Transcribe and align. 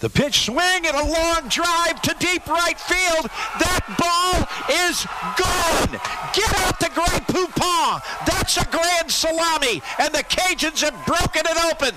The 0.00 0.08
pitch 0.08 0.46
swing 0.46 0.86
and 0.86 0.96
a 0.96 1.04
long 1.04 1.48
drive 1.48 2.00
to 2.02 2.16
deep 2.18 2.46
right 2.46 2.80
field. 2.80 3.30
That 3.60 3.84
ball 4.00 4.48
is 4.88 5.04
gone. 5.36 6.00
Get 6.32 6.50
out 6.60 6.80
the 6.80 6.88
Grey 6.94 7.20
Poupon. 7.28 8.00
That's 8.26 8.56
a 8.56 8.64
grand 8.70 9.10
salami, 9.10 9.82
and 9.98 10.14
the 10.14 10.24
Cajuns 10.24 10.80
have 10.80 10.96
broken 11.06 11.42
it 11.44 11.64
open. 11.70 11.94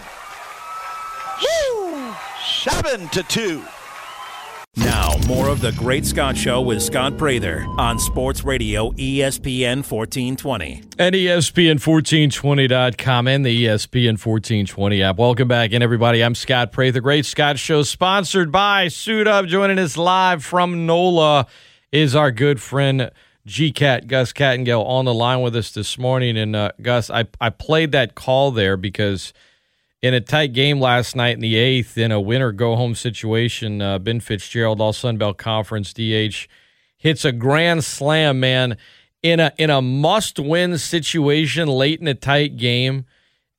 Woo! 1.42 2.14
Seven 2.46 3.08
to 3.10 3.24
two. 3.24 3.64
Now, 4.76 5.18
more 5.28 5.50
of 5.50 5.62
the 5.62 5.72
Great 5.74 6.04
Scott 6.04 6.36
Show 6.36 6.60
with 6.60 6.82
Scott 6.82 7.16
Prather 7.16 7.64
on 7.78 8.00
Sports 8.00 8.44
Radio 8.44 8.90
ESPN 8.94 9.88
1420. 9.88 10.82
And 10.98 11.14
ESPN1420.com 11.14 13.28
and 13.28 13.46
the 13.46 13.66
ESPN 13.66 14.14
1420 14.14 15.04
app. 15.04 15.18
Welcome 15.18 15.48
back 15.48 15.74
in, 15.74 15.84
everybody. 15.84 16.24
I'm 16.24 16.34
Scott 16.34 16.72
Prather. 16.72 17.02
Great 17.02 17.28
Scott 17.28 17.60
Show 17.60 17.84
sponsored 17.84 18.52
by 18.52 18.88
Suit 18.88 19.28
Up. 19.28 19.46
Joining 19.46 19.78
us 19.78 19.96
live 19.96 20.44
from 20.44 20.88
NOLA 20.88 21.46
is 21.92 22.16
our 22.16 22.32
good 22.32 22.60
friend 22.60 23.12
GCAT, 23.46 24.08
Gus 24.08 24.34
Kattengell, 24.34 24.84
on 24.88 25.06
the 25.06 25.14
line 25.14 25.42
with 25.42 25.56
us 25.56 25.70
this 25.70 26.00
morning. 26.00 26.36
And 26.36 26.56
uh, 26.56 26.72
Gus, 26.82 27.12
I, 27.12 27.28
I 27.40 27.52
played 27.52 27.92
that 27.92 28.16
call 28.16 28.50
there 28.50 28.76
because– 28.76 29.34
in 30.04 30.14
a 30.14 30.20
tight 30.20 30.52
game 30.52 30.82
last 30.82 31.16
night 31.16 31.34
in 31.34 31.40
the 31.40 31.56
eighth 31.56 31.98
in 31.98 32.12
a 32.12 32.20
winner 32.20 32.52
go 32.52 32.76
home 32.76 32.94
situation. 32.94 33.82
Uh, 33.82 33.98
ben 33.98 34.20
Fitzgerald, 34.20 34.82
all 34.82 34.92
Sun 34.92 35.18
Belt 35.18 35.38
Conference 35.38 35.94
DH, 35.94 36.48
hits 36.98 37.24
a 37.24 37.32
grand 37.32 37.86
slam, 37.86 38.42
man, 38.42 38.78
in 39.24 39.40
a 39.40 39.54
in 39.58 39.70
a 39.70 39.82
must 39.82 40.38
win 40.38 40.78
situation 40.78 41.70
late 41.70 42.02
in 42.02 42.08
a 42.08 42.14
tight 42.14 42.58
game. 42.58 43.06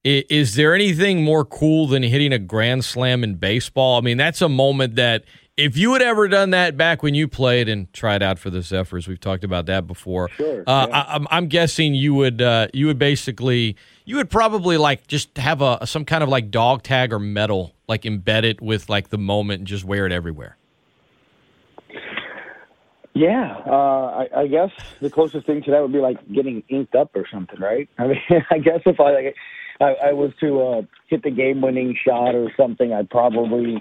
Is, 0.04 0.24
is 0.28 0.54
there 0.54 0.74
anything 0.74 1.24
more 1.24 1.46
cool 1.46 1.86
than 1.86 2.02
hitting 2.02 2.34
a 2.34 2.38
grand 2.38 2.84
slam 2.84 3.24
in 3.24 3.36
baseball? 3.36 3.96
I 3.96 4.02
mean, 4.02 4.18
that's 4.18 4.42
a 4.42 4.48
moment 4.48 4.96
that 4.96 5.24
if 5.56 5.76
you 5.76 5.92
had 5.92 6.02
ever 6.02 6.26
done 6.26 6.50
that 6.50 6.76
back 6.76 7.02
when 7.02 7.14
you 7.14 7.28
played 7.28 7.68
and 7.68 7.92
tried 7.92 8.22
out 8.22 8.38
for 8.38 8.50
the 8.50 8.60
Zephyrs, 8.60 9.06
we've 9.06 9.20
talked 9.20 9.44
about 9.44 9.66
that 9.66 9.86
before. 9.86 10.28
Sure. 10.30 10.64
Uh, 10.66 10.86
yeah. 10.88 11.00
I, 11.00 11.16
am 11.16 11.26
I'm 11.30 11.46
guessing 11.46 11.94
you 11.94 12.14
would 12.14 12.42
uh, 12.42 12.68
you 12.72 12.86
would 12.86 12.98
basically 12.98 13.76
you 14.04 14.16
would 14.16 14.30
probably 14.30 14.76
like 14.76 15.06
just 15.06 15.36
have 15.38 15.62
a 15.62 15.86
some 15.86 16.04
kind 16.04 16.22
of 16.22 16.28
like 16.28 16.50
dog 16.50 16.82
tag 16.82 17.12
or 17.12 17.18
medal 17.18 17.74
like 17.88 18.04
embedded 18.04 18.60
with 18.60 18.88
like 18.88 19.10
the 19.10 19.18
moment 19.18 19.60
and 19.60 19.66
just 19.66 19.84
wear 19.84 20.06
it 20.06 20.12
everywhere. 20.12 20.56
Yeah, 23.16 23.56
uh, 23.64 24.26
I, 24.26 24.28
I 24.38 24.46
guess 24.48 24.70
the 25.00 25.08
closest 25.08 25.46
thing 25.46 25.62
to 25.62 25.70
that 25.70 25.80
would 25.80 25.92
be 25.92 26.00
like 26.00 26.16
getting 26.32 26.64
inked 26.68 26.96
up 26.96 27.14
or 27.14 27.26
something, 27.32 27.60
right? 27.60 27.88
I 27.98 28.08
mean, 28.08 28.18
I 28.50 28.58
guess 28.58 28.80
if 28.86 28.98
I 28.98 29.12
like, 29.12 29.36
I, 29.80 30.08
I 30.08 30.12
was 30.14 30.32
to 30.40 30.60
uh, 30.60 30.82
hit 31.06 31.22
the 31.22 31.30
game-winning 31.30 31.96
shot 32.04 32.34
or 32.34 32.50
something, 32.56 32.92
I'd 32.92 33.08
probably 33.08 33.80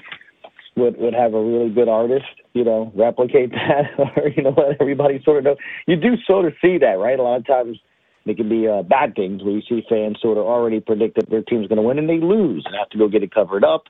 would 0.75 0.97
would 0.97 1.13
have 1.13 1.33
a 1.33 1.43
really 1.43 1.69
good 1.69 1.88
artist, 1.88 2.25
you 2.53 2.63
know, 2.63 2.91
replicate 2.95 3.52
that, 3.52 3.91
or 3.97 4.29
you 4.29 4.43
know, 4.43 4.53
let 4.57 4.81
everybody 4.81 5.21
sort 5.23 5.39
of 5.39 5.43
know. 5.43 5.55
You 5.88 5.95
do 5.95 6.16
sort 6.25 6.45
of 6.45 6.53
see 6.61 6.77
that, 6.79 6.97
right? 6.97 7.19
A 7.19 7.23
lot 7.23 7.38
of 7.38 7.47
times, 7.47 7.77
it 8.25 8.38
can 8.38 8.49
be 8.49 8.67
uh, 8.67 8.83
bad 8.83 9.16
things 9.16 9.44
where 9.44 9.53
you 9.53 9.61
see 9.67 9.83
fans 9.89 10.17
sort 10.21 10.38
of 10.38 10.45
already 10.45 10.79
predict 10.79 11.16
that 11.16 11.29
their 11.29 11.41
team's 11.41 11.67
going 11.67 11.77
to 11.77 11.83
win 11.83 11.99
and 11.99 12.09
they 12.09 12.19
lose 12.19 12.63
and 12.66 12.75
have 12.75 12.89
to 12.89 12.97
go 12.97 13.07
get 13.07 13.23
it 13.23 13.33
covered 13.33 13.63
up, 13.63 13.83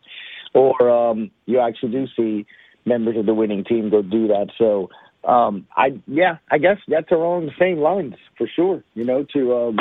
or 0.54 0.90
um, 0.90 1.32
you 1.46 1.60
actually 1.60 1.92
do 1.92 2.06
see 2.16 2.46
members 2.86 3.18
of 3.18 3.26
the 3.26 3.34
winning 3.34 3.64
team 3.64 3.90
go 3.90 4.02
do 4.02 4.28
that. 4.28 4.48
So. 4.58 4.90
Um, 5.26 5.68
I 5.78 6.02
yeah, 6.06 6.40
I 6.52 6.58
guess 6.58 6.80
that's 6.90 7.10
along 7.10 7.46
the 7.46 7.54
same 7.58 7.78
lines 7.78 8.16
for 8.38 8.46
sure. 8.54 8.84
You 8.94 9.06
know, 9.06 9.26
to 9.34 9.56
um, 9.56 9.80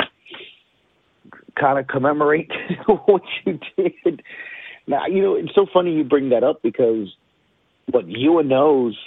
kind 1.59 1.79
of 1.79 1.87
commemorate 1.87 2.49
what 2.85 3.23
you 3.45 3.59
did 3.75 4.23
now, 4.87 5.07
you 5.07 5.21
know, 5.21 5.35
it's 5.35 5.53
so 5.55 5.65
funny 5.73 5.93
you 5.93 6.03
bring 6.03 6.29
that 6.29 6.43
up 6.43 6.61
because 6.61 7.07
what 7.91 8.05
UNO's 8.05 8.97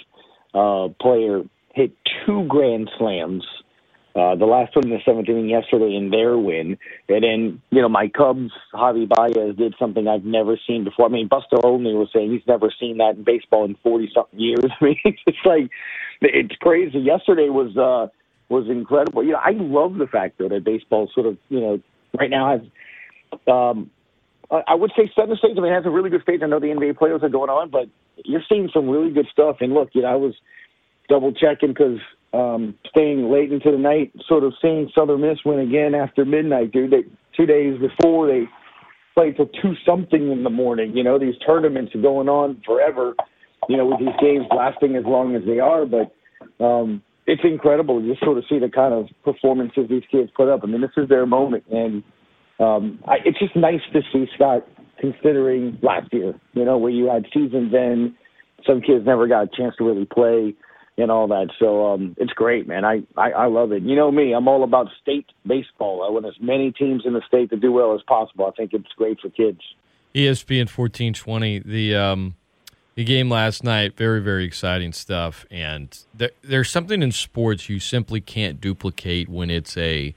uh, 0.53 0.89
player 1.01 1.43
hit 1.73 1.91
two 2.25 2.45
grand 2.47 2.89
slams. 2.97 3.45
Uh, 4.15 4.35
the 4.35 4.45
last 4.45 4.75
one 4.75 4.85
in 4.85 4.89
the 4.89 4.99
seventh 5.05 5.29
inning 5.29 5.47
yesterday 5.47 5.95
in 5.95 6.09
their 6.09 6.39
win. 6.39 6.75
And 7.07 7.23
then, 7.23 7.61
you 7.69 7.81
know, 7.83 7.89
my 7.89 8.07
Cubs, 8.07 8.49
Javi 8.73 9.07
Baez, 9.07 9.55
did 9.55 9.75
something 9.77 10.07
I've 10.07 10.23
never 10.23 10.59
seen 10.65 10.83
before. 10.83 11.05
I 11.05 11.09
mean, 11.09 11.27
Buster 11.27 11.63
Olney 11.63 11.93
was 11.93 12.09
saying 12.11 12.31
he's 12.31 12.47
never 12.47 12.73
seen 12.79 12.97
that 12.97 13.17
in 13.17 13.23
baseball 13.23 13.63
in 13.65 13.75
40 13.83 14.09
something 14.15 14.39
years. 14.39 14.65
I 14.81 14.83
mean, 14.83 14.97
it's 15.03 15.37
like, 15.45 15.69
it's 16.21 16.55
crazy. 16.55 16.97
Yesterday 16.97 17.49
was, 17.49 17.77
uh, 17.77 18.11
was 18.49 18.67
incredible. 18.69 19.23
You 19.23 19.33
know, 19.33 19.41
I 19.43 19.51
love 19.51 19.99
the 19.99 20.07
fact 20.07 20.39
though 20.39 20.49
that 20.49 20.63
baseball 20.63 21.11
sort 21.13 21.27
of, 21.27 21.37
you 21.49 21.59
know, 21.59 21.79
right 22.19 22.31
now 22.31 22.57
has, 22.57 22.61
um, 23.47 23.91
I 24.49 24.75
would 24.75 24.91
say 24.95 25.11
center 25.13 25.35
stage. 25.35 25.57
I 25.57 25.61
mean, 25.61 25.71
it 25.71 25.75
has 25.75 25.85
a 25.85 25.89
really 25.89 26.09
good 26.09 26.21
stage. 26.21 26.41
I 26.41 26.47
know 26.47 26.59
the 26.59 26.67
NBA 26.67 26.97
players 26.97 27.21
are 27.21 27.29
going 27.29 27.49
on, 27.49 27.69
but 27.69 27.87
you're 28.23 28.43
seeing 28.47 28.69
some 28.73 28.89
really 28.89 29.11
good 29.11 29.27
stuff. 29.31 29.57
And 29.59 29.73
look, 29.73 29.89
you 29.93 30.03
know, 30.03 30.07
I 30.07 30.15
was 30.15 30.33
double 31.09 31.33
checking 31.33 31.69
because 31.69 31.99
um, 32.33 32.75
staying 32.89 33.29
late 33.29 33.51
into 33.51 33.71
the 33.71 33.77
night, 33.77 34.13
sort 34.27 34.43
of 34.43 34.53
seeing 34.61 34.89
Southern 34.95 35.21
Miss 35.21 35.39
win 35.43 35.59
again 35.59 35.95
after 35.95 36.23
midnight, 36.23 36.71
dude. 36.71 36.91
They, 36.91 37.03
two 37.35 37.45
days 37.45 37.77
before 37.79 38.27
they 38.27 38.43
played 39.15 39.35
till 39.35 39.47
two 39.47 39.73
something 39.85 40.31
in 40.31 40.43
the 40.43 40.49
morning. 40.49 40.95
You 40.95 41.03
know, 41.03 41.19
these 41.19 41.35
tournaments 41.45 41.93
are 41.95 42.01
going 42.01 42.29
on 42.29 42.61
forever. 42.65 43.15
You 43.67 43.75
know, 43.75 43.87
with 43.87 43.99
these 43.99 44.15
games 44.21 44.45
lasting 44.55 44.95
as 44.95 45.03
long 45.03 45.35
as 45.35 45.41
they 45.45 45.59
are, 45.59 45.85
but 45.85 46.13
um, 46.63 47.01
it's 47.25 47.41
incredible 47.43 47.99
to 47.99 48.07
just 48.07 48.23
sort 48.23 48.37
of 48.37 48.45
see 48.47 48.59
the 48.59 48.69
kind 48.69 48.93
of 48.93 49.07
performances 49.25 49.89
these 49.89 50.03
kids 50.09 50.29
put 50.37 50.47
up. 50.47 50.61
I 50.63 50.67
mean, 50.67 50.79
this 50.79 50.91
is 50.95 51.09
their 51.09 51.25
moment, 51.25 51.65
and 51.69 52.03
um, 52.59 52.99
I, 53.05 53.17
it's 53.25 53.39
just 53.39 53.55
nice 53.55 53.81
to 53.93 54.01
see 54.11 54.27
Scott 54.35 54.67
considering 54.99 55.77
last 55.81 56.11
year, 56.11 56.33
you 56.53 56.65
know, 56.65 56.77
where 56.77 56.91
you 56.91 57.07
had 57.07 57.25
seasons 57.33 57.71
then, 57.71 58.15
some 58.65 58.81
kids 58.81 59.05
never 59.05 59.27
got 59.27 59.43
a 59.43 59.47
chance 59.55 59.75
to 59.77 59.83
really 59.83 60.05
play 60.05 60.55
and 60.97 61.11
all 61.11 61.27
that. 61.27 61.49
So 61.59 61.93
um, 61.93 62.15
it's 62.17 62.33
great, 62.33 62.67
man. 62.67 62.83
I, 62.83 63.03
I, 63.15 63.31
I 63.31 63.45
love 63.45 63.71
it. 63.71 63.83
You 63.83 63.95
know 63.95 64.11
me, 64.11 64.33
I'm 64.33 64.47
all 64.47 64.63
about 64.63 64.87
state 65.01 65.27
baseball. 65.45 66.03
I 66.03 66.11
want 66.11 66.25
as 66.25 66.33
many 66.41 66.71
teams 66.71 67.03
in 67.05 67.13
the 67.13 67.21
state 67.27 67.51
to 67.51 67.57
do 67.57 67.71
well 67.71 67.93
as 67.93 68.01
possible. 68.07 68.47
I 68.47 68.51
think 68.51 68.73
it's 68.73 68.91
great 68.97 69.19
for 69.19 69.29
kids. 69.29 69.61
ESPN 70.15 70.65
1420, 70.65 71.59
the 71.59 71.95
um, 71.95 72.35
the 72.95 73.03
game 73.03 73.29
last 73.29 73.63
night, 73.63 73.95
very 73.95 74.19
very 74.19 74.45
exciting 74.45 74.91
stuff. 74.91 75.45
And 75.51 75.95
there, 76.15 76.31
there's 76.41 76.71
something 76.71 77.03
in 77.03 77.11
sports 77.11 77.69
you 77.69 77.79
simply 77.79 78.19
can't 78.19 78.59
duplicate 78.59 79.29
when 79.29 79.51
it's 79.51 79.77
a 79.77 80.15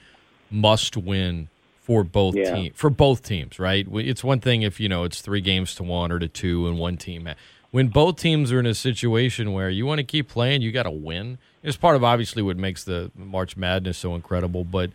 must 0.50 0.96
win 0.96 1.48
for 1.90 2.04
both 2.04 2.36
Yeah. 2.36 2.54
team 2.54 2.72
for 2.72 2.88
both 2.88 3.20
teams, 3.20 3.58
right? 3.58 3.84
It's 3.94 4.22
one 4.22 4.38
thing 4.38 4.62
if 4.62 4.78
you 4.78 4.88
know 4.88 5.02
it's 5.02 5.20
three 5.20 5.40
games 5.40 5.74
to 5.74 5.82
one 5.82 6.12
or 6.12 6.20
to 6.20 6.28
two, 6.28 6.68
and 6.68 6.78
one 6.78 6.96
team. 6.96 7.28
When 7.72 7.88
both 7.88 8.16
teams 8.16 8.52
are 8.52 8.60
in 8.60 8.66
a 8.66 8.74
situation 8.74 9.52
where 9.52 9.68
you 9.68 9.86
want 9.86 9.98
to 9.98 10.04
keep 10.04 10.28
playing, 10.28 10.62
you 10.62 10.70
got 10.70 10.84
to 10.84 10.90
win. 10.92 11.38
It's 11.64 11.76
part 11.76 11.96
of 11.96 12.04
obviously 12.04 12.42
what 12.42 12.56
makes 12.56 12.84
the 12.84 13.10
March 13.16 13.56
Madness 13.56 13.98
so 13.98 14.14
incredible. 14.14 14.62
But 14.62 14.90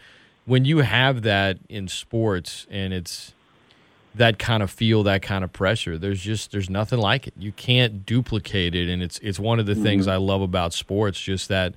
when 0.46 0.64
you 0.64 0.80
have 0.80 1.24
that 1.24 1.58
in 1.68 1.90
sports 1.90 2.66
and 2.72 2.94
it's 2.94 3.34
that 4.14 4.40
kind 4.40 4.64
of 4.64 4.72
feel, 4.72 5.04
that 5.04 5.22
kind 5.22 5.44
of 5.44 5.52
pressure, 5.52 5.98
there's 5.98 6.22
just 6.22 6.54
there's 6.54 6.70
nothing 6.70 7.00
like 7.00 7.28
it. 7.28 7.34
You 7.38 7.52
can't 7.52 8.06
duplicate 8.06 8.74
it, 8.74 8.88
and 8.88 9.04
it's 9.04 9.20
it's 9.20 9.38
one 9.38 9.60
of 9.60 9.66
the 9.66 9.76
things 9.76 10.06
mm-hmm. 10.06 10.14
I 10.14 10.16
love 10.16 10.42
about 10.42 10.72
sports, 10.72 11.20
just 11.20 11.50
that 11.50 11.74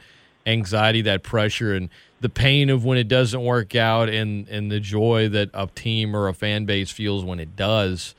anxiety, 0.47 1.03
that 1.03 1.25
pressure, 1.25 1.75
and 1.75 1.89
the 2.21 2.29
pain 2.29 2.69
of 2.71 2.85
when 2.85 2.99
it 2.99 3.09
doesn't 3.09 3.43
work 3.45 3.75
out, 3.75 4.09
and 4.09 4.49
and 4.49 4.71
the 4.71 4.81
joy 4.81 5.29
that 5.29 5.51
a 5.55 5.67
team 5.69 6.15
or 6.17 6.29
a 6.29 6.35
fan 6.35 6.65
base 6.65 6.91
feels 6.91 7.25
when 7.25 7.39
it 7.41 7.55
does. 7.57 8.15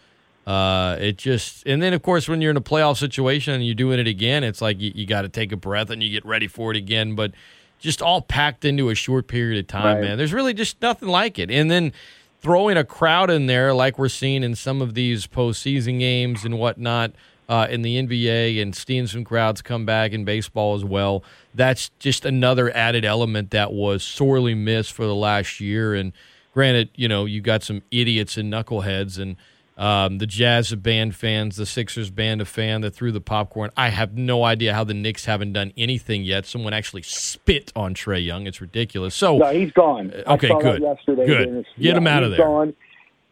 Uh, 0.47 0.95
it 0.99 1.17
just 1.17 1.63
and 1.67 1.81
then 1.81 1.93
of 1.93 2.01
course 2.01 2.27
when 2.27 2.41
you're 2.41 2.49
in 2.51 2.57
a 2.57 2.61
playoff 2.61 2.97
situation 2.97 3.53
and 3.53 3.65
you're 3.65 3.75
doing 3.75 3.99
it 3.99 4.07
again, 4.07 4.43
it's 4.43 4.61
like 4.61 4.79
you, 4.79 4.91
you 4.95 5.05
got 5.05 5.21
to 5.21 5.29
take 5.29 5.51
a 5.51 5.57
breath 5.57 5.89
and 5.91 6.01
you 6.01 6.09
get 6.09 6.25
ready 6.25 6.47
for 6.47 6.71
it 6.71 6.77
again. 6.77 7.13
But 7.13 7.33
just 7.77 8.01
all 8.01 8.21
packed 8.21 8.65
into 8.65 8.89
a 8.89 8.95
short 8.95 9.27
period 9.27 9.59
of 9.59 9.67
time, 9.67 9.97
Right. 9.97 10.01
man. 10.01 10.17
There's 10.17 10.33
really 10.33 10.53
just 10.53 10.81
nothing 10.81 11.07
like 11.07 11.37
it. 11.37 11.51
And 11.51 11.69
then 11.69 11.93
throwing 12.41 12.77
a 12.77 12.83
crowd 12.83 13.29
in 13.29 13.45
there 13.45 13.73
like 13.73 13.99
we're 13.99 14.09
seeing 14.09 14.43
in 14.43 14.55
some 14.55 14.81
of 14.81 14.95
these 14.95 15.27
postseason 15.27 15.99
games 15.99 16.43
and 16.45 16.57
whatnot 16.57 17.11
uh, 17.49 17.67
in 17.69 17.81
the 17.81 18.01
NBA 18.01 18.61
and 18.61 18.75
seeing 18.75 19.07
some 19.07 19.25
crowds 19.25 19.61
come 19.61 19.85
back 19.85 20.13
in 20.13 20.23
baseball 20.23 20.75
as 20.75 20.85
well. 20.85 21.23
That's 21.53 21.89
just 21.99 22.23
another 22.23 22.71
added 22.75 23.03
element 23.03 23.49
that 23.51 23.73
was 23.73 24.03
sorely 24.03 24.53
missed 24.53 24.93
for 24.93 25.05
the 25.05 25.15
last 25.15 25.59
year. 25.59 25.95
And 25.95 26.13
granted, 26.53 26.91
you 26.95 27.07
know, 27.07 27.25
you 27.25 27.41
got 27.41 27.63
some 27.63 27.81
idiots 27.89 28.37
and 28.37 28.53
knuckleheads 28.53 29.17
and 29.19 29.35
um, 29.79 30.17
the 30.17 30.27
Jazz 30.27 30.71
have 30.71 30.83
banned 30.83 31.15
fans, 31.15 31.55
the 31.55 31.65
Sixers 31.65 32.09
banned 32.09 32.41
a 32.41 32.45
fan 32.45 32.81
that 32.81 32.91
threw 32.91 33.13
the 33.13 33.21
popcorn. 33.21 33.71
I 33.77 33.87
have 33.87 34.17
no 34.17 34.43
idea 34.43 34.73
how 34.73 34.83
the 34.83 34.93
Knicks 34.93 35.23
haven't 35.23 35.53
done 35.53 35.71
anything 35.77 36.25
yet. 36.25 36.45
Someone 36.45 36.73
actually 36.73 37.03
spit 37.03 37.71
on 37.77 37.93
Trae 37.93 38.23
Young. 38.23 38.45
It's 38.45 38.59
ridiculous. 38.59 39.15
So 39.15 39.37
No, 39.37 39.53
he's 39.53 39.71
gone. 39.71 40.11
I 40.27 40.33
okay, 40.33 40.49
good. 40.49 40.81
yesterday, 40.81 41.25
Good. 41.25 41.45
Dennis. 41.45 41.65
Get 41.79 41.95
him 41.95 42.07
out 42.07 42.23
of 42.23 42.31
there. 42.31 42.39
Gone. 42.39 42.75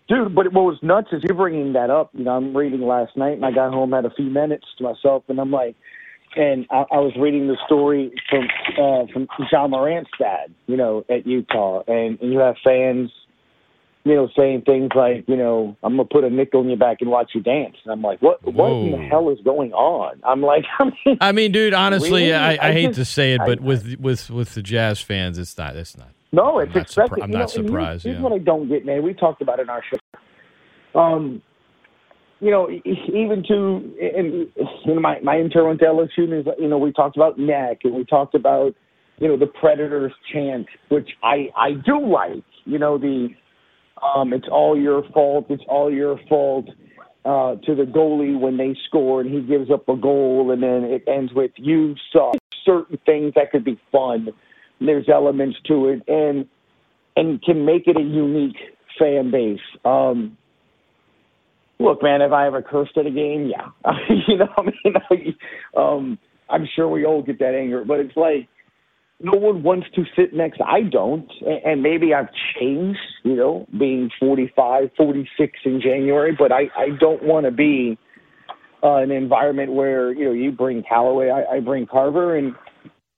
Dude, 0.08 0.34
but 0.34 0.54
what 0.54 0.64
was 0.64 0.78
nuts 0.82 1.10
is 1.12 1.22
you're 1.24 1.36
bringing 1.36 1.74
that 1.74 1.90
up. 1.90 2.12
You 2.14 2.24
know, 2.24 2.32
I'm 2.32 2.56
reading 2.56 2.82
last 2.82 3.18
night, 3.18 3.34
and 3.34 3.46
I 3.46 3.52
got 3.52 3.74
home 3.74 3.92
had 3.92 4.06
a 4.06 4.10
few 4.12 4.30
minutes 4.30 4.66
to 4.78 4.84
myself, 4.84 5.24
and 5.28 5.40
I'm 5.40 5.52
like, 5.52 5.76
and 6.36 6.66
I, 6.72 6.86
I 6.92 6.98
was 7.00 7.14
reading 7.20 7.48
the 7.48 7.58
story 7.66 8.12
from 8.30 8.48
uh, 8.78 9.12
from 9.12 9.28
Ja 9.52 9.68
Morant's 9.68 10.12
dad, 10.20 10.54
you 10.68 10.78
know, 10.78 11.04
at 11.10 11.28
Utah, 11.28 11.84
and, 11.88 12.20
and 12.22 12.32
you 12.32 12.40
have 12.40 12.56
fans 12.64 13.12
you 14.08 14.16
know, 14.16 14.30
saying 14.38 14.62
things 14.62 14.90
like, 14.96 15.26
you 15.28 15.36
know, 15.36 15.76
I'm 15.84 15.98
gonna 15.98 16.06
put 16.06 16.24
a 16.24 16.30
nickel 16.30 16.62
in 16.62 16.70
your 16.70 16.78
back 16.78 17.00
and 17.02 17.10
watch 17.10 17.32
you 17.36 17.42
dance. 17.42 17.76
And 17.84 17.92
I'm 17.92 18.02
like, 18.02 18.22
what? 18.22 18.42
What 18.46 18.72
in 18.72 18.92
the 18.94 18.98
hell 19.00 19.30
is 19.30 19.40
going 19.44 19.74
on? 19.74 20.22
I'm 20.24 20.42
like, 20.42 20.64
I 20.80 20.86
mean, 20.86 21.18
I 21.20 21.32
mean, 21.34 21.52
dude, 21.52 21.74
honestly, 21.74 22.10
Really? 22.28 22.34
I, 22.34 22.54
I, 22.54 22.70
I 22.70 22.72
hate 22.72 22.86
just- 22.88 23.00
to 23.00 23.06
say 23.06 23.34
it, 23.34 23.42
I- 23.42 23.46
but 23.46 23.60
with 23.60 23.98
with 24.00 24.30
with 24.30 24.54
the 24.54 24.62
Jazz 24.62 25.02
fans, 25.02 25.38
it's 25.38 25.58
not. 25.58 25.76
It's 25.76 25.98
not. 25.98 26.08
No, 26.32 26.60
it's 26.60 26.72
I'm 26.74 26.80
not 26.80 26.88
surpri- 26.88 27.24
I'm 27.24 27.32
you 27.32 27.38
know, 27.38 27.42
and 27.42 27.50
surprised, 27.50 28.04
Here's 28.04 28.18
yeah. 28.18 28.22
what 28.22 28.34
I 28.34 28.40
don't 28.40 28.68
get, 28.68 28.86
man. 28.86 29.04
We 29.04 29.14
talked 29.14 29.42
about 29.42 29.60
it 29.60 29.64
in 29.64 29.70
our 29.70 29.84
show. 29.84 31.00
Um, 31.00 31.42
you 32.40 32.52
know, 32.52 32.70
even 32.70 33.44
to 33.48 33.96
and 34.00 34.48
you 34.86 34.94
know, 34.94 35.00
my 35.00 35.20
my 35.22 35.40
intern 35.40 35.68
went 35.68 35.80
to 35.80 35.86
LSU, 35.86 36.32
and 36.32 36.46
you 36.60 36.68
know, 36.68 36.78
we 36.78 36.92
talked 36.92 37.16
about 37.16 37.40
neck, 37.40 37.80
and 37.84 37.96
we 37.96 38.06
talked 38.06 38.36
about 38.36 38.76
you 39.20 39.28
know 39.28 39.38
the 39.38 39.48
Predators 39.48 40.14
chant, 40.32 40.68
which 40.90 41.10
I 41.24 41.48
I 41.56 41.72
do 41.86 42.06
like. 42.06 42.44
You 42.66 42.78
know 42.78 42.98
the 42.98 43.30
um, 44.04 44.34
it's 44.34 44.48
all 44.52 44.78
your 44.78 45.04
fault. 45.14 45.46
It's 45.50 45.64
all 45.68 45.92
your 45.92 46.20
fault. 46.30 46.66
Uh, 47.26 47.58
to 47.66 47.76
the 47.76 47.84
goalie 47.84 48.40
when 48.40 48.56
they 48.56 48.74
score 48.88 49.20
and 49.20 49.30
he 49.30 49.42
gives 49.42 49.70
up 49.70 49.90
a 49.90 49.98
goal, 49.98 50.50
and 50.54 50.64
then 50.64 50.86
it 50.86 51.04
ends 51.08 51.34
with 51.34 51.52
"you 51.58 51.96
suck." 52.14 52.36
Certain 52.66 52.98
things 53.06 53.34
that 53.36 53.52
could 53.52 53.66
be 53.66 53.80
fun. 53.92 54.30
There's 54.80 55.08
elements 55.10 55.58
to 55.68 55.90
it, 55.90 56.04
and 56.08 56.48
and 57.16 57.42
can 57.42 57.66
make 57.66 57.88
it 57.88 57.98
a 57.98 58.02
unique 58.02 58.58
fan 59.00 59.32
base. 59.32 59.60
Um, 59.84 60.38
look, 61.80 62.04
man, 62.04 62.22
have 62.22 62.34
I 62.34 62.48
ever 62.48 62.62
cursed 62.62 62.98
at 62.98 63.06
a 63.06 63.12
game? 63.12 63.50
Yeah, 63.50 63.68
you 64.28 64.38
know, 64.38 64.50
I 64.58 64.62
mean, 64.62 65.36
um, 65.78 66.20
I'm 66.50 66.68
sure 66.76 66.88
we 66.88 67.06
all 67.06 67.24
get 67.24 67.40
that 67.40 67.56
anger, 67.56 67.84
but 67.86 68.00
it's 68.00 68.16
like 68.16 68.48
no 69.20 69.38
one 69.38 69.64
wants 69.64 69.88
to 69.96 70.04
sit 70.16 70.34
next. 70.34 70.62
I 70.62 70.82
don't, 70.82 71.30
and 71.42 71.60
and 71.66 71.84
maybe 71.84 72.14
I've 72.14 72.30
changed, 72.60 73.00
you 73.24 73.36
know, 73.36 73.68
being 73.78 74.10
45, 74.20 74.92
46 74.96 75.60
in 75.66 75.82
January, 75.82 76.36
but 76.38 76.52
I 76.52 76.70
I 76.78 76.90
don't 77.00 77.24
want 77.24 77.46
to 77.46 77.52
be 77.52 77.98
uh, 78.84 78.98
an 78.98 79.12
environment 79.12 79.74
where 79.74 80.14
you 80.14 80.26
know 80.26 80.34
you 80.34 80.52
bring 80.52 80.84
Callaway, 80.84 81.30
I, 81.30 81.56
I 81.56 81.60
bring 81.60 81.88
Carver, 81.88 82.38
and 82.38 82.54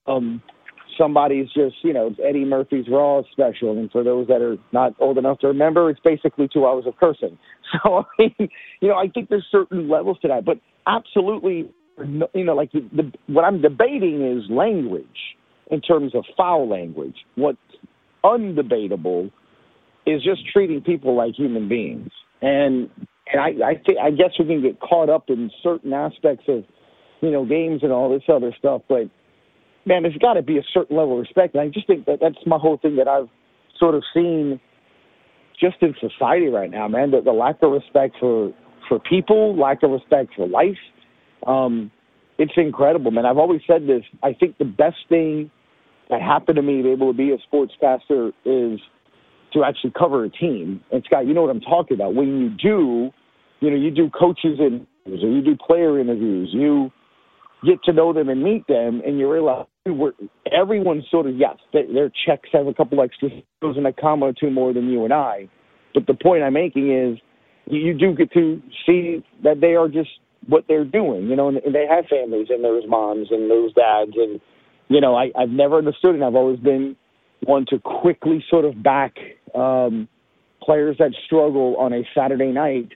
um, 0.07 0.41
somebody's 0.99 1.47
just 1.47 1.75
you 1.83 1.93
know 1.93 2.13
Eddie 2.23 2.45
Murphy's 2.45 2.85
Raw 2.89 3.21
special, 3.31 3.71
and 3.77 3.89
for 3.91 4.03
those 4.03 4.27
that 4.27 4.41
are 4.41 4.57
not 4.71 4.93
old 4.99 5.17
enough 5.17 5.39
to 5.39 5.47
remember, 5.47 5.89
it's 5.89 5.99
basically 6.01 6.47
two 6.51 6.65
hours 6.65 6.85
of 6.85 6.95
cursing. 6.97 7.37
So 7.83 7.97
I 7.97 8.03
mean, 8.17 8.49
you 8.81 8.87
know, 8.87 8.95
I 8.95 9.09
think 9.09 9.29
there's 9.29 9.45
certain 9.51 9.87
levels 9.89 10.17
to 10.23 10.27
that, 10.29 10.43
but 10.43 10.57
absolutely, 10.87 11.69
you 12.33 12.43
know, 12.43 12.55
like 12.55 12.71
the, 12.71 12.81
the, 12.91 13.11
what 13.27 13.45
I'm 13.45 13.61
debating 13.61 14.25
is 14.25 14.49
language 14.49 15.05
in 15.69 15.79
terms 15.79 16.15
of 16.15 16.25
foul 16.35 16.67
language. 16.67 17.15
What's 17.35 17.59
undebatable 18.23 19.31
is 20.07 20.23
just 20.23 20.41
treating 20.51 20.81
people 20.81 21.15
like 21.15 21.35
human 21.35 21.69
beings, 21.69 22.09
and 22.41 22.89
and 23.31 23.39
I 23.39 23.49
I, 23.63 23.73
think, 23.85 23.99
I 24.01 24.09
guess 24.09 24.31
we 24.39 24.45
can 24.45 24.63
get 24.63 24.79
caught 24.79 25.11
up 25.11 25.25
in 25.27 25.51
certain 25.61 25.93
aspects 25.93 26.45
of 26.47 26.63
you 27.21 27.29
know 27.29 27.45
games 27.45 27.81
and 27.83 27.91
all 27.91 28.09
this 28.09 28.23
other 28.27 28.51
stuff, 28.57 28.81
but 28.89 29.11
man, 29.89 30.03
there's 30.03 30.15
got 30.17 30.35
to 30.35 30.43
be 30.43 30.57
a 30.57 30.63
certain 30.71 30.95
level 30.95 31.13
of 31.13 31.19
respect. 31.19 31.55
And 31.55 31.61
I 31.61 31.67
just 31.67 31.87
think 31.87 32.05
that 32.05 32.19
that's 32.21 32.37
my 32.45 32.57
whole 32.57 32.77
thing 32.77 32.95
that 32.97 33.07
I've 33.07 33.27
sort 33.77 33.95
of 33.95 34.03
seen 34.13 34.61
just 35.59 35.77
in 35.81 35.93
society 35.99 36.47
right 36.47 36.69
now, 36.69 36.87
man. 36.87 37.11
The, 37.11 37.21
the 37.21 37.33
lack 37.33 37.61
of 37.61 37.71
respect 37.71 38.15
for 38.19 38.53
for 38.87 38.99
people, 38.99 39.57
lack 39.57 39.83
of 39.83 39.91
respect 39.91 40.33
for 40.35 40.47
life. 40.47 40.77
Um, 41.45 41.91
it's 42.37 42.53
incredible, 42.55 43.11
man. 43.11 43.25
I've 43.25 43.37
always 43.37 43.61
said 43.67 43.85
this. 43.87 44.03
I 44.23 44.33
think 44.33 44.57
the 44.57 44.65
best 44.65 44.97
thing 45.09 45.51
that 46.09 46.21
happened 46.21 46.55
to 46.55 46.61
me 46.61 46.77
to 46.77 46.83
be 46.83 46.89
able 46.91 47.11
to 47.11 47.17
be 47.17 47.31
a 47.31 47.37
sportscaster 47.51 48.31
is 48.45 48.79
to 49.53 49.63
actually 49.63 49.93
cover 49.97 50.23
a 50.23 50.29
team. 50.29 50.81
And 50.91 51.03
Scott, 51.05 51.27
you 51.27 51.33
know 51.33 51.41
what 51.41 51.51
I'm 51.51 51.61
talking 51.61 51.95
about. 51.95 52.15
When 52.15 52.39
you 52.39 52.49
do, 52.49 53.11
you 53.59 53.69
know, 53.69 53.75
you 53.75 53.91
do 53.91 54.09
coaches 54.09 54.59
interviews 54.59 55.23
or 55.23 55.29
you 55.29 55.41
do 55.41 55.55
player 55.55 55.99
interviews, 55.99 56.49
you 56.51 56.91
get 57.65 57.83
to 57.83 57.93
know 57.93 58.13
them 58.13 58.29
and 58.29 58.43
meet 58.43 58.65
them, 58.67 59.01
and 59.05 59.19
you 59.19 59.31
realize 59.31 59.65
we're, 59.85 60.13
everyone's 60.51 61.05
sort 61.09 61.25
of 61.25 61.35
yes, 61.35 61.57
their, 61.73 61.91
their 61.91 62.11
checks 62.25 62.49
have 62.53 62.67
a 62.67 62.73
couple 62.73 63.01
extra 63.01 63.29
zeros 63.29 63.77
and 63.77 63.87
a 63.87 63.93
comma 63.93 64.27
or 64.27 64.33
two 64.33 64.49
more 64.49 64.73
than 64.73 64.89
you 64.89 65.03
and 65.03 65.13
I. 65.13 65.49
But 65.93 66.07
the 66.07 66.13
point 66.13 66.43
I'm 66.43 66.53
making 66.53 66.91
is, 66.91 67.19
you, 67.65 67.79
you 67.79 67.93
do 67.97 68.13
get 68.13 68.31
to 68.33 68.61
see 68.85 69.23
that 69.43 69.61
they 69.61 69.75
are 69.75 69.87
just 69.87 70.09
what 70.47 70.65
they're 70.67 70.85
doing, 70.85 71.27
you 71.27 71.35
know, 71.35 71.49
and, 71.49 71.57
and 71.57 71.75
they 71.75 71.85
have 71.89 72.05
families 72.05 72.47
and 72.49 72.63
there's 72.63 72.85
moms 72.87 73.27
and 73.31 73.49
there's 73.49 73.73
dads, 73.73 74.15
and 74.15 74.39
you 74.87 75.01
know, 75.01 75.15
I, 75.15 75.31
I've 75.37 75.49
never 75.49 75.77
understood, 75.77 76.15
and 76.15 76.23
I've 76.23 76.35
always 76.35 76.59
been 76.59 76.95
one 77.41 77.65
to 77.69 77.79
quickly 77.79 78.43
sort 78.49 78.65
of 78.65 78.81
back 78.81 79.15
um, 79.55 80.07
players 80.61 80.97
that 80.99 81.11
struggle 81.25 81.75
on 81.77 81.93
a 81.93 82.01
Saturday 82.15 82.51
night, 82.51 82.89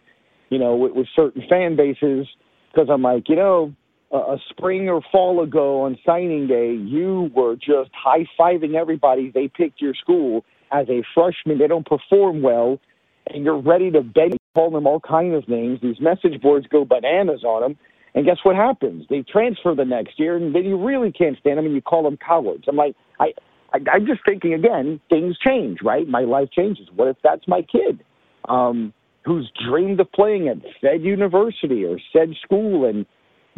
you 0.50 0.58
know, 0.58 0.76
with, 0.76 0.94
with 0.94 1.08
certain 1.16 1.44
fan 1.50 1.76
bases, 1.76 2.28
because 2.72 2.90
I'm 2.92 3.02
like, 3.02 3.30
you 3.30 3.36
know, 3.36 3.74
a, 4.14 4.38
spring 4.50 4.90
or 4.90 5.02
fall 5.12 5.42
ago 5.44 5.82
on 5.82 5.98
signing 6.06 6.48
day, 6.48 6.74
you 6.74 7.32
were 7.36 7.56
just 7.56 7.92
high 7.94 8.26
fiving 8.40 8.76
everybody. 8.76 9.32
They 9.32 9.48
picked 9.48 9.82
your 9.82 9.94
school 9.96 10.46
as 10.72 10.88
a 10.90 11.04
freshman. 11.14 11.60
They 11.60 11.68
don't 11.68 11.86
perform 11.86 12.42
well, 12.42 12.80
and 13.28 13.44
you're 13.44 13.62
ready 13.62 13.92
to 13.92 14.02
beg, 14.02 14.38
call 14.56 14.72
them 14.72 14.88
all 14.88 15.00
kinds 15.00 15.36
of 15.36 15.50
names. 15.50 15.80
These 15.82 16.00
message 16.00 16.42
boards 16.42 16.68
go 16.68 16.86
bananas 16.86 17.44
on 17.44 17.62
them. 17.62 17.78
And 18.16 18.26
guess 18.26 18.38
what 18.44 18.56
happens? 18.56 19.06
They 19.10 19.24
transfer 19.24 19.74
the 19.74 19.86
next 19.86 20.20
year, 20.20 20.38
and 20.38 20.54
then 20.54 20.66
you 20.66 20.78
really 20.78 21.12
can't 21.12 21.38
stand 21.40 21.58
them, 21.58 21.66
and 21.66 21.74
you 21.74 21.82
call 21.82 22.04
them 22.04 22.18
cowards. 22.18 22.66
I'm 22.68 22.76
like, 22.76 22.96
I, 23.20 23.34
I, 23.74 23.80
I'm 23.92 24.06
just 24.06 24.22
thinking 24.24 24.54
again. 24.54 25.00
Things 25.10 25.36
change, 25.44 25.80
right? 25.84 26.08
My 26.08 26.22
life 26.22 26.50
changes. 26.52 26.88
What 26.96 27.08
if 27.08 27.18
that's 27.24 27.48
my 27.48 27.64
kid, 27.64 28.04
um, 28.48 28.94
who's 29.26 29.52
dreamed 29.68 30.00
of 30.00 30.12
playing 30.12 30.48
at 30.48 30.58
said 30.80 31.02
university 31.02 31.84
or 31.86 31.98
said 32.12 32.36
school, 32.44 32.88
and 32.88 33.08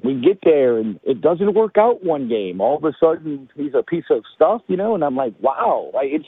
we 0.03 0.15
get 0.15 0.39
there 0.43 0.77
and 0.77 0.99
it 1.03 1.21
doesn't 1.21 1.53
work 1.53 1.77
out 1.77 2.03
one 2.03 2.27
game. 2.27 2.61
All 2.61 2.77
of 2.77 2.83
a 2.83 2.93
sudden, 2.99 3.49
he's 3.55 3.73
a 3.73 3.83
piece 3.83 4.05
of 4.09 4.23
stuff, 4.35 4.61
you 4.67 4.77
know. 4.77 4.95
And 4.95 5.03
I'm 5.03 5.15
like, 5.15 5.33
wow, 5.39 5.89
like 5.93 6.07
it's 6.11 6.25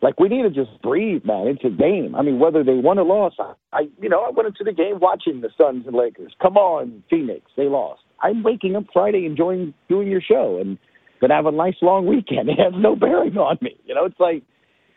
like 0.00 0.18
we 0.20 0.28
need 0.28 0.42
to 0.42 0.50
just 0.50 0.80
breathe, 0.82 1.24
man. 1.24 1.48
It's 1.48 1.64
a 1.64 1.76
game. 1.76 2.14
I 2.14 2.22
mean, 2.22 2.38
whether 2.38 2.62
they 2.62 2.74
won 2.74 2.98
or 2.98 3.04
lost, 3.04 3.36
I, 3.38 3.54
I 3.72 3.80
you 4.00 4.08
know, 4.08 4.20
I 4.20 4.30
went 4.30 4.46
into 4.48 4.64
the 4.64 4.72
game 4.72 5.00
watching 5.00 5.40
the 5.40 5.50
Suns 5.58 5.86
and 5.86 5.96
Lakers. 5.96 6.32
Come 6.40 6.56
on, 6.56 7.02
Phoenix, 7.10 7.50
they 7.56 7.64
lost. 7.64 8.02
I'm 8.20 8.42
waking 8.42 8.76
up 8.76 8.84
Friday 8.92 9.26
enjoying 9.26 9.74
doing 9.88 10.08
your 10.08 10.20
show 10.20 10.58
and 10.60 10.78
gonna 11.20 11.34
have 11.34 11.46
a 11.46 11.52
nice 11.52 11.76
long 11.82 12.06
weekend. 12.06 12.48
It 12.48 12.58
has 12.58 12.72
no 12.76 12.96
bearing 12.96 13.36
on 13.36 13.58
me. 13.60 13.76
You 13.84 13.94
know, 13.94 14.04
it's 14.04 14.20
like 14.20 14.42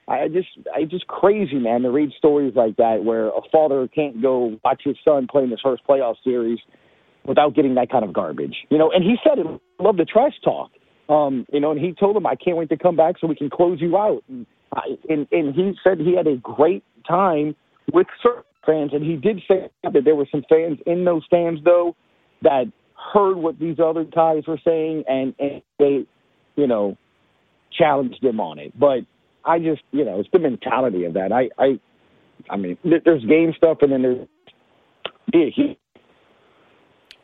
I 0.08 0.28
just 0.28 0.50
I 0.76 0.84
just 0.84 1.08
crazy, 1.08 1.56
man, 1.56 1.82
to 1.82 1.92
read 1.92 2.12
stories 2.18 2.54
like 2.56 2.78
that 2.78 3.04
where 3.04 3.28
a 3.28 3.42
father 3.52 3.88
can't 3.88 4.22
go 4.22 4.60
watch 4.64 4.82
his 4.84 4.98
son 5.04 5.28
play 5.30 5.44
in 5.44 5.50
his 5.50 5.62
first 5.62 5.84
playoff 5.88 6.16
series 6.24 6.60
without 7.26 7.54
getting 7.56 7.76
that 7.76 7.92
kind 7.92 8.04
of 8.04 8.14
garbage. 8.14 8.56
You 8.70 8.78
know, 8.78 8.92
and 8.92 9.04
he 9.04 9.16
said 9.24 9.40
it. 9.40 9.62
Love 9.80 9.98
the 9.98 10.06
trash 10.06 10.34
talk. 10.44 10.72
Um, 11.10 11.46
you 11.52 11.60
know, 11.60 11.72
and 11.72 11.80
he 11.80 11.94
told 11.94 12.16
him, 12.16 12.26
I 12.26 12.36
can't 12.36 12.58
wait 12.58 12.70
to 12.70 12.78
come 12.78 12.96
back 12.96 13.16
so 13.20 13.28
we 13.28 13.36
can 13.36 13.50
close 13.50 13.80
you 13.82 13.98
out. 13.98 14.24
And, 14.30 14.46
I, 14.74 14.82
and, 15.10 15.28
and 15.32 15.54
he 15.54 15.74
said 15.84 16.00
he 16.00 16.16
had 16.16 16.28
a 16.28 16.38
great 16.38 16.84
time 17.08 17.56
with 17.92 18.08
certain 18.24 18.44
fans. 18.66 18.92
And 18.94 19.04
he 19.04 19.18
did 19.18 19.42
say 19.48 19.70
that 19.84 20.04
there 20.06 20.16
were 20.16 20.28
some 20.32 20.44
fans 20.48 20.80
in 20.86 21.04
those 21.04 21.24
stands, 21.26 21.62
though, 21.64 21.96
that 22.44 22.66
heard 23.14 23.36
what 23.36 23.60
these 23.60 23.78
other 23.84 24.04
guys 24.04 24.44
were 24.48 24.60
saying 24.64 25.04
and, 25.08 25.36
and 25.40 25.62
they, 25.80 26.06
you 26.56 26.68
know, 26.68 26.98
challenged 27.78 28.24
him 28.24 28.40
on 28.40 28.60
it. 28.60 28.78
But 28.80 29.00
I 29.44 29.60
just, 29.60 29.82
you 29.92 30.06
know, 30.06 30.20
it's 30.20 30.30
the 30.32 30.40
mentality 30.40 31.06
of 31.06 31.14
that. 31.16 31.32
I, 31.32 31.50
I, 31.62 31.80
I 32.50 32.58
mean, 32.58 32.78
there's 32.84 33.26
game 33.26 33.54
stuff 33.58 33.80
and 33.82 33.92
then 33.92 34.02
there's 34.02 34.28
be 35.32 35.44
a 35.44 35.52
huge 35.52 35.78
E 35.78 35.81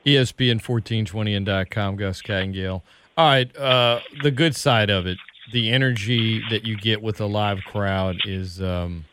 ESPN1420and.com, 0.07 1.97
Gus 1.97 2.21
Kattengell. 2.21 2.81
All 3.17 3.27
right, 3.27 3.55
uh, 3.57 3.99
the 4.23 4.31
good 4.31 4.55
side 4.55 4.89
of 4.89 5.05
it, 5.05 5.17
the 5.51 5.69
energy 5.71 6.41
that 6.49 6.65
you 6.65 6.77
get 6.77 7.01
with 7.01 7.19
a 7.19 7.25
live 7.25 7.59
crowd 7.65 8.15
is 8.25 8.61
um, 8.61 9.05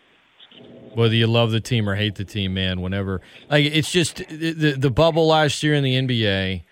whether 0.95 1.15
you 1.15 1.27
love 1.27 1.51
the 1.51 1.61
team 1.61 1.89
or 1.89 1.97
hate 1.97 2.15
the 2.15 2.25
team, 2.25 2.55
man. 2.55 2.81
Whenever 2.81 3.23
like 3.51 3.65
it's 3.65 3.91
just 3.91 4.19
the 4.29 4.77
the 4.79 4.91
bubble 4.91 5.27
last 5.27 5.63
year 5.63 5.75
in 5.75 5.83
the 5.83 5.95
NBA. 5.97 6.63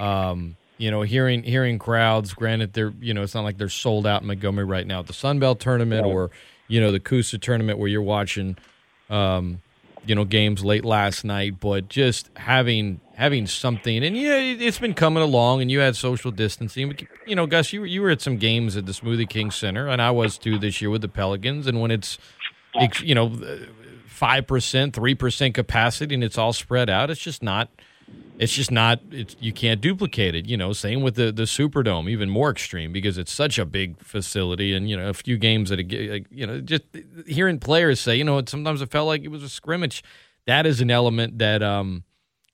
Um, 0.00 0.56
you 0.78 0.90
know, 0.90 1.02
hearing 1.02 1.42
hearing 1.42 1.78
crowds. 1.78 2.32
Granted, 2.32 2.72
they're 2.72 2.94
you 3.00 3.12
know 3.12 3.22
it's 3.22 3.34
not 3.34 3.44
like 3.44 3.58
they're 3.58 3.68
sold 3.68 4.06
out 4.06 4.22
in 4.22 4.28
Montgomery 4.28 4.64
right 4.64 4.86
now 4.86 5.00
at 5.00 5.08
the 5.08 5.12
Sun 5.12 5.40
Belt 5.40 5.60
tournament 5.60 6.06
or 6.06 6.30
you 6.68 6.80
know 6.80 6.92
the 6.92 7.02
C-USA 7.06 7.36
tournament 7.38 7.78
where 7.78 7.88
you're 7.88 8.00
watching. 8.00 8.56
Um, 9.10 9.60
you 10.06 10.14
know 10.14 10.24
games 10.24 10.64
late 10.64 10.84
last 10.84 11.24
night, 11.24 11.60
but 11.60 11.88
just 11.88 12.30
having 12.36 13.00
having 13.18 13.48
something, 13.48 14.04
and 14.04 14.16
yeah, 14.16 14.36
it- 14.36 14.62
it's 14.62 14.78
been 14.78 14.94
coming 14.94 15.22
along, 15.24 15.60
and 15.60 15.70
you 15.72 15.80
had 15.80 15.96
social 15.96 16.30
distancing. 16.30 16.96
You 17.26 17.34
know, 17.34 17.46
Gus, 17.46 17.72
you 17.72 17.80
were- 17.80 17.86
you 17.86 18.00
were 18.00 18.10
at 18.10 18.20
some 18.20 18.36
games 18.36 18.76
at 18.76 18.86
the 18.86 18.92
Smoothie 18.92 19.28
King 19.28 19.50
Center, 19.50 19.88
and 19.88 20.00
I 20.00 20.12
was 20.12 20.38
too 20.38 20.56
this 20.56 20.80
year 20.80 20.88
with 20.88 21.02
the 21.02 21.08
Pelicans. 21.08 21.66
And 21.66 21.80
when 21.80 21.90
it's 21.90 22.16
you 23.02 23.16
know 23.16 23.32
five 24.06 24.46
percent, 24.46 24.94
three 24.94 25.16
percent 25.16 25.54
capacity, 25.54 26.14
and 26.14 26.22
it's 26.22 26.38
all 26.38 26.52
spread 26.52 26.88
out, 26.88 27.10
it's 27.10 27.20
just 27.20 27.42
not 27.42 27.70
it's 28.38 28.52
just 28.54 28.70
not 28.70 29.00
it's 29.10 29.34
you 29.40 29.52
can't 29.52 29.80
duplicate 29.80 30.34
it 30.34 30.46
you 30.46 30.56
know 30.56 30.72
same 30.72 31.02
with 31.02 31.16
the 31.16 31.32
the 31.32 31.42
superdome 31.42 32.08
even 32.08 32.30
more 32.30 32.50
extreme 32.50 32.92
because 32.92 33.18
it's 33.18 33.32
such 33.32 33.58
a 33.58 33.64
big 33.66 33.98
facility 33.98 34.72
and 34.72 34.88
you 34.88 34.96
know 34.96 35.08
a 35.08 35.12
few 35.12 35.36
games 35.36 35.70
that 35.70 35.78
you 36.30 36.46
know 36.46 36.60
just 36.60 36.84
hearing 37.26 37.58
players 37.58 37.98
say 38.00 38.14
you 38.16 38.22
know 38.24 38.40
sometimes 38.46 38.80
it 38.80 38.90
felt 38.92 39.08
like 39.08 39.24
it 39.24 39.28
was 39.28 39.42
a 39.42 39.48
scrimmage 39.48 40.04
that 40.46 40.66
is 40.66 40.80
an 40.80 40.88
element 40.90 41.38
that 41.38 41.62
um 41.64 42.04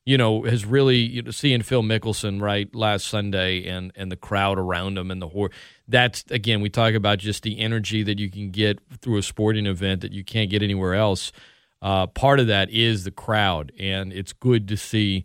you 0.04 0.18
know 0.18 0.42
has 0.42 0.64
really 0.64 0.98
you 0.98 1.22
know 1.22 1.30
seeing 1.30 1.62
Phil 1.62 1.82
Mickelson 1.82 2.40
right 2.40 2.72
last 2.74 3.06
Sunday 3.06 3.66
and 3.66 3.92
and 3.96 4.10
the 4.10 4.16
crowd 4.16 4.58
around 4.58 4.98
him 4.98 5.10
and 5.10 5.20
the 5.20 5.28
horse 5.28 5.54
that's 5.88 6.24
again 6.30 6.60
we 6.60 6.68
talk 6.68 6.94
about 6.94 7.18
just 7.18 7.42
the 7.42 7.58
energy 7.58 8.02
that 8.02 8.18
you 8.18 8.30
can 8.30 8.50
get 8.50 8.78
through 9.00 9.18
a 9.18 9.22
sporting 9.22 9.66
event 9.66 10.00
that 10.02 10.12
you 10.12 10.24
can't 10.24 10.50
get 10.50 10.62
anywhere 10.62 10.94
else 10.94 11.32
uh, 11.82 12.06
part 12.06 12.40
of 12.40 12.46
that 12.46 12.70
is 12.70 13.04
the 13.04 13.10
crowd 13.10 13.72
and 13.78 14.12
it's 14.12 14.32
good 14.32 14.68
to 14.68 14.76
see 14.76 15.24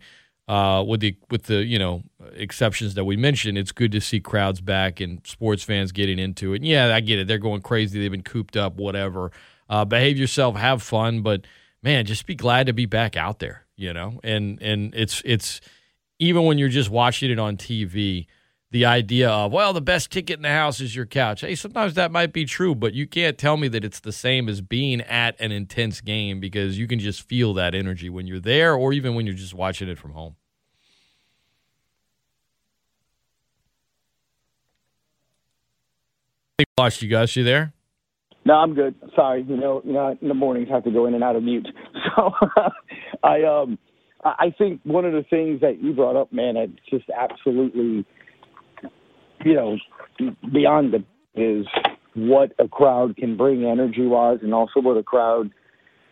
uh, 0.50 0.84
with 0.84 1.00
the 1.00 1.16
with 1.30 1.44
the 1.44 1.64
you 1.64 1.78
know 1.78 2.02
exceptions 2.34 2.96
that 2.96 3.06
we 3.06 3.16
mentioned, 3.16 3.56
it's 3.56 3.72
good 3.72 3.92
to 3.92 4.02
see 4.02 4.20
crowds 4.20 4.62
back 4.62 5.00
and 5.00 5.22
sports 5.26 5.62
fans 5.64 5.92
getting 5.92 6.18
into 6.18 6.54
it. 6.54 6.58
And 6.58 6.66
yeah, 6.66 6.94
I 6.94 7.02
get 7.02 7.20
it; 7.20 7.28
they're 7.28 7.38
going 7.38 7.62
crazy. 7.62 8.00
They've 8.00 8.10
been 8.10 8.24
cooped 8.24 8.58
up, 8.58 8.76
whatever. 8.78 9.32
Uh, 9.70 9.86
behave 9.86 10.18
yourself, 10.18 10.56
have 10.56 10.82
fun, 10.82 11.22
but 11.22 11.46
man, 11.84 12.04
just 12.08 12.26
be 12.26 12.34
glad 12.34 12.66
to 12.66 12.74
be 12.74 12.88
back 12.88 13.16
out 13.16 13.38
there. 13.38 13.68
You 13.80 13.94
know, 13.94 14.20
and 14.26 14.62
and 14.62 14.94
it's 14.94 15.22
it's 15.24 15.62
even 16.20 16.44
when 16.44 16.58
you're 16.58 16.68
just 16.68 16.90
watching 16.90 17.32
it 17.32 17.40
on 17.40 17.56
TV. 17.56 18.28
The 18.72 18.86
idea 18.86 19.30
of 19.32 19.52
well, 19.52 19.72
the 19.74 19.82
best 19.82 20.12
ticket 20.12 20.36
in 20.36 20.44
the 20.44 20.50
house 20.50 20.80
is 20.80 20.96
your 20.96 21.08
couch. 21.08 21.42
Hey, 21.42 21.56
sometimes 21.56 21.96
that 21.96 22.12
might 22.12 22.34
be 22.34 22.46
true, 22.46 22.76
but 22.76 22.94
you 22.94 23.08
can't 23.08 23.36
tell 23.36 23.58
me 23.58 23.68
that 23.70 23.84
it's 23.84 24.02
the 24.02 24.12
same 24.12 24.48
as 24.48 24.62
being 24.62 25.02
at 25.02 25.40
an 25.40 25.52
intense 25.52 26.02
game 26.02 26.40
because 26.40 26.78
you 26.78 26.86
can 26.86 27.00
just 27.00 27.24
feel 27.24 27.56
that 27.56 27.74
energy 27.74 28.10
when 28.10 28.28
you're 28.28 28.40
there, 28.40 28.76
or 28.76 28.94
even 28.94 29.16
when 29.16 29.26
you're 29.26 29.34
just 29.34 29.56
watching 29.56 29.88
it 29.88 29.98
from 29.98 30.12
home. 30.12 30.36
lost 36.78 37.02
you 37.02 37.10
guys. 37.10 37.36
You 37.36 37.44
there? 37.44 37.74
No, 38.46 38.56
I'm 38.56 38.74
good. 38.74 38.96
Sorry, 39.16 39.44
you 39.48 39.58
know, 39.58 39.82
you 39.84 39.94
know, 39.94 40.18
in 40.22 40.28
the 40.28 40.34
mornings 40.34 40.70
I 40.72 40.76
have 40.76 40.84
to 40.86 40.92
go 40.92 41.06
in 41.06 41.14
and 41.14 41.24
out 41.24 41.36
of 41.36 41.44
mute. 41.44 41.68
So, 42.16 42.34
I 43.24 43.44
um, 43.44 43.78
I 44.24 44.54
think 44.58 44.82
one 44.84 45.06
of 45.06 45.14
the 45.14 45.24
things 45.30 45.62
that 45.62 45.82
you 45.82 45.94
brought 45.94 46.16
up, 46.16 46.32
man, 46.34 46.58
it's 46.58 46.74
just 46.90 47.06
absolutely, 47.10 48.06
you 49.46 49.54
know, 49.54 49.78
beyond 50.52 50.94
the 50.94 51.04
is 51.36 51.66
what 52.16 52.52
a 52.60 52.68
crowd 52.68 53.16
can 53.18 53.38
bring 53.38 53.64
energy 53.64 54.06
wise, 54.06 54.40
and 54.42 54.54
also 54.54 54.82
what 54.82 54.98
a 54.98 55.04
crowd 55.04 55.52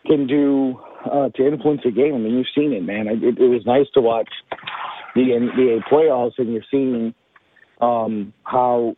can 0.06 0.26
do 0.26 0.78
uh, 1.10 1.28
to 1.30 1.46
influence 1.46 1.82
a 1.86 1.90
game. 1.90 2.14
I 2.14 2.18
mean, 2.18 2.34
you've 2.34 2.46
seen 2.54 2.72
it, 2.72 2.82
man. 2.82 3.08
It, 3.08 3.38
it 3.38 3.48
was 3.48 3.62
nice 3.66 3.86
to 3.94 4.00
watch 4.00 4.30
the 5.14 5.22
NBA 5.22 5.88
playoffs, 5.90 6.38
and 6.38 6.52
you're 6.52 6.62
seeing 6.70 7.14
um, 7.80 8.32
how 8.44 8.96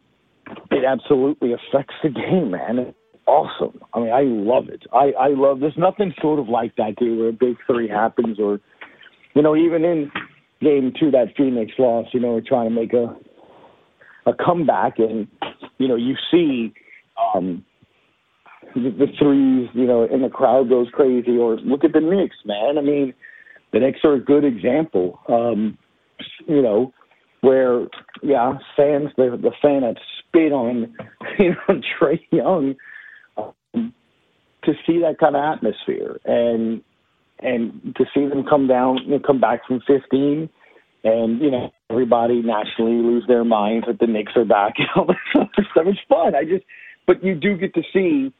it 0.70 0.84
absolutely 0.84 1.52
affects 1.52 1.94
the 2.02 2.10
game, 2.10 2.50
man. 2.50 2.94
Awesome. 3.26 3.80
I 3.94 4.00
mean, 4.00 4.12
I 4.12 4.22
love 4.22 4.68
it. 4.68 4.84
I, 4.92 5.12
I 5.18 5.28
love. 5.28 5.60
There's 5.60 5.76
nothing 5.76 6.12
sort 6.20 6.40
of 6.40 6.48
like 6.48 6.74
that, 6.76 6.96
day 6.96 7.10
where 7.10 7.28
a 7.28 7.32
big 7.32 7.56
three 7.66 7.88
happens, 7.88 8.40
or 8.40 8.60
you 9.34 9.42
know, 9.42 9.54
even 9.54 9.84
in 9.84 10.10
game 10.60 10.92
two 10.98 11.10
that 11.12 11.34
Phoenix 11.36 11.72
lost, 11.78 12.12
you 12.12 12.20
know, 12.20 12.32
we're 12.32 12.40
trying 12.40 12.68
to 12.68 12.74
make 12.74 12.92
a 12.92 13.16
a 14.26 14.32
comeback, 14.34 14.98
and 14.98 15.28
you 15.78 15.86
know, 15.86 15.96
you 15.96 16.14
see 16.30 16.72
um, 17.34 17.64
the, 18.74 18.90
the 18.90 19.06
threes, 19.18 19.68
you 19.74 19.86
know, 19.86 20.02
and 20.10 20.24
the 20.24 20.28
crowd 20.28 20.68
goes 20.68 20.88
crazy. 20.92 21.36
Or 21.36 21.56
look 21.56 21.84
at 21.84 21.92
the 21.92 22.00
Knicks, 22.00 22.36
man. 22.44 22.78
I 22.78 22.82
mean, 22.82 23.14
the 23.72 23.80
Knicks 23.80 24.00
are 24.04 24.14
a 24.14 24.20
good 24.20 24.44
example. 24.44 25.20
Um, 25.28 25.78
you 26.46 26.62
know, 26.62 26.92
where 27.42 27.86
yeah, 28.22 28.58
fans 28.76 29.10
the 29.16 29.38
the 29.40 29.52
fan 29.62 29.82
that 29.82 29.96
spit 30.18 30.52
on 30.52 30.94
you 31.38 31.50
know 31.50 31.80
Trae 32.00 32.20
Young 32.30 32.74
to 33.74 34.72
see 34.86 35.00
that 35.00 35.18
kind 35.18 35.36
of 35.36 35.42
atmosphere 35.42 36.18
and 36.24 36.82
and 37.42 37.96
to 37.96 38.04
see 38.14 38.26
them 38.26 38.44
come 38.44 38.66
down 38.66 38.98
you 39.04 39.12
know, 39.12 39.18
come 39.18 39.40
back 39.40 39.66
from 39.66 39.80
15 39.86 40.48
and 41.04 41.40
you 41.40 41.50
know 41.50 41.70
everybody 41.88 42.42
nationally 42.42 43.02
lose 43.02 43.24
their 43.26 43.44
minds 43.44 43.86
that 43.86 43.98
the 43.98 44.06
Knicks 44.06 44.32
are 44.36 44.44
back 44.44 44.74
and 44.78 44.88
all 44.96 45.06
this 45.06 45.16
other 45.34 45.48
stuff. 45.70 45.86
It's 45.86 46.00
fun. 46.08 46.34
I 46.34 46.44
just 46.44 46.64
but 47.06 47.24
you 47.24 47.34
do 47.34 47.56
get 47.56 47.74
to 47.74 47.82
see 47.92 48.32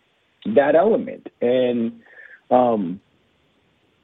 that 0.54 0.74
element 0.74 1.28
and 1.40 2.00
um 2.50 3.00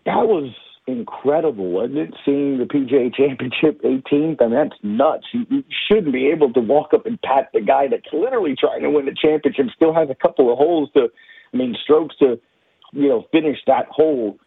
that 0.05 0.27
was 0.27 0.53
incredible, 0.87 1.71
wasn't 1.71 1.99
it? 1.99 2.15
Seeing 2.25 2.59
the 2.59 2.65
PGA 2.65 3.15
Championship 3.15 3.83
18th, 3.83 4.41
I 4.41 4.47
mean, 4.47 4.55
that's 4.55 4.79
nuts. 4.83 5.27
You, 5.33 5.47
you 5.51 5.65
shouldn't 5.89 6.13
be 6.13 6.29
able 6.29 6.53
to 6.53 6.61
walk 6.61 6.95
up 6.95 7.07
and 7.07 7.21
pat 7.23 7.51
the 7.53 7.61
guy 7.61 7.89
that's 7.89 8.07
literally 8.13 8.55
trying 8.59 8.83
to 8.83 8.91
win 8.91 9.07
the 9.07 9.15
championship, 9.21 9.67
still 9.75 9.95
has 9.95 10.09
a 10.11 10.15
couple 10.15 10.51
of 10.51 10.59
holes 10.59 10.89
to, 10.95 11.09
I 11.53 11.57
mean, 11.57 11.77
strokes 11.83 12.17
to, 12.19 12.41
you 12.93 13.09
know, 13.09 13.25
finish 13.33 13.59
that 13.67 13.87
hole. 13.91 14.39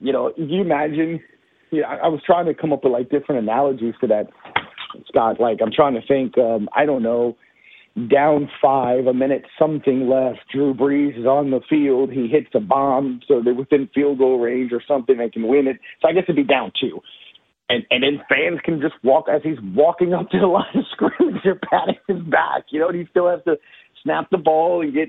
You 0.00 0.12
know, 0.12 0.32
you 0.36 0.62
imagine? 0.62 1.20
Yeah, 1.70 1.86
I, 1.86 2.06
I 2.06 2.08
was 2.08 2.20
trying 2.24 2.46
to 2.46 2.54
come 2.54 2.72
up 2.72 2.84
with 2.84 2.92
like 2.92 3.10
different 3.10 3.42
analogies 3.42 3.94
to 4.00 4.06
that, 4.08 4.28
Scott. 5.08 5.40
Like, 5.40 5.58
I'm 5.62 5.72
trying 5.72 5.94
to 5.94 6.06
think. 6.06 6.36
Um, 6.38 6.68
I 6.74 6.86
don't 6.86 7.02
know 7.02 7.36
down 8.08 8.48
five, 8.60 9.06
a 9.06 9.14
minute 9.14 9.44
something 9.58 10.08
left. 10.08 10.40
Drew 10.52 10.74
Brees 10.74 11.18
is 11.18 11.26
on 11.26 11.50
the 11.50 11.60
field. 11.68 12.10
He 12.10 12.26
hits 12.26 12.48
a 12.54 12.60
bomb, 12.60 13.20
so 13.28 13.42
they're 13.44 13.54
within 13.54 13.88
field 13.94 14.18
goal 14.18 14.38
range 14.38 14.72
or 14.72 14.82
something. 14.86 15.18
They 15.18 15.28
can 15.28 15.46
win 15.46 15.66
it. 15.66 15.78
So 16.00 16.08
I 16.08 16.12
guess 16.12 16.24
it'd 16.24 16.36
be 16.36 16.44
down 16.44 16.72
two. 16.80 17.00
And 17.68 17.84
and 17.90 18.02
then 18.02 18.24
fans 18.28 18.60
can 18.64 18.80
just 18.80 18.94
walk 19.02 19.26
as 19.32 19.42
he's 19.42 19.58
walking 19.62 20.14
up 20.14 20.30
to 20.30 20.38
the 20.38 20.46
line 20.48 20.74
of 20.74 20.84
scrimmage. 20.92 21.42
They're 21.44 21.60
patting 21.70 21.96
his 22.08 22.20
back, 22.22 22.64
you 22.70 22.80
know. 22.80 22.88
And 22.88 22.98
he 22.98 23.06
still 23.10 23.28
has 23.28 23.40
to 23.44 23.56
snap 24.02 24.30
the 24.30 24.38
ball 24.38 24.82
and 24.82 24.92
get, 24.92 25.08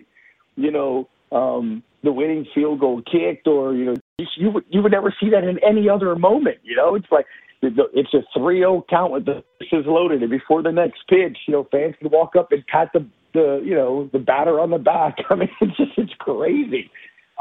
you 0.55 0.71
know, 0.71 1.07
um, 1.31 1.83
the 2.03 2.11
winning 2.11 2.45
field 2.53 2.81
goal 2.81 3.01
kicked, 3.01 3.47
or 3.47 3.73
you 3.73 3.85
know, 3.85 3.95
you, 4.17 4.27
you 4.37 4.51
would 4.51 4.65
you 4.69 4.81
would 4.83 4.91
never 4.91 5.13
see 5.19 5.29
that 5.29 5.43
in 5.43 5.57
any 5.67 5.89
other 5.89 6.15
moment. 6.15 6.57
You 6.63 6.75
know, 6.75 6.95
it's 6.95 7.11
like 7.11 7.25
it's 7.63 8.13
a 8.13 8.39
3-0 8.39 8.87
count 8.89 9.11
with 9.11 9.25
the 9.25 9.43
bases 9.59 9.85
loaded, 9.85 10.21
and 10.21 10.31
before 10.31 10.61
the 10.61 10.71
next 10.71 11.03
pitch, 11.07 11.37
you 11.47 11.53
know, 11.53 11.67
fans 11.71 11.95
can 11.99 12.09
walk 12.09 12.35
up 12.35 12.51
and 12.51 12.65
pat 12.67 12.89
the 12.93 13.05
the 13.33 13.61
you 13.65 13.73
know 13.75 14.09
the 14.13 14.19
batter 14.19 14.59
on 14.59 14.69
the 14.69 14.77
back. 14.77 15.17
I 15.29 15.35
mean, 15.35 15.49
it's 15.61 15.77
just 15.77 15.91
it's 15.97 16.13
crazy 16.19 16.89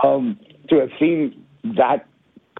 um, 0.02 0.38
to 0.68 0.80
have 0.80 0.90
seen 0.98 1.44
that 1.76 2.06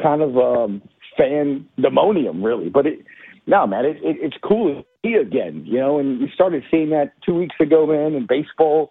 kind 0.01 0.23
of 0.23 0.37
um, 0.37 0.83
fan 1.17 1.67
demonium, 1.79 2.43
really. 2.43 2.69
But 2.69 2.87
it, 2.87 3.01
no, 3.47 3.67
man, 3.67 3.85
it, 3.85 3.97
it, 3.97 4.17
it's 4.21 4.37
cool 4.43 4.75
to 4.75 4.83
see 5.05 5.15
again, 5.15 5.65
you 5.67 5.79
know. 5.79 5.99
And 5.99 6.21
we 6.21 6.31
started 6.35 6.63
seeing 6.71 6.91
that 6.91 7.13
two 7.25 7.35
weeks 7.35 7.57
ago, 7.61 7.87
man, 7.87 8.15
in 8.15 8.27
baseball. 8.27 8.91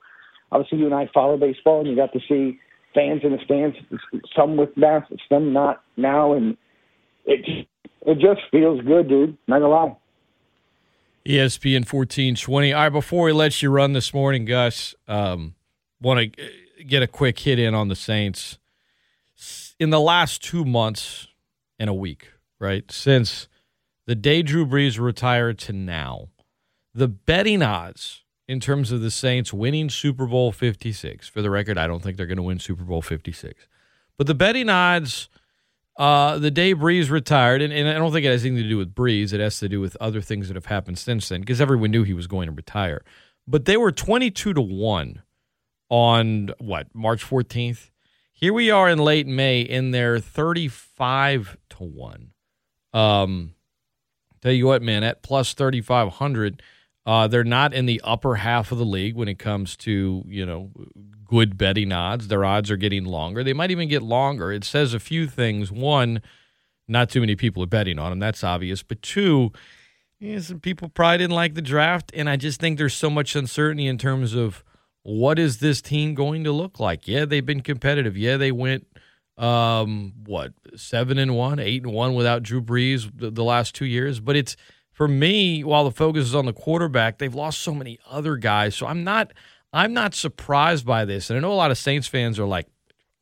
Obviously, 0.52 0.80
you 0.80 0.86
and 0.86 0.96
I 0.96 1.10
follow 1.14 1.38
baseball, 1.38 1.80
and 1.80 1.90
you 1.90 1.96
got 1.96 2.12
to 2.14 2.20
see 2.28 2.60
fans 2.94 3.22
in 3.24 3.32
the 3.32 3.38
stands, 3.46 3.78
some 4.36 4.58
with 4.58 4.76
masks, 4.76 5.14
some 5.30 5.54
not 5.54 5.84
now, 5.96 6.34
and 6.34 6.58
it 7.26 7.68
it 8.06 8.20
just 8.20 8.42
feels 8.52 8.82
good, 8.82 9.08
dude. 9.08 9.38
Not 9.48 9.60
gonna 9.60 9.70
lie. 9.70 9.96
ESPN 11.26 11.86
fourteen 11.86 12.36
twenty. 12.36 12.74
All 12.74 12.84
right, 12.84 12.90
before 12.90 13.26
we 13.26 13.32
let 13.32 13.62
you 13.62 13.70
run 13.70 13.94
this 13.94 14.14
morning, 14.14 14.46
Gus, 14.46 14.96
um, 15.08 15.56
want 16.02 16.34
to 16.34 16.84
get 16.84 17.04
a 17.04 17.08
quick 17.08 17.38
hit 17.40 17.60
in 17.60 17.74
on 17.76 17.90
the 17.90 17.96
Saints. 17.96 18.58
In 19.80 19.90
the 19.90 20.00
last 20.00 20.44
two 20.44 20.66
months 20.66 21.28
and 21.80 21.90
a 21.90 21.94
week, 21.94 22.30
right 22.60 22.92
since 22.92 23.48
the 24.08 24.16
day 24.16 24.42
Drew 24.42 24.66
Brees 24.66 25.00
retired 25.00 25.58
to 25.60 25.74
now, 25.74 26.30
the 26.94 27.08
betting 27.08 27.62
odds 27.62 28.24
in 28.48 28.60
terms 28.60 28.92
of 28.92 29.02
the 29.02 29.12
Saints 29.12 29.54
winning 29.54 29.90
Super 29.90 30.26
Bowl 30.26 30.52
fifty 30.52 30.92
six. 30.92 31.28
For 31.28 31.42
the 31.42 31.52
record, 31.52 31.78
I 31.78 31.88
don't 31.88 32.02
think 32.02 32.18
they're 32.18 32.26
going 32.26 32.38
to 32.38 32.44
win 32.44 32.60
Super 32.60 32.84
Bowl 32.84 33.02
fifty 33.02 33.32
six, 33.32 33.68
but 34.18 34.26
the 34.26 34.36
betting 34.36 34.70
odds 34.70 35.30
uh, 36.02 36.40
the 36.40 36.50
day 36.50 36.74
Brees 36.74 37.12
retired, 37.12 37.62
and, 37.62 37.72
and, 37.72 37.88
I 37.88 37.94
don't 37.94 38.12
think 38.12 38.26
it 38.26 38.32
has 38.32 38.44
anything 38.44 38.64
to 38.64 38.70
do 38.70 38.78
with 38.78 38.96
Brees. 38.96 39.34
It 39.34 39.40
has 39.40 39.60
to 39.60 39.70
do 39.70 39.80
with 39.80 39.96
other 40.02 40.20
things 40.20 40.48
that 40.48 40.56
have 40.56 40.66
happened 40.66 40.98
since 40.98 41.30
then, 41.30 41.42
because 41.42 41.62
everyone 41.62 41.92
knew 41.92 42.02
he 42.02 42.16
was 42.16 42.26
going 42.26 42.48
to 42.48 42.52
retire. 42.52 43.04
But 43.48 43.66
they 43.66 43.78
were 43.78 43.92
twenty-two 43.92 44.56
to 44.56 44.62
one 44.62 45.22
on 45.90 46.56
what 46.58 46.88
March 46.96 47.22
fourteenth. 47.22 47.92
Here 48.32 48.52
we 48.52 48.72
are 48.72 48.90
in 48.90 48.98
late 48.98 49.28
May, 49.28 49.64
and 49.68 49.94
they're 49.94 50.18
thirty-five 50.18 51.56
to 51.70 51.84
one. 51.84 52.32
Um, 52.94 53.54
tell 54.42 54.52
you 54.52 54.66
what, 54.66 54.82
man, 54.82 55.04
at 55.04 55.22
plus 55.22 55.54
thirty-five 55.54 56.14
hundred, 56.14 56.64
uh, 57.06 57.28
they're 57.28 57.44
not 57.44 57.76
in 57.76 57.86
the 57.86 58.02
upper 58.04 58.38
half 58.38 58.72
of 58.72 58.80
the 58.80 58.86
league 58.86 59.16
when 59.16 59.28
it 59.28 59.38
comes 59.38 59.78
to 59.78 60.24
you 60.26 60.48
know 60.48 60.72
good 61.32 61.58
betting 61.58 61.94
odds. 61.94 62.28
Their 62.28 62.44
odds 62.44 62.70
are 62.70 62.78
getting 62.78 63.06
longer. 63.06 63.42
They 63.42 63.54
might 63.54 63.72
even 63.72 63.88
get 63.88 64.04
longer. 64.04 64.52
It 64.52 64.66
says 64.66 64.94
a 64.94 65.00
few 65.00 65.28
things. 65.28 65.72
One, 65.72 66.22
not 66.90 67.10
too 67.10 67.22
many 67.22 67.38
people 67.38 67.64
are 67.64 67.68
betting 67.68 67.98
on 67.98 68.12
them. 68.12 68.20
That's 68.20 68.44
obvious. 68.44 68.84
But 68.84 69.02
two, 69.02 69.54
yeah, 70.20 70.40
some 70.40 70.60
people 70.60 70.90
probably 70.90 71.20
didn't 71.20 71.36
like 71.36 71.54
the 71.54 71.62
draft, 71.62 72.12
and 72.14 72.30
I 72.30 72.36
just 72.36 72.60
think 72.60 72.78
there's 72.78 72.94
so 72.94 73.10
much 73.10 73.34
uncertainty 73.34 73.88
in 73.88 73.98
terms 73.98 74.36
of 74.36 74.62
what 75.04 75.40
is 75.40 75.60
this 75.60 75.82
team 75.82 76.16
going 76.16 76.44
to 76.44 76.52
look 76.52 76.82
like. 76.82 77.08
Yeah, 77.08 77.24
they've 77.24 77.46
been 77.46 77.62
competitive. 77.62 78.18
Yeah, 78.18 78.36
they 78.36 78.52
went 78.52 78.86
um, 79.38 80.12
what 80.26 80.52
seven 80.76 81.18
and 81.18 81.38
one, 81.38 81.60
eight 81.60 81.84
and 81.84 81.94
one 81.94 82.14
without 82.14 82.44
Drew 82.44 82.62
Brees 82.62 83.10
the, 83.18 83.32
the 83.32 83.44
last 83.44 83.74
two 83.74 83.86
years. 83.86 84.20
But 84.20 84.36
it's 84.36 84.58
for 84.92 85.08
me, 85.08 85.64
while 85.64 85.86
the 85.86 85.92
focus 85.92 86.26
is 86.26 86.36
on 86.36 86.46
the 86.46 86.54
quarterback, 86.54 87.20
they've 87.20 87.34
lost 87.34 87.60
so 87.60 87.74
many 87.74 88.00
other 88.10 88.36
guys. 88.36 88.76
So 88.76 88.86
I'm 88.86 89.06
not 89.06 89.32
I'm 89.74 89.94
not 89.94 90.14
surprised 90.14 90.86
by 90.86 91.06
this. 91.06 91.30
And 91.30 91.38
I 91.38 91.42
know 91.42 91.54
a 91.54 91.56
lot 91.56 91.72
of 91.72 91.78
Saints 91.78 92.08
fans 92.08 92.40
are 92.40 92.46
like, 92.46 92.68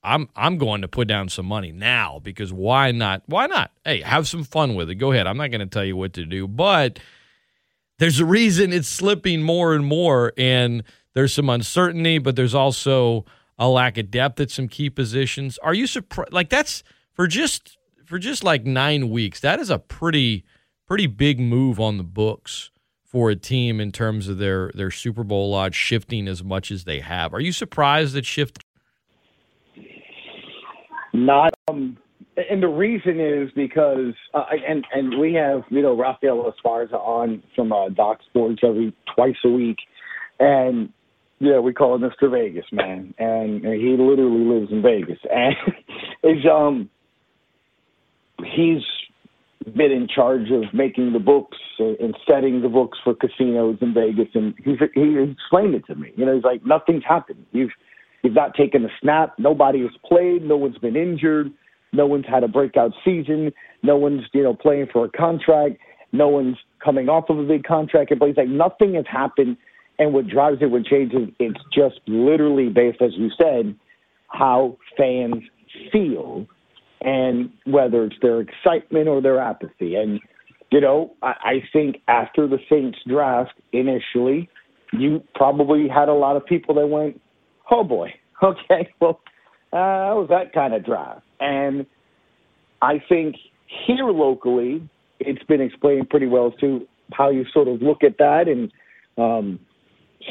I'm 0.01 0.29
I'm 0.36 0.58
going 0.58 0.82
to 0.82 0.88
put 0.88 1.08
down 1.08 1.29
some 1.29 1.46
money 1.46 1.72
now 1.72 2.20
because 2.24 2.53
why 2.53 2.91
not? 2.91 3.24
Why 3.25 3.48
not? 3.48 3.72
Hey, 3.84 4.01
have 4.01 4.27
some 4.27 4.44
fun 4.44 4.75
with 4.75 4.89
it. 4.89 4.96
Go 4.96 5.12
ahead. 5.12 5.27
I'm 5.27 5.38
not 5.38 5.51
going 5.51 5.60
to 5.60 5.68
tell 5.68 5.84
you 5.84 5.98
what 5.98 6.13
to 6.13 6.25
do, 6.25 6.48
but 6.48 7.00
there's 7.98 8.20
a 8.20 8.25
reason 8.25 8.72
it's 8.72 8.88
slipping 8.88 9.44
more 9.44 9.75
and 9.75 9.86
more 9.86 10.34
and 10.38 10.84
there's 11.15 11.34
some 11.34 11.50
uncertainty, 11.50 12.18
but 12.18 12.38
there's 12.38 12.56
also 12.56 13.25
a 13.58 13.68
lack 13.68 13.98
of 13.98 14.10
depth 14.10 14.39
at 14.39 14.50
some 14.50 14.70
key 14.70 14.89
positions. 14.89 15.58
Are 15.58 15.74
you 15.74 15.86
surprised? 15.86 16.32
Like 16.32 16.50
that's 16.50 16.82
for 17.13 17.27
just 17.27 17.77
for 18.06 18.18
just 18.18 18.44
like 18.44 18.65
nine 18.65 19.10
weeks. 19.10 19.41
That 19.41 19.60
is 19.60 19.70
a 19.70 19.79
pretty 19.79 20.46
pretty 20.88 21.08
big 21.08 21.41
move 21.41 21.79
on 21.79 21.98
the 21.98 22.03
books 22.03 22.72
for 23.10 23.32
a 23.32 23.36
team 23.36 23.82
in 23.82 23.92
terms 23.92 24.28
of 24.28 24.38
their 24.38 24.72
their 24.75 24.92
Super 24.92 25.24
Bowl 25.24 25.54
odds 25.54 25.75
shifting 25.75 26.28
as 26.28 26.44
much 26.44 26.72
as 26.72 26.84
they 26.84 27.00
have. 27.00 27.34
Are 27.34 27.39
you 27.39 27.51
surprised 27.51 28.13
that 28.13 28.25
shift? 28.25 28.60
Not. 31.12 31.54
Um, 31.68 31.98
and 32.50 32.63
the 32.63 32.68
reason 32.68 33.20
is 33.20 33.50
because, 33.56 34.13
uh, 34.34 34.46
and 34.68 34.86
and 34.94 35.20
we 35.20 35.34
have 35.34 35.63
you 35.70 35.82
know 35.82 35.98
Rafael 35.98 36.54
Esparza 36.54 36.94
on 36.94 37.44
from 37.56 37.74
uh, 37.74 37.89
Doc 37.89 38.20
Sports 38.30 38.62
every 38.63 38.94
twice 39.16 39.36
a 39.44 39.50
week, 39.50 39.78
and 40.39 40.94
yeah, 41.39 41.60
we 41.60 41.74
call 41.74 41.96
him 41.96 42.01
Mr. 42.01 42.30
Vegas, 42.32 42.66
man, 42.72 43.13
and, 43.18 43.66
and 43.66 43.82
he 43.82 43.96
literally 43.98 44.46
lives 44.46 44.72
in 44.72 44.82
Vegas, 44.82 45.20
and 45.34 45.56
is 46.24 46.46
um 46.46 46.89
he's 48.46 48.84
been 49.75 49.92
in 49.92 50.08
charge 50.08 50.51
of 50.51 50.74
making 50.74 51.13
the 51.13 51.20
books 51.20 51.58
and 51.80 52.16
setting 52.28 52.62
the 52.62 52.70
books 52.70 52.98
for 53.04 53.13
casinos 53.13 53.78
in 53.82 53.94
Vegas, 53.94 54.30
and 54.34 54.54
he's 54.63 54.78
he 54.94 55.18
explained 55.18 55.75
it 55.75 55.86
to 55.88 55.96
me. 55.96 56.12
You 56.16 56.25
know, 56.25 56.36
he's 56.36 56.44
like 56.44 56.66
nothing's 56.66 57.04
happened. 57.08 57.46
You've 57.51 57.72
you've 58.24 58.36
not 58.36 58.56
taken 58.56 58.86
a 58.86 58.89
snap. 59.01 59.34
Nobody 59.38 59.82
has 59.82 59.92
played. 60.06 60.44
No 60.44 60.58
one's 60.58 60.78
been 60.78 60.96
injured. 60.96 61.51
No 61.92 62.06
one's 62.06 62.25
had 62.28 62.44
a 62.44 62.48
breakout 62.48 62.92
season. 63.04 63.51
No 63.84 63.98
one's 63.98 64.22
you 64.34 64.44
know 64.44 64.54
playing 64.54 64.88
for 64.92 65.06
a 65.06 65.10
contract. 65.10 65.78
No 66.12 66.28
one's 66.30 66.58
coming 66.84 67.10
off 67.10 67.30
of 67.30 67.38
a 67.38 67.44
big 67.44 67.63
contract. 67.63 68.13
But 68.18 68.28
he's 68.28 68.38
like 68.38 68.48
nothing 68.48 68.96
has 68.96 69.06
happened 69.08 69.58
and 70.00 70.13
what 70.13 70.28
drives 70.28 70.60
it, 70.62 70.72
what 70.72 70.86
changes, 70.86 71.28
it's 71.39 71.60
just 71.74 72.00
literally 72.08 72.70
based, 72.70 73.01
as 73.01 73.12
you 73.16 73.30
said, 73.38 73.75
how 74.30 74.78
fans 74.98 75.44
feel 75.92 76.48
and 77.01 77.51
whether 77.65 78.03
it's 78.06 78.15
their 78.22 78.41
excitement 78.41 79.08
or 79.08 79.22
their 79.22 79.39
apathy. 79.39 79.96
And, 79.96 80.20
you 80.72 80.82
know, 80.82 81.13
I, 81.22 81.34
I 81.44 81.53
think 81.72 81.98
after 82.08 82.48
the 82.48 82.60
Saints 82.70 83.00
draft 83.08 83.53
initially, 83.72 84.50
you 84.91 85.24
probably 85.36 85.88
had 85.88 86.10
a 86.10 86.13
lot 86.13 86.36
of 86.36 86.46
people 86.46 86.75
that 86.75 86.88
went, 86.88 87.22
oh 87.72 87.84
boy, 87.84 88.13
okay, 88.44 88.89
well, 89.00 89.22
uh, 89.72 90.18
was 90.18 90.27
that 90.29 90.53
kind 90.53 90.74
of 90.74 90.86
draft. 90.86 91.22
And 91.39 91.86
I 92.82 93.01
think 93.08 93.36
here 93.86 94.06
locally, 94.06 94.88
it's 95.20 95.44
been 95.44 95.62
explained 95.62 96.10
pretty 96.10 96.27
well 96.27 96.51
to 96.60 96.88
how 97.13 97.29
you 97.29 97.46
sort 97.53 97.68
of 97.68 97.82
look 97.82 98.03
at 98.03 98.18
that 98.18 98.48
and 98.48 98.72
um, 99.18 99.60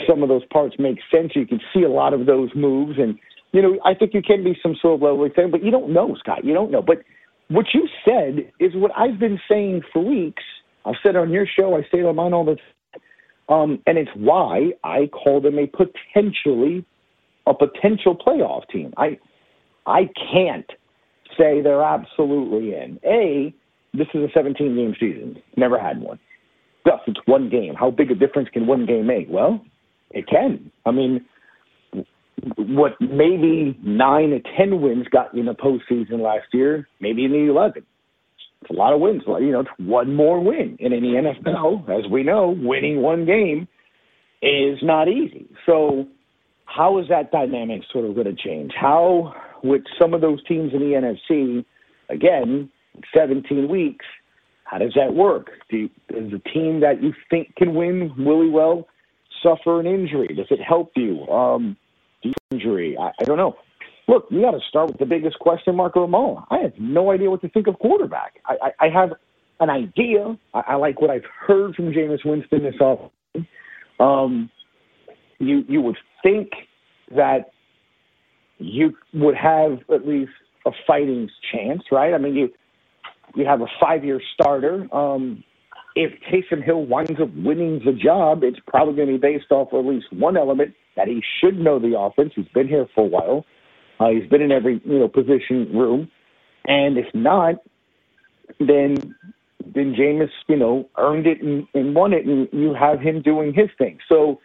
some 0.08 0.22
of 0.22 0.28
those 0.28 0.44
parts 0.46 0.76
make 0.78 0.98
sense. 1.12 1.32
You 1.34 1.46
can 1.46 1.60
see 1.74 1.82
a 1.82 1.90
lot 1.90 2.14
of 2.14 2.26
those 2.26 2.50
moves, 2.54 2.98
and 2.98 3.18
you 3.52 3.62
know, 3.62 3.78
I 3.84 3.94
think 3.94 4.12
you 4.14 4.22
can 4.22 4.44
be 4.44 4.58
some 4.62 4.76
sort 4.80 4.96
of 4.96 5.02
level 5.02 5.28
thing, 5.34 5.50
but 5.50 5.64
you 5.64 5.70
don't 5.70 5.92
know, 5.92 6.14
Scott. 6.18 6.44
You 6.44 6.54
don't 6.54 6.70
know. 6.70 6.82
But 6.82 6.98
what 7.48 7.66
you 7.72 7.88
said 8.04 8.52
is 8.60 8.72
what 8.74 8.90
I've 8.96 9.18
been 9.18 9.40
saying 9.48 9.82
for 9.92 10.04
weeks. 10.04 10.42
I've 10.84 10.96
said 11.02 11.16
on 11.16 11.30
your 11.30 11.46
show. 11.46 11.76
I 11.76 11.82
say 11.82 12.00
it 12.00 12.06
on 12.06 12.16
mine 12.16 12.32
all 12.32 12.44
the 12.44 12.56
time. 12.56 12.64
Um, 13.48 13.82
and 13.86 13.96
it's 13.96 14.10
why 14.14 14.72
I 14.84 15.06
call 15.06 15.40
them 15.40 15.58
a 15.58 15.66
potentially 15.66 16.84
a 17.46 17.54
potential 17.54 18.14
playoff 18.14 18.68
team. 18.68 18.92
I 18.98 19.18
I 19.86 20.10
can't 20.32 20.70
say 21.38 21.62
they're 21.62 21.82
absolutely 21.82 22.74
in. 22.74 23.00
A, 23.04 23.54
this 23.94 24.06
is 24.12 24.22
a 24.22 24.28
17 24.34 24.76
game 24.76 24.94
season. 25.00 25.42
Never 25.56 25.78
had 25.78 26.00
one. 26.00 26.18
Thus, 26.84 27.00
it's 27.06 27.20
one 27.24 27.48
game. 27.48 27.74
How 27.74 27.90
big 27.90 28.10
a 28.10 28.14
difference 28.14 28.50
can 28.52 28.66
one 28.66 28.84
game 28.84 29.06
make? 29.06 29.28
Well, 29.30 29.64
it 30.10 30.26
can. 30.26 30.70
I 30.84 30.90
mean, 30.90 31.24
what 32.56 32.92
maybe 33.00 33.78
nine 33.82 34.32
or 34.32 34.40
ten 34.56 34.80
wins 34.80 35.06
got 35.08 35.34
you 35.34 35.40
in 35.40 35.46
the 35.46 35.54
postseason 35.54 36.20
last 36.20 36.46
year, 36.52 36.88
maybe 37.00 37.24
in 37.24 37.32
the 37.32 37.50
eleven. 37.50 37.84
It's 38.62 38.70
a 38.70 38.74
lot 38.74 38.92
of 38.92 39.00
wins. 39.00 39.22
You 39.26 39.52
know, 39.52 39.60
it's 39.60 39.70
one 39.78 40.14
more 40.14 40.40
win. 40.40 40.76
And 40.80 40.92
in 40.92 41.02
the 41.02 41.32
NFL, 41.46 41.88
as 41.88 42.10
we 42.10 42.22
know, 42.22 42.56
winning 42.58 43.02
one 43.02 43.24
game 43.24 43.68
is 44.42 44.78
not 44.82 45.08
easy. 45.08 45.46
So, 45.64 46.06
how 46.64 46.98
is 46.98 47.06
that 47.08 47.30
dynamic 47.30 47.82
sort 47.92 48.04
of 48.04 48.14
going 48.14 48.26
to 48.26 48.34
change? 48.34 48.72
How, 48.78 49.34
with 49.62 49.82
some 49.98 50.12
of 50.12 50.20
those 50.20 50.44
teams 50.44 50.72
in 50.74 50.80
the 50.80 51.16
NFC, 51.30 51.64
again, 52.10 52.70
17 53.16 53.68
weeks, 53.68 54.04
how 54.64 54.78
does 54.78 54.92
that 54.96 55.14
work? 55.14 55.50
Do 55.70 55.76
you, 55.76 55.90
is 56.10 56.32
a 56.32 56.48
team 56.48 56.80
that 56.80 57.02
you 57.02 57.14
think 57.30 57.54
can 57.56 57.74
win 57.74 58.12
really 58.18 58.50
well 58.50 58.86
suffer 59.42 59.80
an 59.80 59.86
injury? 59.86 60.28
Does 60.28 60.48
it 60.50 60.60
help 60.60 60.92
you? 60.94 61.26
Um, 61.28 61.76
injury? 62.58 62.96
I, 62.98 63.10
I 63.20 63.24
don't 63.24 63.36
know. 63.36 63.56
Look, 64.06 64.26
you 64.30 64.40
got 64.40 64.52
to 64.52 64.60
start 64.68 64.88
with 64.88 64.98
the 64.98 65.06
biggest 65.06 65.38
question 65.38 65.76
mark 65.76 65.94
of 65.96 66.02
them 66.02 66.14
all. 66.14 66.44
I 66.50 66.58
have 66.58 66.72
no 66.78 67.10
idea 67.10 67.30
what 67.30 67.42
to 67.42 67.48
think 67.50 67.66
of 67.66 67.78
quarterback. 67.78 68.40
I, 68.46 68.54
I, 68.80 68.86
I 68.86 68.88
have 68.88 69.10
an 69.60 69.70
idea. 69.70 70.38
I, 70.54 70.60
I 70.68 70.74
like 70.76 71.00
what 71.00 71.10
I've 71.10 71.26
heard 71.46 71.74
from 71.74 71.92
Jameis 71.92 72.24
Winston 72.24 72.62
this 72.62 72.80
off. 72.80 73.10
Um, 74.00 74.50
you 75.38 75.64
you 75.68 75.80
would 75.82 75.96
think 76.22 76.50
that 77.14 77.50
you 78.58 78.96
would 79.14 79.36
have 79.36 79.78
at 79.92 80.06
least 80.06 80.32
a 80.66 80.70
fighting 80.86 81.28
chance, 81.52 81.82
right? 81.92 82.14
I 82.14 82.18
mean, 82.18 82.34
you 82.34 82.48
you 83.34 83.44
have 83.46 83.60
a 83.60 83.66
five 83.80 84.04
year 84.04 84.20
starter. 84.34 84.86
Um, 84.94 85.44
if 85.94 86.12
Taysom 86.30 86.64
Hill 86.64 86.86
winds 86.86 87.20
up 87.20 87.30
winning 87.34 87.80
the 87.84 87.92
job, 87.92 88.44
it's 88.44 88.58
probably 88.66 88.94
going 88.94 89.08
to 89.08 89.14
be 89.14 89.18
based 89.18 89.50
off 89.50 89.68
at 89.72 89.84
least 89.84 90.06
one 90.12 90.36
element 90.36 90.74
that 90.98 91.06
he 91.06 91.22
should 91.40 91.58
know 91.58 91.78
the 91.78 91.96
offense. 91.96 92.32
He's 92.34 92.48
been 92.52 92.66
here 92.66 92.86
for 92.92 93.04
a 93.04 93.08
while. 93.08 93.46
Uh, 94.00 94.08
he's 94.08 94.28
been 94.28 94.42
in 94.42 94.50
every 94.52 94.82
you 94.84 94.98
know 94.98 95.08
position 95.08 95.70
room, 95.72 96.10
and 96.66 96.98
if 96.98 97.06
not, 97.14 97.54
then 98.58 99.14
then 99.74 99.94
Jameis 99.94 100.30
you 100.48 100.56
know 100.56 100.88
earned 100.98 101.26
it 101.26 101.40
and, 101.40 101.66
and 101.72 101.94
won 101.94 102.12
it, 102.12 102.26
and 102.26 102.48
you 102.52 102.74
have 102.74 103.00
him 103.00 103.22
doing 103.22 103.54
his 103.54 103.68
thing. 103.78 103.98
So, 104.08 104.40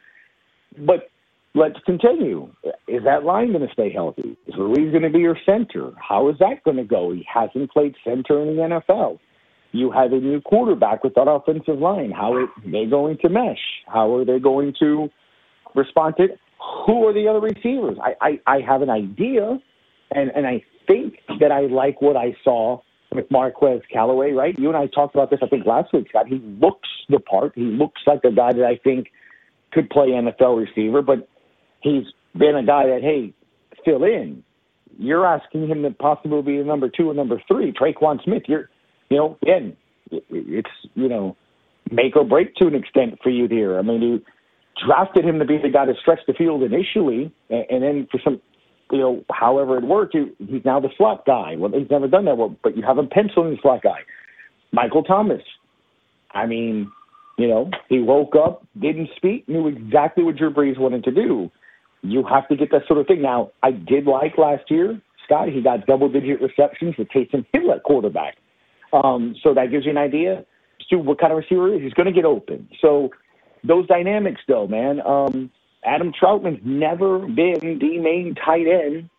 but 0.77 1.09
let's 1.55 1.79
continue. 1.85 2.53
Is 2.87 3.03
that 3.03 3.23
line 3.23 3.51
going 3.51 3.67
to 3.67 3.73
stay 3.73 3.91
healthy? 3.91 4.37
Is 4.47 4.55
Ruiz 4.55 4.91
going 4.91 5.03
to 5.03 5.09
be 5.09 5.19
your 5.19 5.37
center? 5.45 5.91
How 5.97 6.29
is 6.29 6.35
that 6.39 6.63
going 6.63 6.77
to 6.77 6.83
go? 6.83 7.11
He 7.11 7.25
hasn't 7.31 7.71
played 7.71 7.95
center 8.03 8.41
in 8.41 8.55
the 8.55 8.61
NFL. 8.61 9.19
You 9.71 9.89
have 9.89 10.13
a 10.13 10.19
new 10.19 10.39
quarterback 10.39 11.03
with 11.03 11.15
that 11.15 11.27
offensive 11.27 11.79
line. 11.79 12.11
How 12.11 12.33
are 12.35 12.45
they 12.63 12.85
going 12.85 13.17
to 13.23 13.29
mesh? 13.29 13.57
How 13.87 14.15
are 14.15 14.23
they 14.23 14.37
going 14.37 14.75
to 14.79 15.09
respond 15.75 16.15
to 16.17 16.23
it? 16.23 16.39
Who 16.85 17.07
are 17.07 17.13
the 17.13 17.27
other 17.27 17.39
receivers? 17.39 17.97
I, 18.01 18.39
I, 18.47 18.55
I 18.55 18.61
have 18.61 18.81
an 18.81 18.89
idea, 18.89 19.59
and, 20.11 20.31
and 20.35 20.47
I 20.47 20.63
think 20.87 21.15
that 21.39 21.51
I 21.51 21.61
like 21.61 22.01
what 22.01 22.15
I 22.15 22.35
saw 22.43 22.79
with 23.11 23.29
Marquez 23.29 23.81
Callaway, 23.91 24.31
right? 24.31 24.57
You 24.57 24.69
and 24.69 24.77
I 24.77 24.87
talked 24.87 25.15
about 25.15 25.29
this, 25.29 25.39
I 25.43 25.47
think, 25.47 25.65
last 25.65 25.93
week, 25.93 26.07
Scott. 26.09 26.27
He 26.27 26.39
looks 26.59 26.89
the 27.09 27.19
part. 27.19 27.53
He 27.55 27.63
looks 27.63 28.01
like 28.07 28.21
a 28.23 28.31
guy 28.31 28.53
that 28.53 28.65
I 28.65 28.77
think 28.83 29.11
could 29.71 29.89
play 29.89 30.09
NFL 30.09 30.65
receiver, 30.65 31.01
but 31.01 31.27
he's 31.81 32.05
been 32.37 32.55
a 32.55 32.65
guy 32.65 32.87
that, 32.87 33.01
hey, 33.01 33.33
fill 33.85 34.03
in. 34.03 34.43
You're 34.97 35.25
asking 35.25 35.67
him 35.67 35.83
to 35.83 35.91
possibly 35.91 36.41
be 36.41 36.57
a 36.57 36.63
number 36.63 36.89
two 36.89 37.09
or 37.09 37.13
number 37.13 37.41
three. 37.47 37.73
Tre'Quan 37.73 38.23
Smith, 38.23 38.43
you're 38.47 38.69
you 39.09 39.17
know, 39.17 39.37
again, 39.41 39.77
it's 40.11 40.69
you 40.95 41.07
know, 41.07 41.35
make 41.91 42.15
or 42.15 42.23
break 42.23 42.55
to 42.55 42.67
an 42.67 42.75
extent 42.75 43.19
for 43.21 43.29
you 43.29 43.47
here. 43.47 43.77
I 43.77 43.81
mean, 43.81 44.01
you 44.01 44.21
drafted 44.85 45.25
him 45.25 45.39
to 45.39 45.45
be 45.45 45.57
the 45.57 45.69
guy 45.69 45.85
to 45.85 45.93
stretch 46.01 46.19
the 46.27 46.33
field 46.33 46.63
initially, 46.63 47.31
and, 47.49 47.65
and 47.69 47.83
then 47.83 48.07
for 48.11 48.19
some, 48.23 48.41
you 48.91 48.97
know, 48.97 49.23
however 49.31 49.77
it 49.77 49.83
worked, 49.83 50.13
you, 50.13 50.35
he's 50.39 50.65
now 50.65 50.79
the 50.79 50.89
slot 50.97 51.25
guy. 51.25 51.55
Well, 51.57 51.71
he's 51.71 51.89
never 51.89 52.07
done 52.07 52.25
that, 52.25 52.37
well, 52.37 52.55
but 52.63 52.75
you 52.77 52.83
have 52.83 52.97
him 52.97 53.07
penciled 53.09 53.47
in 53.47 53.51
the 53.53 53.57
slot 53.61 53.81
guy. 53.83 53.99
Michael 54.71 55.03
Thomas. 55.03 55.41
I 56.31 56.47
mean, 56.47 56.91
you 57.37 57.47
know, 57.47 57.69
he 57.89 57.99
woke 57.99 58.33
up, 58.35 58.65
didn't 58.79 59.09
speak, 59.15 59.47
knew 59.47 59.67
exactly 59.67 60.23
what 60.23 60.35
Drew 60.35 60.51
Brees 60.51 60.79
wanted 60.79 61.03
to 61.05 61.11
do. 61.11 61.51
You 62.01 62.23
have 62.25 62.47
to 62.49 62.55
get 62.55 62.71
that 62.71 62.81
sort 62.87 62.99
of 62.99 63.07
thing. 63.07 63.21
Now, 63.21 63.51
I 63.61 63.71
did 63.71 64.05
like 64.05 64.37
last 64.37 64.69
year, 64.69 64.99
Scott. 65.25 65.49
He 65.49 65.61
got 65.61 65.85
double 65.85 66.09
digit 66.09 66.41
receptions 66.41 66.95
with 66.97 67.07
Taysom 67.09 67.45
Hill 67.53 67.71
at 67.71 67.83
quarterback. 67.83 68.35
Um, 68.91 69.35
so 69.41 69.53
that 69.53 69.71
gives 69.71 69.85
you 69.85 69.91
an 69.91 69.97
idea 69.97 70.45
to 70.89 70.97
what 70.97 71.19
kind 71.19 71.31
of 71.31 71.37
receiver 71.37 71.73
is. 71.73 71.81
He's 71.81 71.93
going 71.93 72.07
to 72.07 72.11
get 72.11 72.25
open. 72.25 72.67
So 72.81 73.09
those 73.63 73.87
dynamics, 73.87 74.41
though, 74.47 74.67
man. 74.67 75.01
Um, 75.05 75.51
Adam 75.85 76.13
Trautman's 76.13 76.61
never 76.63 77.19
been 77.19 77.79
the 77.79 77.99
main 77.99 78.35
tight 78.35 78.67
end 78.67 79.09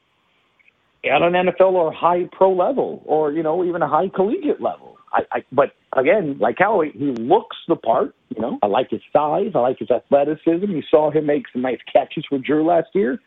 at 1.05 1.23
an 1.23 1.33
NFL 1.33 1.73
or 1.73 1.93
high 1.93 2.29
pro 2.33 2.53
level, 2.53 3.03
or 3.05 3.33
you 3.33 3.43
know 3.43 3.65
even 3.65 3.83
a 3.83 3.89
high 3.89 4.09
collegiate 4.09 4.61
level. 4.61 4.97
I, 5.13 5.23
I 5.33 5.45
but 5.53 5.73
again, 5.97 6.39
like 6.39 6.57
Callaway, 6.57 6.93
he 6.93 7.13
looks 7.13 7.57
the 7.69 7.77
part. 7.77 8.15
You 8.35 8.41
know, 8.41 8.59
I 8.63 8.67
like 8.67 8.91
his 8.91 9.03
size, 9.13 9.53
I 9.55 9.59
like 9.59 9.79
his 9.79 9.91
athleticism. 9.91 10.71
You 10.71 10.83
saw 10.91 11.11
him 11.11 11.27
make 11.27 11.45
some 11.53 11.63
nice 11.63 11.79
catches 11.93 12.25
for 12.29 12.39
Drew 12.39 12.65
last 12.65 12.89
year. 12.95 13.21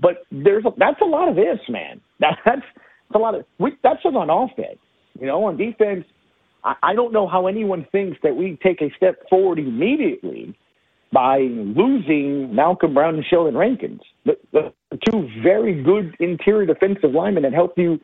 But 0.00 0.24
there's 0.32 0.64
a, 0.64 0.72
that's 0.78 1.00
a 1.02 1.04
lot 1.04 1.28
of 1.28 1.38
ifs, 1.38 1.68
man. 1.68 2.00
That, 2.20 2.38
that's, 2.44 2.62
that's 2.62 3.14
a 3.14 3.18
lot 3.18 3.34
of 3.34 3.44
we, 3.58 3.76
that's 3.82 4.04
on 4.04 4.30
offense. 4.30 4.78
You 5.20 5.26
know, 5.26 5.44
on 5.44 5.56
defense, 5.56 6.04
I, 6.64 6.94
don't 6.94 7.12
know 7.12 7.26
how 7.26 7.46
anyone 7.46 7.86
thinks 7.92 8.18
that 8.22 8.36
we 8.36 8.58
take 8.62 8.80
a 8.80 8.90
step 8.96 9.28
forward 9.28 9.58
immediately 9.58 10.56
by 11.12 11.38
losing 11.38 12.50
Malcom 12.54 12.94
Brown 12.94 13.16
and 13.16 13.24
Sheldon 13.24 13.56
Rankins, 13.56 14.00
the, 14.24 14.36
the 14.52 14.72
two 15.10 15.28
very 15.42 15.82
good 15.82 16.14
interior 16.20 16.66
defensive 16.66 17.12
linemen 17.12 17.42
that 17.42 17.52
help 17.52 17.76
you 17.76 17.98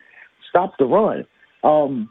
stop 0.49 0.75
the 0.79 0.87
run. 0.87 1.25
Um, 1.63 2.11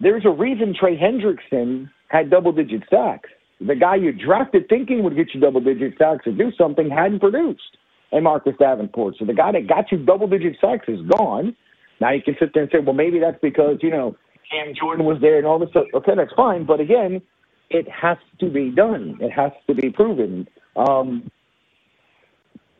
there's 0.00 0.24
a 0.24 0.30
reason 0.30 0.74
Trey 0.78 0.96
Hendrickson 0.96 1.90
had 2.08 2.30
double 2.30 2.52
digit 2.52 2.82
sacks. 2.90 3.30
The 3.60 3.74
guy 3.74 3.96
you 3.96 4.12
drafted 4.12 4.68
thinking 4.68 5.02
would 5.02 5.16
get 5.16 5.28
you 5.34 5.40
double 5.40 5.60
digit 5.60 5.94
sacks 5.98 6.26
or 6.26 6.32
do 6.32 6.52
something 6.58 6.90
hadn't 6.90 7.20
produced. 7.20 7.76
And 8.12 8.22
Marcus 8.22 8.54
Davenport. 8.60 9.16
So 9.18 9.24
the 9.24 9.34
guy 9.34 9.50
that 9.52 9.66
got 9.66 9.90
you 9.90 9.98
double 9.98 10.28
digit 10.28 10.56
sacks 10.60 10.84
is 10.86 11.00
gone. 11.16 11.56
Now 12.00 12.12
you 12.12 12.22
can 12.22 12.36
sit 12.38 12.50
there 12.54 12.62
and 12.62 12.72
say, 12.72 12.78
well, 12.78 12.94
maybe 12.94 13.18
that's 13.18 13.38
because, 13.42 13.78
you 13.82 13.90
know, 13.90 14.16
Cam 14.50 14.74
Jordan 14.78 15.06
was 15.06 15.18
there 15.20 15.38
and 15.38 15.46
all 15.46 15.58
this 15.58 15.70
stuff. 15.70 15.86
Okay, 15.94 16.12
that's 16.16 16.32
fine. 16.34 16.64
But 16.64 16.80
again, 16.80 17.22
it 17.70 17.86
has 17.88 18.18
to 18.40 18.50
be 18.50 18.70
done. 18.70 19.18
It 19.20 19.30
has 19.30 19.52
to 19.66 19.74
be 19.74 19.90
proven. 19.90 20.48
Um, 20.76 21.30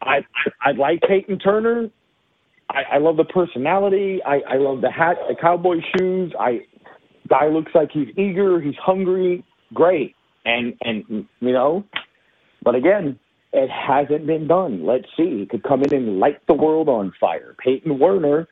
I, 0.03 0.19
I 0.19 0.71
I 0.71 0.73
like 0.73 1.01
Payton 1.03 1.39
Turner. 1.39 1.91
I, 2.71 2.95
I 2.95 2.99
love 2.99 3.17
the 3.17 3.25
personality. 3.25 4.21
I, 4.25 4.41
I 4.49 4.57
love 4.57 4.81
the 4.81 4.91
hat, 4.91 5.17
the 5.29 5.37
cowboy 5.41 5.77
shoes. 5.97 6.33
I 6.39 6.61
guy 7.29 7.49
looks 7.49 7.73
like 7.75 7.91
he's 7.93 8.09
eager, 8.17 8.61
he's 8.61 8.77
hungry. 8.77 9.45
Great, 9.75 10.15
and 10.45 10.75
and 10.83 11.27
you 11.41 11.53
know, 11.53 11.85
but 12.63 12.75
again, 12.75 13.19
it 13.53 13.71
hasn't 13.71 14.27
been 14.27 14.47
done. 14.47 14.85
Let's 14.87 15.07
see. 15.17 15.41
He 15.41 15.47
could 15.47 15.63
come 15.63 15.83
in 15.83 15.95
and 15.95 16.21
light 16.21 16.47
the 16.47 16.55
world 16.55 16.89
on 16.89 17.13
fire. 17.21 17.55
Peyton 17.63 17.99
Werner. 17.99 18.49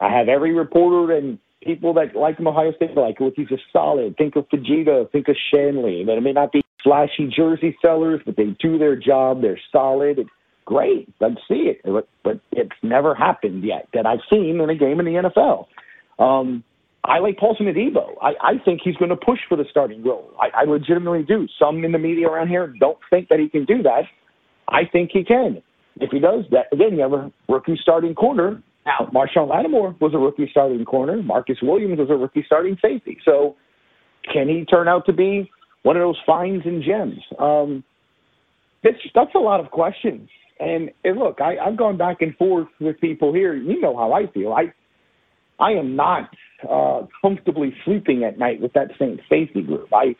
I 0.00 0.10
have 0.10 0.28
every 0.28 0.52
reporter 0.52 1.14
and 1.16 1.38
people 1.62 1.94
that 1.94 2.14
like 2.14 2.38
him 2.38 2.48
Ohio 2.48 2.72
State 2.72 2.96
like, 2.96 3.20
look, 3.20 3.34
he's 3.36 3.50
a 3.50 3.58
solid. 3.72 4.16
Think 4.16 4.36
of 4.36 4.48
Fujita, 4.48 5.10
think 5.10 5.28
of 5.28 5.36
Shanle. 5.52 6.06
They 6.06 6.20
may 6.20 6.32
not 6.32 6.52
be 6.52 6.62
flashy 6.82 7.28
jersey 7.34 7.76
sellers, 7.82 8.20
but 8.24 8.36
they 8.36 8.56
do 8.60 8.78
their 8.78 8.96
job. 8.96 9.42
They're 9.42 9.60
solid. 9.72 10.18
It's 10.18 10.30
great. 10.64 11.08
Let's 11.20 11.40
see 11.48 11.70
it. 11.72 11.80
But, 11.84 12.08
but 12.22 12.40
it's 12.52 12.76
never 12.82 13.14
happened 13.14 13.64
yet 13.64 13.88
that 13.94 14.06
I've 14.06 14.20
seen 14.30 14.60
in 14.60 14.70
a 14.70 14.74
game 14.74 15.00
in 15.00 15.06
the 15.06 15.30
NFL. 15.30 15.66
Um, 16.18 16.62
I 17.04 17.18
like 17.18 17.38
Paulson 17.38 17.66
Adebo. 17.66 18.14
I, 18.20 18.32
I 18.40 18.52
think 18.64 18.80
he's 18.82 18.96
going 18.96 19.10
to 19.10 19.16
push 19.16 19.38
for 19.48 19.56
the 19.56 19.64
starting 19.70 20.02
role. 20.02 20.30
I, 20.40 20.62
I 20.62 20.64
legitimately 20.64 21.22
do. 21.22 21.46
Some 21.58 21.84
in 21.84 21.92
the 21.92 21.98
media 21.98 22.28
around 22.28 22.48
here 22.48 22.74
don't 22.80 22.98
think 23.10 23.28
that 23.28 23.38
he 23.38 23.48
can 23.48 23.64
do 23.64 23.82
that. 23.82 24.02
I 24.68 24.84
think 24.90 25.10
he 25.12 25.24
can. 25.24 25.62
If 26.00 26.10
he 26.10 26.18
does 26.18 26.44
that, 26.50 26.66
again, 26.72 26.94
you 26.96 27.02
have 27.02 27.12
a 27.12 27.32
rookie 27.48 27.78
starting 27.80 28.14
corner 28.14 28.62
now, 28.86 29.10
Marshon 29.12 29.48
Lattimore 29.50 29.96
was 30.00 30.14
a 30.14 30.18
rookie 30.18 30.48
starting 30.50 30.84
corner. 30.84 31.20
Marcus 31.20 31.58
Williams 31.60 31.98
was 31.98 32.08
a 32.08 32.14
rookie 32.14 32.44
starting 32.46 32.78
safety. 32.80 33.18
So, 33.24 33.56
can 34.32 34.48
he 34.48 34.64
turn 34.64 34.86
out 34.86 35.04
to 35.06 35.12
be 35.12 35.50
one 35.82 35.96
of 35.96 36.02
those 36.02 36.18
finds 36.24 36.64
and 36.64 36.82
gems? 36.82 37.18
Um, 37.38 37.82
that's 38.84 38.96
that's 39.14 39.34
a 39.34 39.40
lot 39.40 39.58
of 39.58 39.72
questions. 39.72 40.28
And, 40.60 40.90
and 41.04 41.18
look, 41.18 41.40
I, 41.40 41.56
I've 41.58 41.76
gone 41.76 41.98
back 41.98 42.18
and 42.22 42.34
forth 42.36 42.68
with 42.80 42.98
people 43.00 43.34
here. 43.34 43.54
You 43.54 43.80
know 43.80 43.96
how 43.96 44.12
I 44.12 44.30
feel. 44.32 44.52
I 44.52 44.72
I 45.58 45.72
am 45.72 45.96
not 45.96 46.30
uh, 46.68 47.06
comfortably 47.20 47.74
sleeping 47.84 48.22
at 48.22 48.38
night 48.38 48.60
with 48.60 48.72
that 48.74 48.90
same 48.98 49.18
safety 49.28 49.62
group. 49.62 49.88
I, 49.92 50.14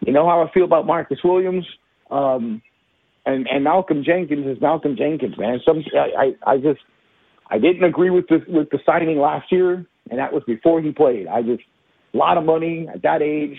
you 0.00 0.12
know 0.12 0.26
how 0.26 0.42
I 0.42 0.50
feel 0.52 0.64
about 0.64 0.86
Marcus 0.86 1.18
Williams, 1.22 1.66
um, 2.10 2.62
and 3.26 3.46
and 3.46 3.62
Malcolm 3.62 4.02
Jenkins 4.04 4.46
is 4.46 4.60
Malcolm 4.62 4.96
Jenkins, 4.96 5.36
man. 5.36 5.60
Some 5.66 5.84
I 5.94 6.32
I, 6.46 6.52
I 6.52 6.56
just 6.56 6.80
I 7.50 7.58
didn't 7.58 7.84
agree 7.84 8.10
with 8.10 8.26
the 8.28 8.40
with 8.48 8.70
the 8.70 8.78
signing 8.84 9.18
last 9.18 9.50
year, 9.52 9.86
and 10.10 10.18
that 10.18 10.32
was 10.32 10.42
before 10.46 10.80
he 10.80 10.92
played. 10.92 11.26
I 11.26 11.42
just 11.42 11.62
a 12.14 12.16
lot 12.16 12.38
of 12.38 12.44
money 12.44 12.88
at 12.92 13.02
that 13.02 13.22
age 13.22 13.58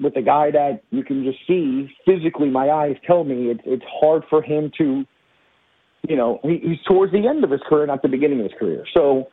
with 0.00 0.16
a 0.16 0.22
guy 0.22 0.50
that 0.50 0.82
you 0.90 1.02
can 1.02 1.24
just 1.24 1.38
see 1.46 1.88
physically. 2.04 2.50
My 2.50 2.70
eyes 2.70 2.96
tell 3.06 3.24
me 3.24 3.50
it's 3.50 3.60
it's 3.64 3.84
hard 4.00 4.24
for 4.28 4.42
him 4.42 4.70
to, 4.78 5.04
you 6.08 6.16
know, 6.16 6.38
he, 6.42 6.60
he's 6.62 6.78
towards 6.86 7.12
the 7.12 7.26
end 7.26 7.44
of 7.44 7.50
his 7.50 7.60
career, 7.68 7.86
not 7.86 8.02
the 8.02 8.08
beginning 8.08 8.40
of 8.40 8.44
his 8.50 8.58
career. 8.58 8.84
So 8.92 9.28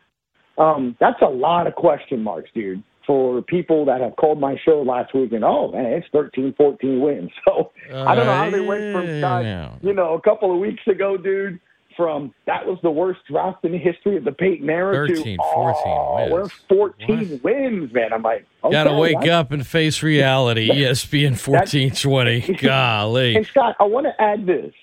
um, 0.58 0.95
that's 0.99 1.21
a 1.21 1.29
lot 1.29 1.67
of 1.67 1.75
question 1.75 2.23
marks, 2.23 2.49
dude. 2.53 2.84
For 3.06 3.41
people 3.41 3.84
that 3.88 3.99
have 3.99 4.15
called 4.15 4.39
my 4.39 4.56
show 4.63 4.82
last 4.82 5.13
week 5.13 5.34
and 5.34 5.43
oh 5.43 5.73
man, 5.73 5.88
it's 5.88 6.08
13, 6.13 6.53
14 6.58 7.01
wins. 7.01 7.32
So 7.45 7.71
uh, 7.91 8.06
I 8.06 8.15
don't 8.15 8.25
know 8.25 8.34
how 8.34 8.49
they 8.49 8.62
went 8.62 8.93
from 8.93 9.23
uh, 9.23 9.75
you 9.82 9.93
know 9.93 10.13
a 10.13 10.21
couple 10.21 10.53
of 10.53 10.60
weeks 10.62 10.84
ago, 10.88 11.17
dude 11.17 11.60
from 11.95 12.34
that 12.45 12.65
was 12.65 12.77
the 12.84 12.91
worst 12.91 13.21
draft 13.29 13.63
in 13.65 13.71
the 13.71 13.77
history 13.77 14.17
of 14.17 14.23
the 14.23 14.32
Payton 14.32 14.69
era 14.69 15.08
13, 15.08 15.38
to 15.38 15.43
14 15.53 15.84
oh, 15.86 16.15
wins. 16.15 16.32
we're 16.32 16.49
14 16.69 17.29
what? 17.29 17.43
wins, 17.43 17.93
man. 17.93 18.13
I'm 18.13 18.21
like, 18.21 18.45
okay, 18.63 18.71
gotta 18.71 18.93
wake 18.93 19.27
up 19.27 19.51
and 19.51 19.65
face 19.65 20.03
reality. 20.03 20.69
ESPN 20.71 21.38
14 21.38 21.91
20. 21.91 22.53
Golly. 22.62 23.36
And 23.36 23.45
Scott, 23.47 23.75
I 23.79 23.84
want 23.84 24.06
to 24.08 24.21
add 24.21 24.45
this. 24.45 24.73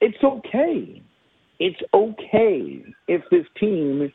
It's 0.00 0.22
okay. 0.22 1.02
It's 1.58 1.80
okay 1.92 2.84
if 3.06 3.22
this 3.30 3.46
team 3.58 4.12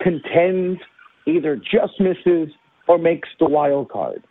contends, 0.00 0.80
either 1.26 1.56
just 1.56 2.00
misses 2.00 2.48
or 2.88 2.98
makes 2.98 3.28
the 3.38 3.46
wild 3.46 3.88
card. 3.90 4.24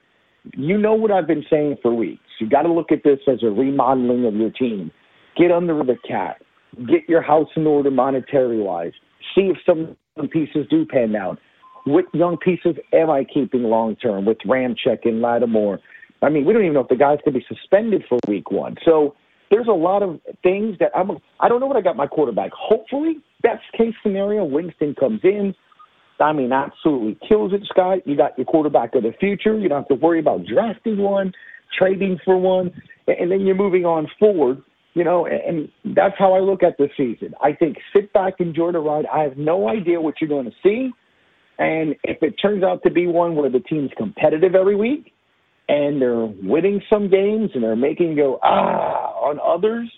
You 0.58 0.78
know 0.78 0.94
what 0.94 1.12
I've 1.12 1.28
been 1.28 1.46
saying 1.50 1.78
for 1.82 1.94
weeks. 1.94 2.24
You 2.40 2.50
got 2.50 2.64
to 2.64 2.74
look 2.74 2.92
at 2.92 3.04
this 3.04 3.20
as 3.28 3.44
a 3.44 3.48
remodeling 3.48 4.26
of 4.26 4.36
your 4.36 4.50
team. 4.50 4.92
Get 5.38 5.52
under 5.52 5.82
the 5.84 5.96
cap 6.06 6.42
get 6.88 7.08
your 7.08 7.22
house 7.22 7.50
in 7.56 7.68
order 7.68 7.92
monetary 7.92 8.60
wise. 8.60 8.94
See 9.36 9.52
if 9.52 9.58
some 9.66 9.96
pieces 10.30 10.68
do 10.70 10.86
pan 10.86 11.16
out. 11.16 11.40
What 11.86 12.06
young 12.14 12.38
pieces 12.38 12.76
am 12.94 13.10
I 13.10 13.24
keeping 13.24 13.64
long 13.64 13.96
term 13.96 14.26
with 14.26 14.38
Ramczyk 14.46 15.00
and 15.06 15.22
Lattimore? 15.22 15.80
I 16.22 16.30
mean, 16.30 16.46
we 16.46 16.54
don't 16.54 16.62
even 16.62 16.76
know 16.76 16.82
if 16.82 16.88
the 16.88 16.96
guys 16.96 17.18
could 17.24 17.34
be 17.34 17.46
suspended 17.48 18.04
for 18.08 18.20
week 18.28 18.52
one. 18.52 18.76
So 18.86 19.16
there's 19.50 19.68
a 19.68 19.74
lot 19.74 20.04
of 20.04 20.20
things 20.44 20.78
that 20.80 20.92
I'm. 20.96 21.12
I 21.40 21.50
don't 21.50 21.60
know 21.60 21.66
what 21.66 21.78
I 21.78 21.82
got 21.82 21.96
my 21.96 22.08
quarterback. 22.08 22.52
Hopefully, 22.54 23.18
best 23.42 23.64
case 23.76 23.94
scenario, 24.04 24.46
Winston 24.46 24.96
comes 24.96 25.22
in. 25.24 25.56
I 26.20 26.34
mean, 26.34 26.52
absolutely 26.52 27.18
kills 27.28 27.52
it, 27.52 27.62
Scott. 27.66 28.06
You 28.06 28.16
got 28.16 28.38
your 28.38 28.46
quarterback 28.46 28.94
of 28.94 29.04
the 29.04 29.14
future. 29.20 29.58
You 29.58 29.68
don't 29.68 29.80
have 29.80 29.88
to 29.88 29.96
worry 29.96 30.20
about 30.20 30.46
drafting 30.46 30.98
one, 30.98 31.34
trading 31.78 32.20
for 32.24 32.38
one, 32.38 32.72
and 33.08 33.32
then 33.32 33.42
you're 33.42 33.56
moving 33.56 33.86
on 33.86 34.08
forward. 34.20 34.62
You 34.94 35.06
know, 35.06 35.26
and 35.26 35.70
that's 35.96 36.16
how 36.20 36.34
I 36.34 36.40
look 36.40 36.64
at 36.64 36.78
the 36.78 36.90
season. 36.98 37.34
I 37.42 37.54
think 37.54 37.78
sit 37.96 38.12
back, 38.12 38.36
enjoy 38.40 38.74
the 38.74 38.80
ride. 38.80 39.06
I 39.06 39.24
have 39.24 39.38
no 39.38 39.70
idea 39.70 40.02
what 40.02 40.16
you're 40.20 40.28
going 40.28 40.46
to 40.46 40.56
see. 40.62 40.92
And 41.58 41.96
if 42.04 42.22
it 42.22 42.34
turns 42.42 42.64
out 42.64 42.84
to 42.84 42.90
be 42.92 43.08
one 43.08 43.36
where 43.36 43.50
the 43.50 43.60
team's 43.60 43.92
competitive 43.96 44.54
every 44.54 44.76
week 44.76 45.14
and 45.70 46.02
they're 46.02 46.26
winning 46.26 46.82
some 46.90 47.10
games 47.10 47.52
and 47.54 47.64
they're 47.64 47.76
making 47.76 48.16
go, 48.16 48.40
ah, 48.44 49.14
on 49.14 49.40
others, 49.40 49.90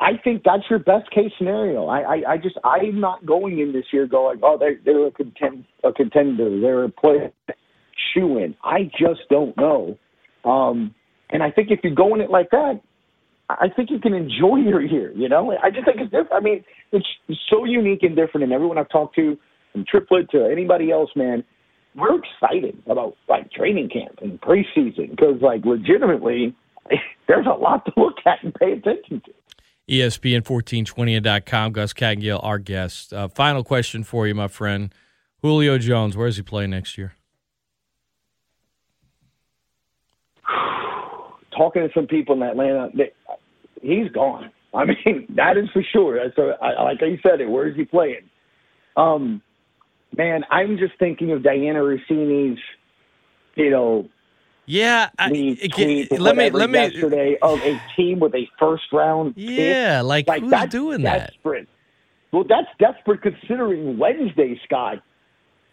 I 0.00 0.12
think 0.22 0.42
that's 0.44 0.64
your 0.68 0.80
best 0.80 1.10
case 1.10 1.30
scenario. 1.38 1.86
I, 1.86 2.00
I, 2.00 2.32
I 2.32 2.36
just, 2.38 2.56
I'm 2.64 3.00
not 3.00 3.24
going 3.24 3.60
in 3.60 3.72
this 3.72 3.84
year 3.92 4.06
going, 4.06 4.40
oh, 4.42 4.58
they're, 4.58 4.78
they're 4.84 5.06
a, 5.06 5.10
contend, 5.10 5.64
a 5.84 5.92
contender. 5.92 6.60
They're 6.60 6.84
a 6.84 6.88
play 6.90 7.32
shoe 8.12 8.38
in. 8.38 8.56
I 8.64 8.84
just 8.98 9.20
don't 9.30 9.56
know. 9.56 9.96
Um, 10.44 10.94
and 11.30 11.42
I 11.42 11.50
think 11.50 11.70
if 11.70 11.80
you 11.84 11.94
go 11.94 12.14
in 12.14 12.20
it 12.20 12.30
like 12.30 12.50
that, 12.50 12.80
I 13.60 13.68
think 13.74 13.90
you 13.90 13.98
can 13.98 14.14
enjoy 14.14 14.56
your 14.64 14.82
year. 14.82 15.12
You 15.12 15.28
know, 15.28 15.56
I 15.62 15.70
just 15.70 15.84
think 15.84 15.98
it's 15.98 16.10
different. 16.10 16.32
I 16.32 16.40
mean, 16.40 16.64
it's 16.92 17.06
so 17.48 17.64
unique 17.64 18.02
and 18.02 18.16
different. 18.16 18.44
And 18.44 18.52
everyone 18.52 18.78
I've 18.78 18.88
talked 18.88 19.16
to, 19.16 19.38
from 19.72 19.84
Triplett 19.84 20.30
to 20.30 20.46
anybody 20.50 20.90
else, 20.90 21.10
man, 21.14 21.44
we're 21.94 22.18
excited 22.18 22.80
about 22.86 23.16
like 23.28 23.50
training 23.50 23.88
camp 23.88 24.18
and 24.22 24.40
preseason 24.40 25.10
because, 25.10 25.40
like, 25.40 25.64
legitimately, 25.64 26.54
there's 27.28 27.46
a 27.46 27.58
lot 27.58 27.84
to 27.86 27.92
look 27.96 28.14
at 28.26 28.42
and 28.42 28.54
pay 28.54 28.72
attention 28.72 29.22
to. 29.26 29.32
ESPN1420.com. 29.88 31.72
Gus 31.72 31.92
Kattengell, 31.92 32.40
our 32.44 32.58
guest. 32.58 33.12
Uh, 33.12 33.26
final 33.28 33.64
question 33.64 34.04
for 34.04 34.26
you, 34.26 34.34
my 34.34 34.46
friend. 34.48 34.94
Julio 35.42 35.78
Jones, 35.78 36.16
where 36.16 36.28
does 36.28 36.36
he 36.36 36.42
play 36.42 36.66
next 36.66 36.96
year? 36.96 37.14
Talking 41.56 41.82
to 41.82 41.88
some 41.92 42.06
people 42.06 42.36
in 42.36 42.42
Atlanta, 42.42 42.90
they, 42.94 43.10
he's 43.80 44.10
gone. 44.12 44.50
I 44.74 44.84
mean, 45.04 45.26
that 45.36 45.56
is 45.56 45.68
for 45.72 45.82
sure. 45.92 46.18
So, 46.36 46.52
I, 46.62 46.82
like 46.82 46.98
I 47.02 47.18
said, 47.22 47.40
it. 47.40 47.48
Where 47.48 47.68
is 47.68 47.76
he 47.76 47.84
playing? 47.84 48.28
Um, 48.96 49.42
man, 50.16 50.44
I'm 50.50 50.78
just 50.78 50.92
thinking 50.98 51.32
of 51.32 51.42
Dianna 51.42 51.82
Russini's, 51.82 52.58
you 53.56 53.70
know, 53.70 54.08
yeah. 54.66 55.08
I, 55.18 55.30
it, 55.32 56.20
let 56.20 56.36
me 56.36 56.48
let 56.50 56.70
me 56.70 56.78
yesterday 56.78 57.36
of 57.42 57.58
a 57.60 57.80
team 57.96 58.20
with 58.20 58.32
a 58.36 58.48
first 58.56 58.84
round. 58.92 59.34
Yeah, 59.36 59.98
pick. 59.98 60.06
like, 60.06 60.28
like 60.28 60.42
who's 60.42 60.70
doing 60.70 61.02
desperate. 61.02 61.68
Well, 62.32 62.44
that's 62.48 62.68
desperate 62.78 63.20
considering 63.20 63.98
Wednesday, 63.98 64.60
Scott. 64.64 65.02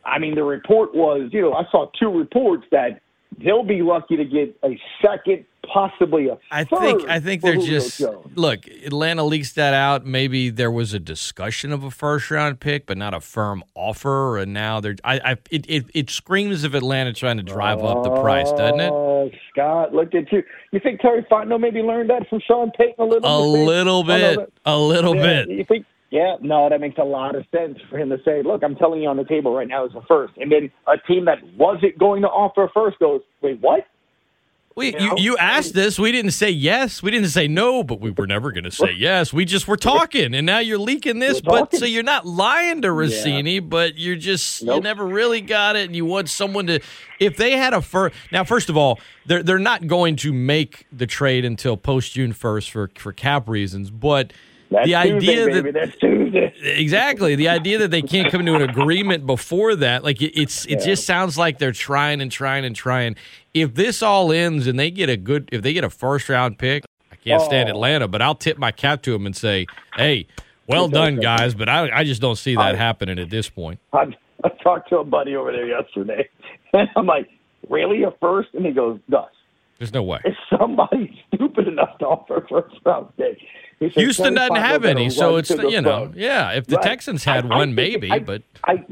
I 0.04 0.18
mean, 0.18 0.34
the 0.34 0.44
report 0.44 0.96
was, 0.96 1.30
you 1.32 1.42
know, 1.42 1.54
I 1.54 1.64
saw 1.70 1.92
two 2.00 2.10
reports 2.10 2.64
that 2.72 3.02
they'll 3.44 3.64
be 3.64 3.82
lucky 3.82 4.18
to 4.18 4.26
get 4.26 4.58
a 4.64 4.80
second, 5.04 5.46
possibly 5.72 6.28
a 6.30 6.38
I 6.50 6.64
think 6.64 7.08
I 7.10 7.20
think 7.20 7.42
they're 7.42 7.58
just 7.58 8.00
Jones. 8.00 8.32
look. 8.36 8.68
Atlanta 8.68 9.24
leaks 9.24 9.54
that 9.54 9.74
out. 9.74 10.06
Maybe 10.06 10.50
there 10.50 10.72
was 10.72 10.94
a 10.94 11.00
discussion 11.00 11.72
of 11.72 11.84
a 11.84 11.92
first 11.92 12.32
round 12.32 12.60
pick, 12.60 12.86
but 12.86 12.98
not 12.98 13.14
a 13.14 13.20
firm 13.20 13.64
offer. 13.76 14.38
And 14.38 14.54
now 14.54 14.80
they're. 14.80 14.96
I. 15.04 15.20
I 15.20 15.32
it, 15.52 15.66
it, 15.70 15.86
it 15.94 16.10
screams 16.10 16.64
of 16.64 16.74
Atlanta 16.76 17.14
trying 17.14 17.38
to 17.38 17.44
drive 17.44 17.84
up 17.84 18.04
the 18.04 18.22
price, 18.22 18.52
doesn't 18.52 18.80
it? 18.80 18.92
Oh, 18.92 19.30
Scott, 19.52 19.94
look 19.94 20.16
at 20.16 20.32
you. 20.32 20.44
You 20.72 20.80
think 20.80 21.02
Terry 21.02 21.26
Fontenot 21.30 21.60
maybe 21.60 21.82
learned 21.82 22.10
that 22.10 22.28
from 22.30 22.40
Sean 22.48 22.72
Payton 22.78 22.96
a 23.00 23.04
little 23.06 23.28
A 23.30 23.54
bit? 23.58 23.66
little 23.66 24.04
bit. 24.04 24.54
A 24.66 24.78
little 24.78 25.16
Yeah, 25.16 25.22
bit. 25.46 25.50
You 25.50 25.66
think? 25.66 25.86
Yeah, 26.10 26.38
no, 26.42 26.70
that 26.70 26.80
makes 26.80 26.98
a 26.98 27.04
lot 27.04 27.36
of 27.36 27.46
sense 27.54 27.78
for 27.90 27.98
him 28.00 28.10
to 28.10 28.18
say, 28.24 28.42
"Look, 28.42 28.64
I'm 28.64 28.76
telling 28.76 29.02
you 29.02 29.10
on 29.10 29.18
the 29.18 29.26
table 29.26 29.54
right 29.54 29.68
now 29.68 29.86
is 29.86 29.94
a 29.94 30.02
first. 30.08 30.34
and 30.38 30.52
then 30.52 30.72
a 30.88 30.98
team 30.98 31.26
that 31.26 31.40
wasn't 31.58 31.98
going 31.98 32.22
to 32.22 32.30
offer 32.30 32.64
a 32.64 32.70
first 32.70 32.98
goes, 33.00 33.22
"Wait, 33.42 33.60
what?" 33.60 33.86
We, 34.78 34.94
You 34.94 35.00
you, 35.00 35.08
know? 35.08 35.16
you 35.18 35.38
asked 35.38 35.74
this. 35.74 35.98
We 35.98 36.12
didn't 36.12 36.32
say 36.32 36.52
yes. 36.52 37.02
We 37.02 37.10
didn't 37.10 37.30
say 37.30 37.48
no, 37.48 37.84
but 37.84 38.00
we 38.00 38.12
were 38.12 38.28
never 38.28 38.52
going 38.52 38.64
to 38.64 38.72
say 38.72 38.92
yes. 38.92 39.34
We 39.34 39.44
just 39.44 39.68
were 39.68 39.76
talking, 39.76 40.36
and 40.36 40.46
now 40.46 40.60
you're 40.60 40.78
leaking 40.78 41.18
this. 41.18 41.42
But 41.42 41.74
so 41.74 41.84
you're 41.84 42.04
not 42.04 42.28
lying 42.28 42.84
to 42.84 42.90
Russini, 42.90 43.68
but 43.68 43.98
you're 43.98 44.16
just 44.16 44.62
you 44.62 44.80
never 44.80 45.04
really 45.06 45.42
got 45.42 45.76
it, 45.76 45.88
and 45.88 45.96
you 45.96 46.06
want 46.06 46.30
someone 46.30 46.68
to. 46.68 46.80
If 47.20 47.38
they 47.38 47.58
had 47.58 47.74
a 47.74 47.82
first, 47.82 48.16
now 48.32 48.44
first 48.44 48.70
of 48.70 48.78
all, 48.78 49.00
they're 49.26 49.42
they're 49.42 49.58
not 49.58 49.88
going 49.88 50.16
to 50.18 50.32
make 50.32 50.86
the 50.92 51.08
trade 51.08 51.44
until 51.44 51.76
post 51.76 52.14
June 52.14 52.32
first 52.32 52.70
for 52.70 52.90
for 52.96 53.12
cap 53.12 53.50
reasons, 53.50 53.90
but. 53.90 54.32
That's 54.70 54.86
the 54.88 54.94
Tuesday, 54.94 55.16
idea 55.44 55.46
baby. 55.46 55.72
that 55.72 55.74
that's 55.74 55.98
Tuesday. 56.00 56.54
exactly 56.62 57.36
the 57.36 57.48
idea 57.50 57.78
that 57.80 57.92
they 57.92 58.02
can't 58.02 58.32
come 58.32 58.46
to 58.46 58.56
an 58.56 58.62
agreement 58.62 59.26
before 59.26 59.76
that 59.78 60.04
like 60.04 60.22
it, 60.22 60.38
it's 60.40 60.66
it 60.66 60.80
Yeah. 60.80 60.86
just 60.86 61.06
sounds 61.06 61.38
like 61.38 61.58
they're 61.58 61.72
trying 61.72 62.20
and 62.22 62.32
trying 62.32 62.66
and 62.66 62.76
trying 62.76 63.16
if 63.54 63.76
this 63.76 64.04
all 64.04 64.32
ends 64.32 64.68
and 64.68 64.78
they 64.78 64.92
get 64.92 65.10
a 65.10 65.16
good 65.18 65.48
if 65.52 65.62
they 65.62 65.74
get 65.74 65.84
a 65.84 65.90
first 65.90 66.28
round 66.28 66.58
pick 66.60 66.84
i 67.12 67.16
can't 67.16 67.42
stand 67.42 67.70
Oh. 67.70 67.74
atlanta 67.74 68.08
but 68.08 68.22
i'll 68.22 68.36
tip 68.36 68.58
my 68.58 68.72
cap 68.72 69.02
to 69.04 69.12
them 69.14 69.26
and 69.26 69.36
say 69.36 69.66
hey 69.96 70.28
well 70.68 70.88
done 70.90 71.16
guys 71.18 71.56
but 71.56 71.70
i, 71.70 71.90
I 72.00 72.04
just 72.04 72.22
don't 72.22 72.36
see 72.38 72.56
that 72.56 72.76
I- 72.76 72.78
happening 72.78 73.20
at 73.20 73.30
this 73.30 73.50
point 73.50 73.80
I, 73.94 74.08
I 74.44 74.50
talked 74.64 74.90
to 74.90 74.98
a 75.00 75.04
buddy 75.04 75.36
over 75.36 75.52
there 75.52 75.66
yesterday, 75.68 76.30
and 76.74 76.88
I'm 76.96 77.08
like, 77.08 77.28
"Really, 77.70 78.04
a 78.04 78.12
first? 78.22 78.50
And 78.54 78.64
he 78.66 78.72
goes, 78.72 79.00
"Gus, 79.10 79.26
there's 79.80 79.92
no 79.94 80.04
way 80.04 80.20
is 80.26 80.36
somebody 80.60 81.20
stupid 81.34 81.68
enough 81.68 81.98
to 82.00 82.06
offer 82.06 82.36
a 82.38 82.48
first 82.48 82.76
round 82.86 83.08
pick?" 83.18 83.40
He 83.80 83.90
houston 83.90 84.34
doesn't 84.34 84.56
have 84.56 84.86
any 84.86 85.10
so 85.10 85.36
it's 85.38 85.50
you 85.50 85.82
know 85.82 86.06
phone." 86.08 86.14
yeah 86.16 86.52
if 86.54 86.66
the 86.68 86.78
Right. 86.78 86.84
texans 86.84 87.24
had 87.24 87.46
I- 87.46 87.56
I 87.56 87.58
one 87.58 87.68
think- 87.70 87.76
maybe 87.76 88.12
I- 88.12 88.20
but 88.20 88.42
I 88.64 88.84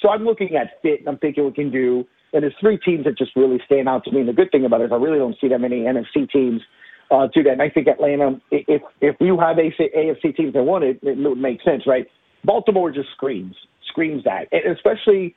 so 0.00 0.10
I'm 0.10 0.24
looking 0.24 0.56
at 0.56 0.80
fit 0.82 1.00
and 1.00 1.08
I'm 1.08 1.18
thinking 1.18 1.44
we 1.44 1.52
can 1.52 1.70
do 1.70 2.06
and 2.32 2.42
there's 2.42 2.54
three 2.60 2.78
teams 2.78 3.04
that 3.04 3.18
just 3.18 3.36
really 3.36 3.60
stand 3.66 3.88
out 3.88 4.04
to 4.04 4.10
me. 4.10 4.20
And 4.20 4.28
the 4.28 4.32
good 4.32 4.50
thing 4.50 4.64
about 4.64 4.80
it 4.80 4.84
is 4.84 4.92
I 4.92 4.96
really 4.96 5.18
don't 5.18 5.36
see 5.38 5.48
that 5.48 5.60
many 5.60 5.80
NFC 5.86 6.26
teams 6.30 6.62
uh, 7.10 7.26
do 7.34 7.42
that. 7.42 7.50
And 7.52 7.60
I 7.62 7.68
think 7.68 7.86
Atlanta, 7.88 8.40
if 8.50 8.80
if 9.02 9.16
you 9.20 9.38
have 9.38 9.58
AC, 9.58 9.90
AFC 9.94 10.34
teams 10.34 10.54
that 10.54 10.62
want 10.62 10.82
it, 10.84 10.98
it 11.02 11.18
would 11.18 11.36
make 11.38 11.60
sense, 11.62 11.86
right? 11.86 12.06
Baltimore 12.44 12.90
just 12.90 13.10
screams, 13.10 13.54
screams 13.86 14.24
that, 14.24 14.48
and 14.50 14.64
especially 14.74 15.34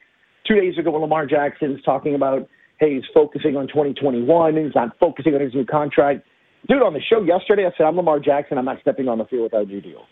two 0.48 0.56
days 0.56 0.78
ago 0.78 0.92
when 0.92 1.02
Lamar 1.02 1.26
Jackson's 1.26 1.82
talking 1.84 2.16
about, 2.16 2.48
hey, 2.80 2.96
he's 2.96 3.04
focusing 3.14 3.58
on 3.58 3.68
2021 3.68 4.56
and 4.56 4.66
he's 4.68 4.76
not 4.76 4.98
focusing 5.00 5.36
on 5.36 5.42
his 5.42 5.54
new 5.54 5.66
contract. 5.66 6.26
Dude, 6.68 6.82
on 6.82 6.94
the 6.94 7.02
show 7.10 7.22
yesterday, 7.22 7.66
I 7.66 7.78
said, 7.78 7.84
I'm 7.84 7.96
Lamar 7.96 8.20
Jackson. 8.20 8.58
I'm 8.58 8.66
not 8.66 8.82
stepping 8.82 9.08
on 9.08 9.20
the 9.20 9.26
field 9.26 9.44
without 9.44 9.70
your 9.70 9.82
deal. 9.82 10.04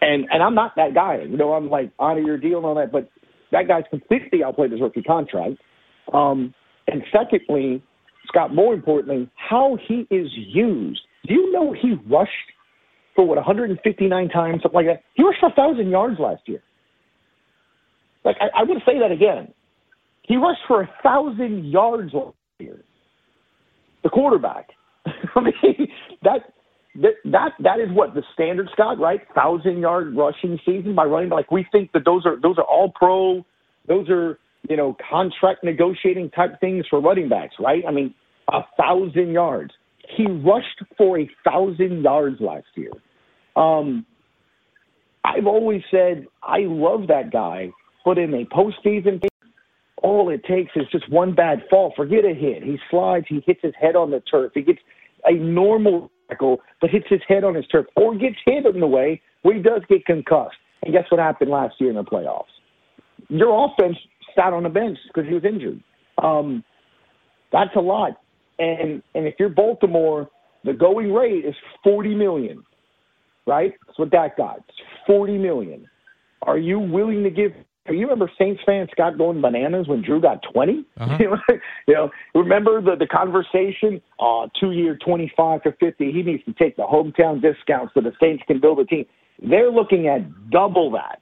And 0.00 0.26
and 0.30 0.42
I'm 0.42 0.54
not 0.54 0.72
that 0.76 0.94
guy. 0.94 1.22
You 1.28 1.36
know, 1.36 1.52
I'm 1.52 1.68
like 1.68 1.92
honor 1.98 2.20
your 2.20 2.38
deal 2.38 2.56
and 2.56 2.66
all 2.66 2.74
that, 2.76 2.90
but 2.90 3.10
that 3.52 3.68
guy's 3.68 3.84
completely 3.90 4.42
outplayed 4.42 4.72
his 4.72 4.80
rookie 4.80 5.02
contract. 5.02 5.56
Um, 6.12 6.54
and 6.86 7.02
secondly, 7.12 7.82
Scott, 8.26 8.54
more 8.54 8.72
importantly, 8.74 9.30
how 9.36 9.76
he 9.86 10.06
is 10.10 10.28
used. 10.34 11.00
Do 11.26 11.34
you 11.34 11.52
know 11.52 11.72
he 11.72 11.94
rushed 12.08 12.30
for 13.14 13.26
what 13.26 13.36
159 13.36 14.28
times, 14.30 14.62
something 14.62 14.74
like 14.74 14.86
that? 14.86 15.02
He 15.14 15.22
rushed 15.22 15.40
for 15.40 15.50
thousand 15.52 15.90
yards 15.90 16.18
last 16.18 16.42
year. 16.46 16.62
Like 18.24 18.36
I, 18.40 18.60
I 18.60 18.64
would 18.64 18.78
say 18.86 18.98
that 19.00 19.12
again. 19.12 19.52
He 20.22 20.36
rushed 20.36 20.62
for 20.66 20.82
a 20.82 20.90
thousand 21.02 21.66
yards 21.66 22.12
last 22.14 22.36
year. 22.58 22.82
The 24.02 24.08
quarterback. 24.08 24.70
I 25.36 25.40
mean 25.40 25.88
that 26.22 26.52
that 26.96 27.14
that 27.24 27.52
that 27.60 27.80
is 27.80 27.88
what 27.90 28.14
the 28.14 28.22
standard, 28.34 28.68
Scott, 28.72 28.98
right? 28.98 29.20
Thousand 29.34 29.78
yard 29.78 30.16
rushing 30.16 30.58
season 30.66 30.94
by 30.94 31.04
running 31.04 31.30
like 31.30 31.50
we 31.50 31.66
think 31.70 31.92
that 31.92 32.04
those 32.04 32.26
are 32.26 32.40
those 32.40 32.58
are 32.58 32.64
all 32.64 32.92
pro, 32.94 33.44
those 33.86 34.08
are 34.08 34.38
you 34.68 34.76
know 34.76 34.96
contract 35.08 35.62
negotiating 35.62 36.30
type 36.30 36.60
things 36.60 36.84
for 36.90 37.00
running 37.00 37.28
backs, 37.28 37.54
right? 37.60 37.84
I 37.86 37.92
mean, 37.92 38.14
a 38.48 38.62
thousand 38.76 39.32
yards. 39.32 39.72
He 40.16 40.26
rushed 40.26 40.82
for 40.98 41.20
a 41.20 41.30
thousand 41.44 42.02
yards 42.02 42.40
last 42.40 42.66
year. 42.74 42.90
Um, 43.54 44.04
I've 45.24 45.46
always 45.46 45.82
said 45.90 46.26
I 46.42 46.60
love 46.60 47.06
that 47.08 47.30
guy, 47.30 47.70
but 48.04 48.18
in 48.18 48.34
a 48.34 48.44
postseason 48.46 49.20
game, 49.20 49.30
all 50.02 50.30
it 50.30 50.42
takes 50.44 50.72
is 50.74 50.86
just 50.90 51.08
one 51.10 51.34
bad 51.34 51.62
fall. 51.70 51.92
Forget 51.94 52.24
a 52.24 52.34
hit. 52.34 52.64
He 52.64 52.78
slides, 52.90 53.26
he 53.28 53.42
hits 53.46 53.60
his 53.62 53.74
head 53.80 53.94
on 53.94 54.10
the 54.10 54.20
turf. 54.20 54.52
He 54.54 54.62
gets 54.62 54.80
a 55.24 55.32
normal 55.32 56.10
tackle, 56.28 56.60
but 56.80 56.90
hits 56.90 57.06
his 57.08 57.20
head 57.28 57.44
on 57.44 57.54
his 57.54 57.66
turf, 57.66 57.86
or 57.96 58.16
gets 58.16 58.36
hit 58.46 58.66
in 58.66 58.80
the 58.80 58.86
way 58.86 59.20
where 59.42 59.54
he 59.54 59.62
does 59.62 59.82
get 59.88 60.04
concussed. 60.06 60.56
And 60.82 60.94
guess 60.94 61.04
what 61.10 61.20
happened 61.20 61.50
last 61.50 61.74
year 61.78 61.90
in 61.90 61.96
the 61.96 62.04
playoffs? 62.04 62.44
Your 63.28 63.66
offense 63.66 63.96
sat 64.34 64.52
on 64.52 64.62
the 64.62 64.68
bench 64.68 64.98
because 65.08 65.28
he 65.28 65.34
was 65.34 65.44
injured. 65.44 65.82
Um, 66.22 66.64
that's 67.52 67.74
a 67.76 67.80
lot. 67.80 68.12
And 68.58 69.02
and 69.14 69.26
if 69.26 69.34
you're 69.38 69.48
Baltimore, 69.48 70.28
the 70.64 70.72
going 70.72 71.12
rate 71.12 71.44
is 71.44 71.54
forty 71.82 72.14
million, 72.14 72.62
right? 73.46 73.72
That's 73.86 73.98
what 73.98 74.10
that 74.12 74.36
got. 74.36 74.58
It's 74.68 74.78
forty 75.06 75.38
million. 75.38 75.88
Are 76.42 76.58
you 76.58 76.78
willing 76.78 77.22
to 77.24 77.30
give? 77.30 77.52
You 77.90 78.02
remember 78.02 78.30
Saints 78.38 78.60
fans 78.64 78.88
Scott 78.92 79.18
going 79.18 79.40
bananas 79.40 79.88
when 79.88 80.02
Drew 80.02 80.20
got 80.20 80.40
20 80.52 80.84
Uh-huh. 80.98 81.18
you 81.88 81.94
know, 81.94 82.10
remember 82.34 82.80
the 82.80 82.96
the 82.96 83.06
conversation? 83.06 84.00
Uh, 84.18 84.46
two 84.58 84.72
year, 84.72 84.98
twenty 85.04 85.32
five 85.36 85.62
to 85.64 85.72
fifty. 85.80 86.12
He 86.12 86.22
needs 86.22 86.44
to 86.44 86.52
take 86.54 86.76
the 86.76 86.82
hometown 86.82 87.40
discount 87.40 87.90
so 87.94 88.00
the 88.00 88.12
Saints 88.20 88.42
can 88.46 88.60
build 88.60 88.78
a 88.80 88.84
team. 88.84 89.04
They're 89.42 89.70
looking 89.70 90.06
at 90.08 90.50
double 90.50 90.90
that. 90.92 91.20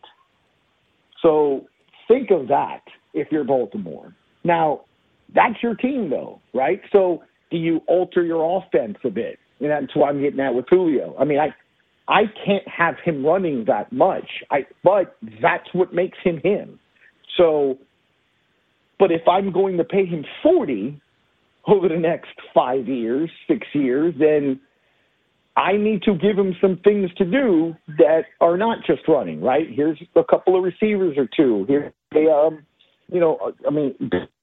So 1.23 1.67
think 2.09 2.31
of 2.31 2.49
that 2.49 2.83
if 3.15 3.29
you're 3.31 3.45
Baltimore. 3.45 4.15
Now, 4.45 4.83
that's 5.35 5.63
your 5.63 5.75
team, 5.75 6.11
though, 6.11 6.41
right? 6.55 6.81
So 6.93 7.23
do 7.51 7.57
you 7.57 7.81
alter 7.87 8.23
your 8.25 8.59
offense 8.63 8.99
a 9.05 9.11
bit? 9.11 9.39
And 9.61 9.71
that's 9.71 9.95
why 9.95 10.09
I'm 10.09 10.21
getting 10.21 10.41
at 10.41 10.55
with 10.55 10.67
Julio. 10.71 11.17
I 11.19 11.25
mean, 11.25 11.39
I 11.39 11.49
I 12.09 12.23
can't 12.45 12.67
have 12.67 12.95
him 13.05 13.25
running 13.25 13.65
that 13.67 13.93
much. 13.93 14.29
I 14.51 14.67
but 14.83 15.17
that's 15.43 15.69
what 15.73 15.93
makes 15.93 16.17
him 16.25 16.41
him. 16.43 16.81
So, 17.37 17.79
but 18.99 19.13
if 19.13 19.29
I'm 19.29 19.53
going 19.53 19.77
to 19.77 19.85
pay 19.85 20.07
him 20.07 20.25
forty 20.43 21.01
over 21.67 21.89
the 21.89 21.99
next 21.99 22.31
five 22.55 22.89
years, 22.89 23.31
six 23.47 23.67
years, 23.75 24.15
then 24.19 24.59
I 25.55 25.77
need 25.77 26.03
to 26.05 26.15
give 26.15 26.39
him 26.39 26.57
some 26.61 26.81
things 26.83 27.11
to 27.19 27.25
do 27.27 27.77
that 27.99 28.23
are 28.41 28.57
not 28.57 28.79
just 28.87 29.03
running. 29.07 29.43
Right? 29.43 29.67
Here's 29.71 30.03
a 30.17 30.25
couple 30.25 30.57
of 30.57 30.65
receivers 30.65 31.19
or 31.19 31.29
two. 31.37 31.67
Here's 31.69 31.93
a 32.15 32.31
um, 32.31 32.65
you 33.13 33.21
know, 33.21 33.53
I 33.67 33.71
mean, 33.71 33.95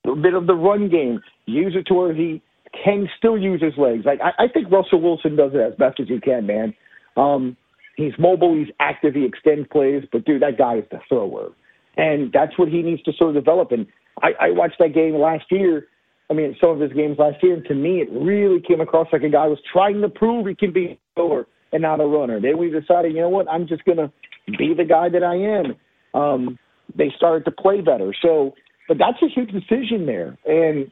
a 0.06 0.16
bit 0.16 0.34
of 0.36 0.46
the 0.46 0.56
run 0.56 0.90
game. 0.90 1.20
Use 1.46 1.76
it 1.76 1.88
to 1.88 1.94
where 1.96 2.14
he 2.14 2.42
can 2.84 3.08
still 3.18 3.38
use 3.38 3.62
his 3.62 3.74
legs. 3.78 4.06
Like 4.06 4.20
I, 4.22 4.44
I 4.44 4.48
think 4.48 4.72
Russell 4.72 5.02
Wilson 5.02 5.36
does 5.36 5.52
it 5.54 5.62
as 5.62 5.74
best 5.80 6.00
as 6.00 6.08
he 6.08 6.20
can, 6.20 6.46
man. 6.46 6.76
Um, 7.18 7.58
he's 7.96 8.14
mobile, 8.20 8.56
he's 8.56 8.74
active, 8.80 9.14
he 9.14 9.26
extends 9.26 9.68
plays, 9.72 10.04
but 10.12 10.26
dude, 10.26 10.42
that 10.42 10.58
guy 10.58 10.78
is 10.78 10.86
the 10.92 11.00
thrower, 11.08 11.50
and 11.98 12.32
that's 12.32 12.58
what 12.58 12.70
he 12.70 12.82
needs 12.82 13.02
to 13.04 13.14
sort 13.18 13.36
of 13.36 13.44
develop. 13.44 13.72
And 13.72 13.88
I, 14.22 14.32
I 14.40 14.52
watched 14.52 14.80
that 14.80 14.94
game 14.94 15.16
last 15.16 15.46
year. 15.52 15.88
I 16.30 16.34
mean, 16.34 16.56
some 16.60 16.72
of 16.72 16.80
his 16.80 16.92
games 16.94 17.18
last 17.20 17.38
year, 17.44 17.54
and 17.54 17.66
to 17.66 17.76
me, 17.76 18.02
it 18.02 18.10
really 18.12 18.60
came 18.60 18.82
across 18.82 19.08
like 19.14 19.22
a 19.22 19.30
guy 19.30 19.48
was 19.48 19.60
trying 19.72 20.02
to 20.02 20.10
prove 20.10 20.48
he 20.48 20.56
can 20.56 20.74
be 20.74 20.86
a 20.86 20.98
thrower 21.16 21.48
and 21.72 21.82
not 21.82 22.02
a 22.02 22.06
runner. 22.06 22.40
Then 22.42 22.58
we 22.58 22.70
decided, 22.70 23.14
you 23.14 23.22
know 23.22 23.30
what, 23.30 23.48
I'm 23.50 23.68
just 23.68 23.86
gonna 23.86 24.12
be 24.58 24.74
the 24.76 24.86
guy 24.86 25.10
that 25.10 25.24
I 25.24 25.36
am. 25.36 25.76
Um, 26.20 26.60
they 26.96 27.12
started 27.16 27.46
to 27.46 27.52
play 27.52 27.82
better. 27.82 28.14
So, 28.22 28.54
but 28.88 28.98
that's 28.98 29.18
a 29.22 29.28
huge 29.28 29.52
decision 29.52 30.06
there. 30.06 30.38
And 30.46 30.92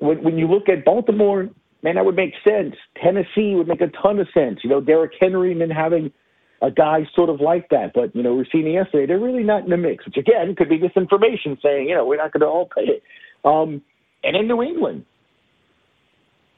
when, 0.00 0.22
when 0.22 0.38
you 0.38 0.46
look 0.46 0.68
at 0.68 0.84
Baltimore, 0.84 1.48
man, 1.86 1.94
that 1.94 2.04
would 2.04 2.16
make 2.16 2.34
sense. 2.42 2.74
Tennessee 3.00 3.54
would 3.54 3.68
make 3.68 3.80
a 3.80 3.86
ton 4.02 4.18
of 4.18 4.26
sense. 4.34 4.58
You 4.64 4.70
know, 4.70 4.80
Derrick 4.80 5.12
Henry 5.20 5.52
and 5.52 5.60
then 5.60 5.70
having 5.70 6.10
a 6.60 6.68
guy 6.68 7.06
sort 7.14 7.30
of 7.30 7.40
like 7.40 7.68
that. 7.68 7.92
But, 7.94 8.14
you 8.16 8.24
know, 8.24 8.34
we're 8.34 8.46
seeing 8.50 8.66
yesterday, 8.66 9.06
they're 9.06 9.20
really 9.20 9.44
not 9.44 9.62
in 9.62 9.70
the 9.70 9.76
mix, 9.76 10.04
which 10.04 10.16
again 10.16 10.56
could 10.56 10.68
be 10.68 10.78
misinformation 10.78 11.56
saying, 11.62 11.88
you 11.88 11.94
know, 11.94 12.04
we're 12.04 12.16
not 12.16 12.32
going 12.32 12.40
to 12.40 12.46
all 12.46 12.68
pay 12.74 12.82
it. 12.82 13.02
Um, 13.44 13.82
and 14.24 14.36
in 14.36 14.48
New 14.48 14.62
England, 14.62 15.04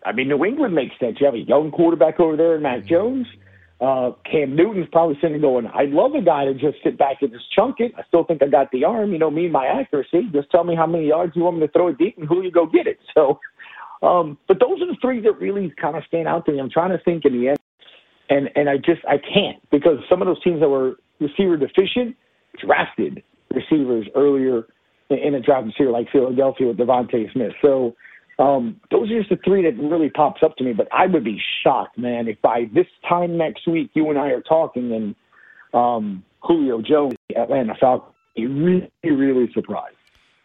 I 0.06 0.12
mean, 0.12 0.28
New 0.28 0.42
England 0.46 0.74
makes 0.74 0.98
sense. 0.98 1.18
You 1.20 1.26
have 1.26 1.34
a 1.34 1.38
young 1.46 1.72
quarterback 1.72 2.18
over 2.20 2.34
there 2.34 2.56
in 2.56 2.62
Mac 2.62 2.86
Jones. 2.86 3.26
uh, 3.80 4.12
Cam 4.30 4.56
Newton's 4.56 4.88
probably 4.90 5.18
sitting 5.20 5.40
going, 5.40 5.66
I'd 5.66 5.90
love 5.90 6.14
a 6.14 6.22
guy 6.22 6.46
to 6.46 6.54
just 6.54 6.78
sit 6.82 6.98
back 6.98 7.18
and 7.20 7.30
just 7.30 7.52
chunk 7.54 7.76
it. 7.80 7.92
I 7.96 8.02
still 8.08 8.24
think 8.24 8.42
I 8.42 8.46
got 8.46 8.70
the 8.72 8.84
arm, 8.84 9.12
you 9.12 9.18
know, 9.18 9.30
me 9.30 9.44
and 9.44 9.52
my 9.52 9.66
accuracy. 9.66 10.22
Just 10.32 10.50
tell 10.50 10.64
me 10.64 10.74
how 10.74 10.86
many 10.86 11.06
yards 11.08 11.32
you 11.36 11.42
want 11.42 11.58
me 11.58 11.66
to 11.66 11.72
throw 11.72 11.88
it 11.88 11.98
deep 11.98 12.16
and 12.18 12.26
who 12.26 12.42
you 12.42 12.50
go 12.50 12.66
get 12.66 12.86
it. 12.86 12.98
So, 13.14 13.40
um, 14.02 14.38
but 14.46 14.58
those 14.60 14.80
are 14.80 14.86
the 14.86 14.96
three 15.00 15.20
that 15.20 15.38
really 15.40 15.72
kind 15.80 15.96
of 15.96 16.04
stand 16.06 16.28
out 16.28 16.46
to 16.46 16.52
me. 16.52 16.60
I'm 16.60 16.70
trying 16.70 16.90
to 16.90 17.02
think 17.04 17.24
in 17.24 17.40
the 17.40 17.48
end, 17.48 17.58
and 18.30 18.50
and 18.54 18.68
I 18.68 18.76
just 18.76 19.04
I 19.08 19.18
can't 19.18 19.58
because 19.70 19.98
some 20.08 20.22
of 20.22 20.26
those 20.26 20.42
teams 20.42 20.60
that 20.60 20.68
were 20.68 20.96
receiver 21.20 21.56
deficient 21.56 22.16
drafted 22.64 23.22
receivers 23.52 24.06
earlier 24.14 24.66
in 25.10 25.34
a 25.34 25.40
draft 25.40 25.66
this 25.66 25.74
year, 25.78 25.90
like 25.90 26.06
Philadelphia 26.12 26.68
with 26.68 26.76
DeVonta 26.76 27.32
Smith. 27.32 27.52
So 27.62 27.94
um, 28.38 28.80
those 28.90 29.10
are 29.10 29.18
just 29.18 29.30
the 29.30 29.38
three 29.44 29.62
that 29.62 29.82
really 29.82 30.10
pops 30.10 30.42
up 30.42 30.56
to 30.56 30.64
me. 30.64 30.72
But 30.72 30.88
I 30.92 31.06
would 31.06 31.24
be 31.24 31.40
shocked, 31.64 31.98
man, 31.98 32.28
if 32.28 32.40
by 32.42 32.66
this 32.72 32.86
time 33.08 33.36
next 33.36 33.66
week 33.66 33.90
you 33.94 34.08
and 34.10 34.18
I 34.18 34.28
are 34.28 34.42
talking 34.42 34.92
and 34.92 35.14
um, 35.74 36.24
Julio 36.42 36.80
Jones, 36.82 37.14
Atlanta 37.36 37.74
Falcons, 37.80 38.14
be 38.36 38.46
really, 38.46 38.90
really 39.02 39.50
surprised. 39.52 39.96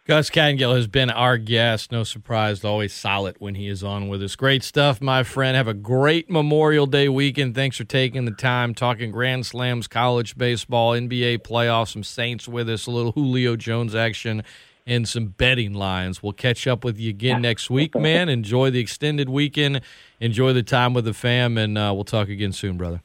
Gus 0.06 0.28
Kattengell 0.28 0.76
has 0.76 0.86
been 0.86 1.08
our 1.08 1.38
guest. 1.38 1.90
No 1.90 2.04
surprise, 2.04 2.62
always 2.62 2.92
solid 2.92 3.36
when 3.38 3.54
he 3.54 3.68
is 3.68 3.82
on 3.82 4.08
with 4.08 4.22
us. 4.22 4.36
Great 4.36 4.62
stuff, 4.62 5.00
my 5.00 5.22
friend. 5.22 5.56
Have 5.56 5.66
a 5.66 5.72
great 5.72 6.28
Memorial 6.28 6.84
Day 6.84 7.08
weekend. 7.08 7.54
Thanks 7.54 7.78
for 7.78 7.84
taking 7.84 8.26
the 8.26 8.30
time 8.30 8.74
talking 8.74 9.10
Grand 9.10 9.46
Slams, 9.46 9.88
college 9.88 10.36
baseball, 10.36 10.92
NBA 10.92 11.38
playoffs, 11.38 11.94
some 11.94 12.04
Saints 12.04 12.46
with 12.46 12.68
us, 12.68 12.86
a 12.86 12.90
little 12.90 13.12
Julio 13.12 13.56
Jones 13.56 13.94
action, 13.94 14.44
and 14.86 15.08
some 15.08 15.28
betting 15.28 15.72
lines. 15.72 16.22
We'll 16.22 16.34
catch 16.34 16.66
up 16.66 16.84
with 16.84 16.98
you 16.98 17.08
again 17.08 17.40
next 17.40 17.70
week, 17.70 17.94
man. 17.94 18.28
Enjoy 18.28 18.68
the 18.68 18.80
extended 18.80 19.30
weekend. 19.30 19.80
Enjoy 20.20 20.52
the 20.52 20.62
time 20.62 20.92
with 20.92 21.06
the 21.06 21.14
fam, 21.14 21.56
and 21.56 21.78
uh, 21.78 21.92
we'll 21.94 22.04
talk 22.04 22.28
again 22.28 22.52
soon, 22.52 22.76
brother. 22.76 23.00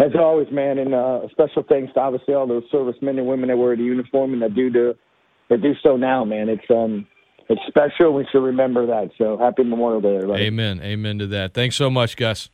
As 0.00 0.10
always, 0.18 0.48
man, 0.50 0.78
and 0.78 0.92
uh, 0.92 1.28
special 1.30 1.62
thanks 1.68 1.92
to 1.94 2.00
obviously 2.00 2.34
all 2.34 2.48
those 2.48 2.64
servicemen 2.72 3.16
and 3.16 3.28
women 3.28 3.48
that 3.48 3.56
wear 3.56 3.76
the 3.76 3.84
uniform 3.84 4.32
and 4.32 4.42
that 4.42 4.56
do 4.56 4.72
the 4.72 4.96
but 5.48 5.60
do 5.60 5.74
so 5.82 5.96
now, 5.96 6.24
man. 6.24 6.48
It's 6.48 6.70
um 6.70 7.06
it's 7.48 7.60
special. 7.66 8.12
We 8.12 8.26
should 8.30 8.42
remember 8.42 8.86
that. 8.86 9.10
So 9.18 9.38
happy 9.38 9.64
Memorial 9.64 10.00
Day, 10.00 10.16
everybody. 10.16 10.44
Amen. 10.44 10.80
Amen 10.82 11.18
to 11.18 11.26
that. 11.28 11.54
Thanks 11.54 11.76
so 11.76 11.90
much, 11.90 12.16
Gus. 12.16 12.50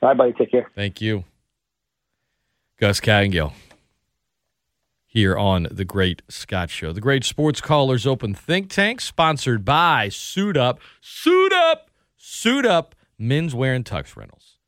Bye, 0.00 0.14
buddy. 0.14 0.32
Take 0.32 0.50
care. 0.50 0.70
Thank 0.74 1.00
you. 1.00 1.24
Gus 2.78 3.00
Kattengell 3.00 3.52
here 5.06 5.36
on 5.36 5.68
The 5.70 5.84
Great 5.84 6.22
Scott 6.28 6.70
Show. 6.70 6.92
The 6.92 7.00
Great 7.00 7.24
Sports 7.24 7.60
Callers 7.60 8.04
Open 8.04 8.34
Think 8.34 8.68
Tank, 8.68 9.00
sponsored 9.00 9.64
by 9.64 10.08
Suit 10.08 10.56
Up. 10.56 10.80
Suit 11.00 11.52
Up! 11.52 11.88
Suit 12.16 12.66
Up 12.66 12.96
Menswear 13.18 13.76
and 13.76 13.84
Tux 13.84 14.16
Rentals. 14.16 14.58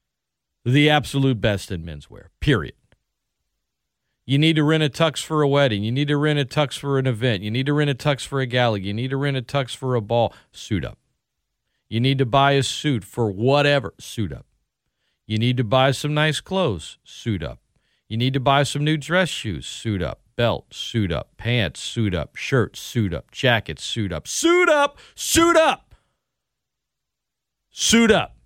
The 0.64 0.88
absolute 0.88 1.40
best 1.40 1.70
in 1.70 1.85
menswear, 1.85 2.26
period. 2.40 2.74
You 4.28 4.38
need 4.38 4.56
to 4.56 4.64
rent 4.64 4.82
a 4.82 4.88
tux 4.88 5.22
for 5.22 5.40
a 5.40 5.48
wedding. 5.48 5.84
You 5.84 5.92
need 5.92 6.08
to 6.08 6.16
rent 6.16 6.40
a 6.40 6.44
tux 6.44 6.76
for 6.76 6.98
an 6.98 7.06
event. 7.06 7.44
You 7.44 7.50
need 7.52 7.66
to 7.66 7.72
rent 7.72 7.90
a 7.90 7.94
tux 7.94 8.26
for 8.26 8.40
a 8.40 8.46
gala. 8.46 8.80
You 8.80 8.92
need 8.92 9.10
to 9.10 9.16
rent 9.16 9.36
a 9.36 9.42
tux 9.42 9.74
for 9.74 9.94
a 9.94 10.00
ball. 10.00 10.34
Suit 10.50 10.84
up. 10.84 10.98
You 11.88 12.00
need 12.00 12.18
to 12.18 12.26
buy 12.26 12.52
a 12.52 12.64
suit 12.64 13.04
for 13.04 13.30
whatever. 13.30 13.94
Suit 14.00 14.32
up. 14.32 14.46
You 15.28 15.38
need 15.38 15.56
to 15.58 15.64
buy 15.64 15.92
some 15.92 16.12
nice 16.12 16.40
clothes. 16.40 16.98
Suit 17.04 17.44
up. 17.44 17.60
You 18.08 18.16
need 18.16 18.34
to 18.34 18.40
buy 18.40 18.64
some 18.64 18.82
new 18.82 18.96
dress 18.96 19.28
shoes. 19.28 19.64
Suit 19.64 20.02
up. 20.02 20.22
Belt. 20.34 20.74
Suit 20.74 21.12
up. 21.12 21.36
Pants. 21.36 21.80
Suit 21.80 22.12
up. 22.12 22.34
Shirts. 22.34 22.80
Suit 22.80 23.14
up. 23.14 23.30
Jackets. 23.30 23.84
Suit 23.84 24.12
up. 24.12 24.26
Suit 24.26 24.68
up. 24.68 24.98
Suit 25.14 25.56
up. 25.56 25.94
Suit 27.70 28.10
up. 28.10 28.36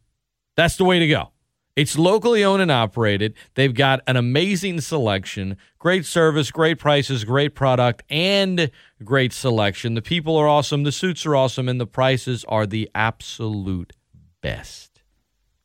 That's 0.56 0.76
the 0.76 0.84
way 0.84 0.98
to 0.98 1.08
go. 1.08 1.30
It's 1.76 1.96
locally 1.96 2.44
owned 2.44 2.62
and 2.62 2.70
operated. 2.70 3.34
They've 3.54 3.72
got 3.72 4.00
an 4.06 4.16
amazing 4.16 4.80
selection, 4.80 5.56
great 5.78 6.04
service, 6.04 6.50
great 6.50 6.78
prices, 6.78 7.24
great 7.24 7.54
product, 7.54 8.02
and 8.10 8.70
great 9.04 9.32
selection. 9.32 9.94
The 9.94 10.02
people 10.02 10.36
are 10.36 10.48
awesome, 10.48 10.82
the 10.82 10.92
suits 10.92 11.24
are 11.26 11.36
awesome, 11.36 11.68
and 11.68 11.80
the 11.80 11.86
prices 11.86 12.44
are 12.48 12.66
the 12.66 12.90
absolute 12.94 13.92
best. 14.40 15.02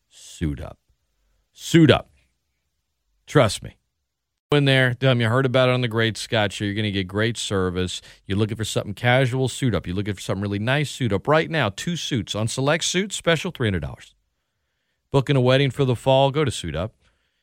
Suit 0.08 0.62
up. 0.62 0.78
Suit 1.52 1.90
up. 1.90 2.12
Trust 3.26 3.64
me. 3.64 3.78
In 4.52 4.64
there, 4.64 4.94
tell 4.94 5.18
you 5.18 5.28
heard 5.28 5.46
about 5.46 5.68
it 5.68 5.74
on 5.74 5.82
the 5.82 5.88
Great 5.90 6.16
Scott 6.16 6.54
Show. 6.54 6.64
You're 6.64 6.76
going 6.76 6.86
to 6.86 6.92
get 6.92 7.10
great 7.10 7.36
service. 7.36 8.02
You're 8.26 8.38
looking 8.38 8.56
for 8.56 8.64
something 8.64 8.94
casual, 8.94 9.50
suit 9.50 9.76
up. 9.76 9.86
You're 9.86 9.98
looking 9.98 10.14
for 10.14 10.22
something 10.22 10.42
really 10.42 10.60
nice, 10.60 10.92
suit 10.92 11.12
up. 11.12 11.28
Right 11.28 11.50
now, 11.50 11.70
two 11.70 11.98
suits 11.98 12.36
on 12.36 12.48
select 12.48 12.86
suits, 12.86 13.18
special 13.18 13.52
$300 13.52 14.15
booking 15.12 15.36
a 15.36 15.42
wedding 15.42 15.72
for 15.72 15.86
the 15.86 15.96
fall, 15.96 16.32
go 16.32 16.44
to 16.44 16.52
Suit 16.52 16.76
Up. 16.76 16.94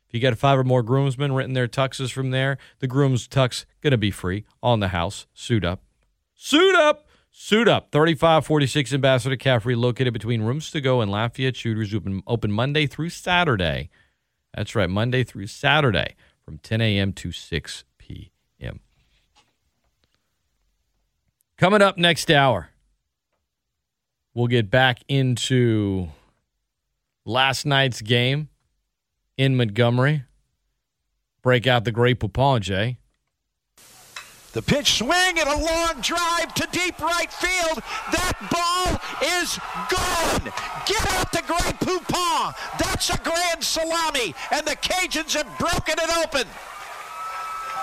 If 0.06 0.14
you 0.14 0.20
got 0.20 0.36
five 0.36 0.58
or 0.58 0.64
more 0.64 0.82
groomsmen 0.82 1.32
renting 1.32 1.54
their 1.54 1.68
tuxes 1.68 2.12
from 2.12 2.30
there, 2.30 2.58
the 2.80 2.86
groom's 2.86 3.26
tux 3.26 3.64
to 3.82 3.96
be 3.96 4.10
free 4.10 4.44
on 4.62 4.80
the 4.80 4.88
house. 4.88 5.26
Suit 5.32 5.64
Up. 5.64 5.82
Suit 6.34 6.74
Up! 6.74 7.06
Suit 7.34 7.66
Up, 7.66 7.90
3546 7.92 8.92
Ambassador 8.92 9.36
Caffery, 9.36 9.74
located 9.74 10.12
between 10.12 10.42
Rooms 10.42 10.70
to 10.70 10.82
Go 10.82 11.00
and 11.00 11.10
Lafayette 11.10 11.56
Shooters, 11.56 11.94
open, 11.94 12.22
open 12.26 12.52
Monday 12.52 12.86
through 12.86 13.08
Saturday. 13.08 13.88
That's 14.54 14.74
right, 14.74 14.90
Monday 14.90 15.24
through 15.24 15.46
Saturday 15.46 16.14
from 16.44 16.58
10 16.58 16.82
a.m. 16.82 17.14
to 17.14 17.32
6 17.32 17.84
p.m. 17.96 18.80
Coming 21.56 21.80
up 21.80 21.96
next 21.96 22.30
hour, 22.30 22.68
we'll 24.34 24.46
get 24.46 24.70
back 24.70 24.98
into 25.08 26.08
last 27.24 27.66
night's 27.66 28.00
game 28.00 28.48
in 29.36 29.56
Montgomery. 29.56 30.24
Break 31.42 31.66
out 31.66 31.84
the 31.84 31.92
Grey 31.92 32.14
Poupon, 32.14 32.60
Jay. 32.60 32.98
The 34.52 34.62
pitch 34.62 34.98
swing 34.98 35.38
and 35.38 35.48
a 35.48 35.56
long 35.56 36.00
drive 36.02 36.52
to 36.54 36.68
deep 36.72 37.00
right 37.00 37.32
field. 37.32 37.82
That 38.12 38.36
ball 38.52 39.00
is 39.40 39.58
gone. 39.88 40.52
Get 40.86 41.10
out 41.14 41.32
the 41.32 41.42
Grey 41.46 41.72
Poupon. 41.80 42.54
That's 42.78 43.08
a 43.08 43.18
grand 43.18 43.64
salami, 43.64 44.34
and 44.50 44.66
the 44.66 44.76
Cajuns 44.76 45.34
have 45.34 45.58
broken 45.58 45.94
it 45.98 46.10
open. 46.18 46.46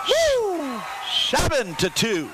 Woo! 0.07 0.79
Seven 1.11 1.75
to 1.75 1.89
two. 1.89 2.29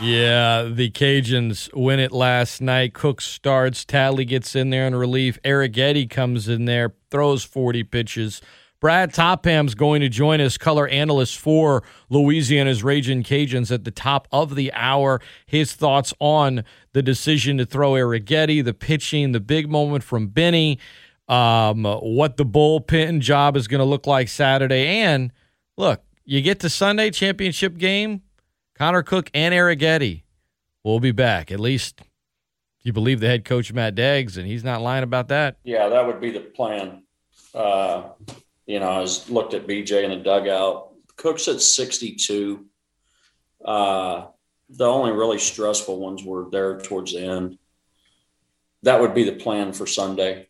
Yeah, 0.00 0.62
the 0.62 0.90
Cajuns 0.90 1.68
win 1.74 1.98
it 1.98 2.12
last 2.12 2.60
night. 2.60 2.94
Cook 2.94 3.20
starts. 3.20 3.84
Tadley 3.84 4.24
gets 4.24 4.54
in 4.54 4.70
there 4.70 4.86
in 4.86 4.94
relief. 4.94 5.42
Arrighetti 5.42 6.08
comes 6.08 6.48
in 6.48 6.66
there, 6.66 6.94
throws 7.10 7.42
40 7.42 7.82
pitches. 7.82 8.40
Brad 8.80 9.12
Topham's 9.12 9.74
going 9.74 10.00
to 10.02 10.08
join 10.08 10.40
us, 10.40 10.56
color 10.56 10.86
analyst 10.86 11.36
for 11.36 11.82
Louisiana's 12.10 12.84
Raging 12.84 13.24
Cajuns 13.24 13.72
at 13.72 13.82
the 13.82 13.90
top 13.90 14.28
of 14.30 14.54
the 14.54 14.72
hour. 14.72 15.20
His 15.46 15.72
thoughts 15.72 16.14
on 16.20 16.62
the 16.92 17.02
decision 17.02 17.58
to 17.58 17.66
throw 17.66 17.92
Arrighetti, 17.94 18.64
the 18.64 18.74
pitching, 18.74 19.32
the 19.32 19.40
big 19.40 19.68
moment 19.68 20.04
from 20.04 20.28
Benny, 20.28 20.78
um, 21.26 21.82
what 21.82 22.36
the 22.36 22.46
bullpen 22.46 23.18
job 23.18 23.56
is 23.56 23.66
going 23.66 23.80
to 23.80 23.84
look 23.84 24.06
like 24.06 24.28
Saturday. 24.28 24.86
And 24.86 25.32
look, 25.76 26.04
you 26.24 26.40
get 26.40 26.60
to 26.60 26.70
Sunday 26.70 27.10
championship 27.10 27.78
game 27.78 28.22
Connor 28.78 29.02
Cook 29.02 29.28
and 29.34 29.52
Arrighetti 29.52 30.22
will 30.84 31.00
be 31.00 31.10
back. 31.10 31.50
At 31.50 31.58
least 31.58 32.00
you 32.82 32.92
believe 32.92 33.18
the 33.18 33.26
head 33.26 33.44
coach 33.44 33.72
Matt 33.72 33.96
Deggs, 33.96 34.36
and 34.36 34.46
he's 34.46 34.62
not 34.62 34.80
lying 34.80 35.02
about 35.02 35.28
that. 35.28 35.56
Yeah, 35.64 35.88
that 35.88 36.06
would 36.06 36.20
be 36.20 36.30
the 36.30 36.40
plan. 36.40 37.02
Uh, 37.52 38.10
you 38.66 38.78
know, 38.78 38.88
I 38.88 39.00
was 39.00 39.28
looked 39.28 39.54
at 39.54 39.66
BJ 39.66 40.04
in 40.04 40.10
the 40.10 40.16
dugout. 40.16 40.92
Cook's 41.16 41.48
at 41.48 41.60
62. 41.60 42.66
Uh, 43.64 44.26
the 44.70 44.86
only 44.86 45.10
really 45.10 45.40
stressful 45.40 45.98
ones 45.98 46.22
were 46.22 46.48
there 46.52 46.78
towards 46.78 47.12
the 47.14 47.24
end. 47.24 47.58
That 48.84 49.00
would 49.00 49.12
be 49.12 49.24
the 49.24 49.32
plan 49.32 49.72
for 49.72 49.88
Sunday, 49.88 50.46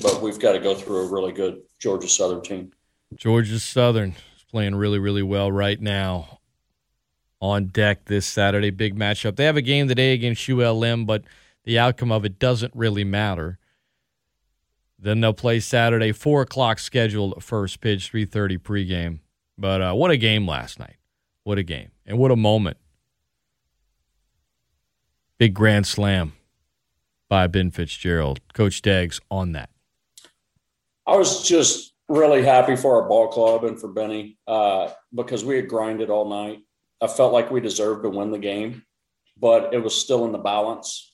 but 0.00 0.22
we've 0.22 0.38
got 0.38 0.52
to 0.52 0.60
go 0.60 0.76
through 0.76 1.08
a 1.08 1.12
really 1.12 1.32
good 1.32 1.62
Georgia 1.80 2.08
Southern 2.08 2.42
team. 2.42 2.70
Georgia 3.16 3.58
Southern 3.58 4.10
is 4.36 4.44
playing 4.48 4.76
really, 4.76 5.00
really 5.00 5.24
well 5.24 5.50
right 5.50 5.80
now 5.80 6.38
on 7.42 7.66
deck 7.66 8.04
this 8.04 8.24
Saturday. 8.24 8.70
Big 8.70 8.96
matchup. 8.96 9.34
They 9.36 9.44
have 9.44 9.56
a 9.56 9.62
game 9.62 9.88
today 9.88 10.14
against 10.14 10.48
ULM, 10.48 11.04
but 11.04 11.24
the 11.64 11.78
outcome 11.78 12.12
of 12.12 12.24
it 12.24 12.38
doesn't 12.38 12.72
really 12.74 13.04
matter. 13.04 13.58
Then 14.96 15.20
they'll 15.20 15.34
play 15.34 15.58
Saturday, 15.58 16.12
four 16.12 16.42
o'clock 16.42 16.78
scheduled 16.78 17.42
first 17.42 17.80
pitch, 17.80 18.08
three 18.08 18.24
thirty 18.24 18.56
pregame. 18.56 19.18
But 19.58 19.82
uh, 19.82 19.92
what 19.94 20.12
a 20.12 20.16
game 20.16 20.46
last 20.46 20.78
night! 20.78 20.96
What 21.42 21.58
a 21.58 21.64
game, 21.64 21.90
and 22.06 22.16
what 22.16 22.30
a 22.30 22.36
moment! 22.36 22.76
Big 25.38 25.54
grand 25.54 25.88
slam 25.88 26.34
by 27.28 27.48
Ben 27.48 27.72
Fitzgerald, 27.72 28.40
Coach 28.54 28.80
Deggs 28.80 29.18
on 29.28 29.50
that. 29.52 29.70
I 31.04 31.16
was 31.16 31.48
just 31.48 31.94
really 32.08 32.44
happy 32.44 32.76
for 32.76 33.02
our 33.02 33.08
ball 33.08 33.26
club 33.26 33.64
and 33.64 33.80
for 33.80 33.88
Benny 33.88 34.38
uh, 34.46 34.90
because 35.12 35.44
we 35.44 35.56
had 35.56 35.66
grinded 35.66 36.10
all 36.10 36.28
night 36.28 36.60
I 37.02 37.08
felt 37.08 37.32
like 37.32 37.50
we 37.50 37.60
deserved 37.60 38.04
to 38.04 38.10
win 38.10 38.30
the 38.30 38.38
game, 38.38 38.84
but 39.38 39.74
it 39.74 39.82
was 39.82 39.94
still 39.94 40.24
in 40.24 40.32
the 40.32 40.38
balance. 40.38 41.12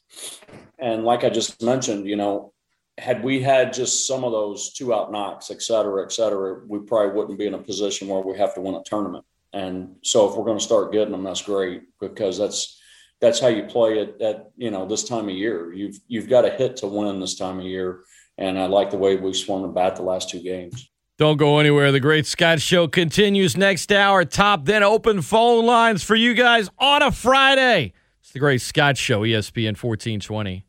And 0.78 1.04
like 1.04 1.24
I 1.24 1.30
just 1.30 1.62
mentioned, 1.62 2.06
you 2.06 2.16
know, 2.16 2.52
had 2.98 3.24
we 3.24 3.40
had 3.40 3.72
just 3.72 4.06
some 4.06 4.22
of 4.22 4.32
those 4.32 4.72
two 4.72 4.92
out 4.92 5.10
knocks, 5.10 5.50
et 5.50 5.62
cetera, 5.62 6.04
et 6.04 6.12
cetera, 6.12 6.60
we 6.66 6.80
probably 6.80 7.14
wouldn't 7.14 7.38
be 7.38 7.46
in 7.46 7.54
a 7.54 7.58
position 7.58 8.08
where 8.08 8.20
we 8.20 8.36
have 8.36 8.54
to 8.54 8.60
win 8.60 8.74
a 8.74 8.82
tournament. 8.84 9.24
And 9.52 9.96
so 10.02 10.28
if 10.28 10.36
we're 10.36 10.44
going 10.44 10.58
to 10.58 10.64
start 10.64 10.92
getting 10.92 11.12
them, 11.12 11.24
that's 11.24 11.42
great 11.42 11.82
because 12.00 12.36
that's 12.36 12.78
that's 13.20 13.40
how 13.40 13.48
you 13.48 13.64
play 13.64 13.98
it 13.98 14.20
at 14.20 14.50
you 14.56 14.70
know 14.70 14.86
this 14.86 15.04
time 15.04 15.28
of 15.28 15.34
year. 15.34 15.72
You've 15.72 15.98
you've 16.06 16.28
got 16.28 16.44
a 16.44 16.50
hit 16.50 16.76
to 16.78 16.86
win 16.86 17.18
this 17.18 17.36
time 17.36 17.60
of 17.60 17.64
year, 17.64 18.04
and 18.36 18.58
I 18.58 18.66
like 18.66 18.90
the 18.90 18.98
way 18.98 19.16
we 19.16 19.32
swung 19.32 19.62
the 19.62 19.68
bat 19.68 19.96
the 19.96 20.02
last 20.02 20.28
two 20.28 20.42
games. 20.42 20.90
Don't 21.18 21.36
go 21.36 21.58
anywhere. 21.58 21.90
The 21.90 21.98
Great 21.98 22.26
Scott 22.26 22.60
Show 22.60 22.86
continues 22.86 23.56
next 23.56 23.90
hour. 23.90 24.24
Top 24.24 24.64
then 24.66 24.84
open 24.84 25.20
phone 25.20 25.66
lines 25.66 26.04
for 26.04 26.14
you 26.14 26.32
guys 26.32 26.70
on 26.78 27.02
a 27.02 27.10
Friday. 27.10 27.92
It's 28.20 28.30
the 28.30 28.38
Great 28.38 28.60
Scott 28.60 28.96
Show, 28.96 29.22
ESPN 29.22 29.74
1420. 29.74 30.67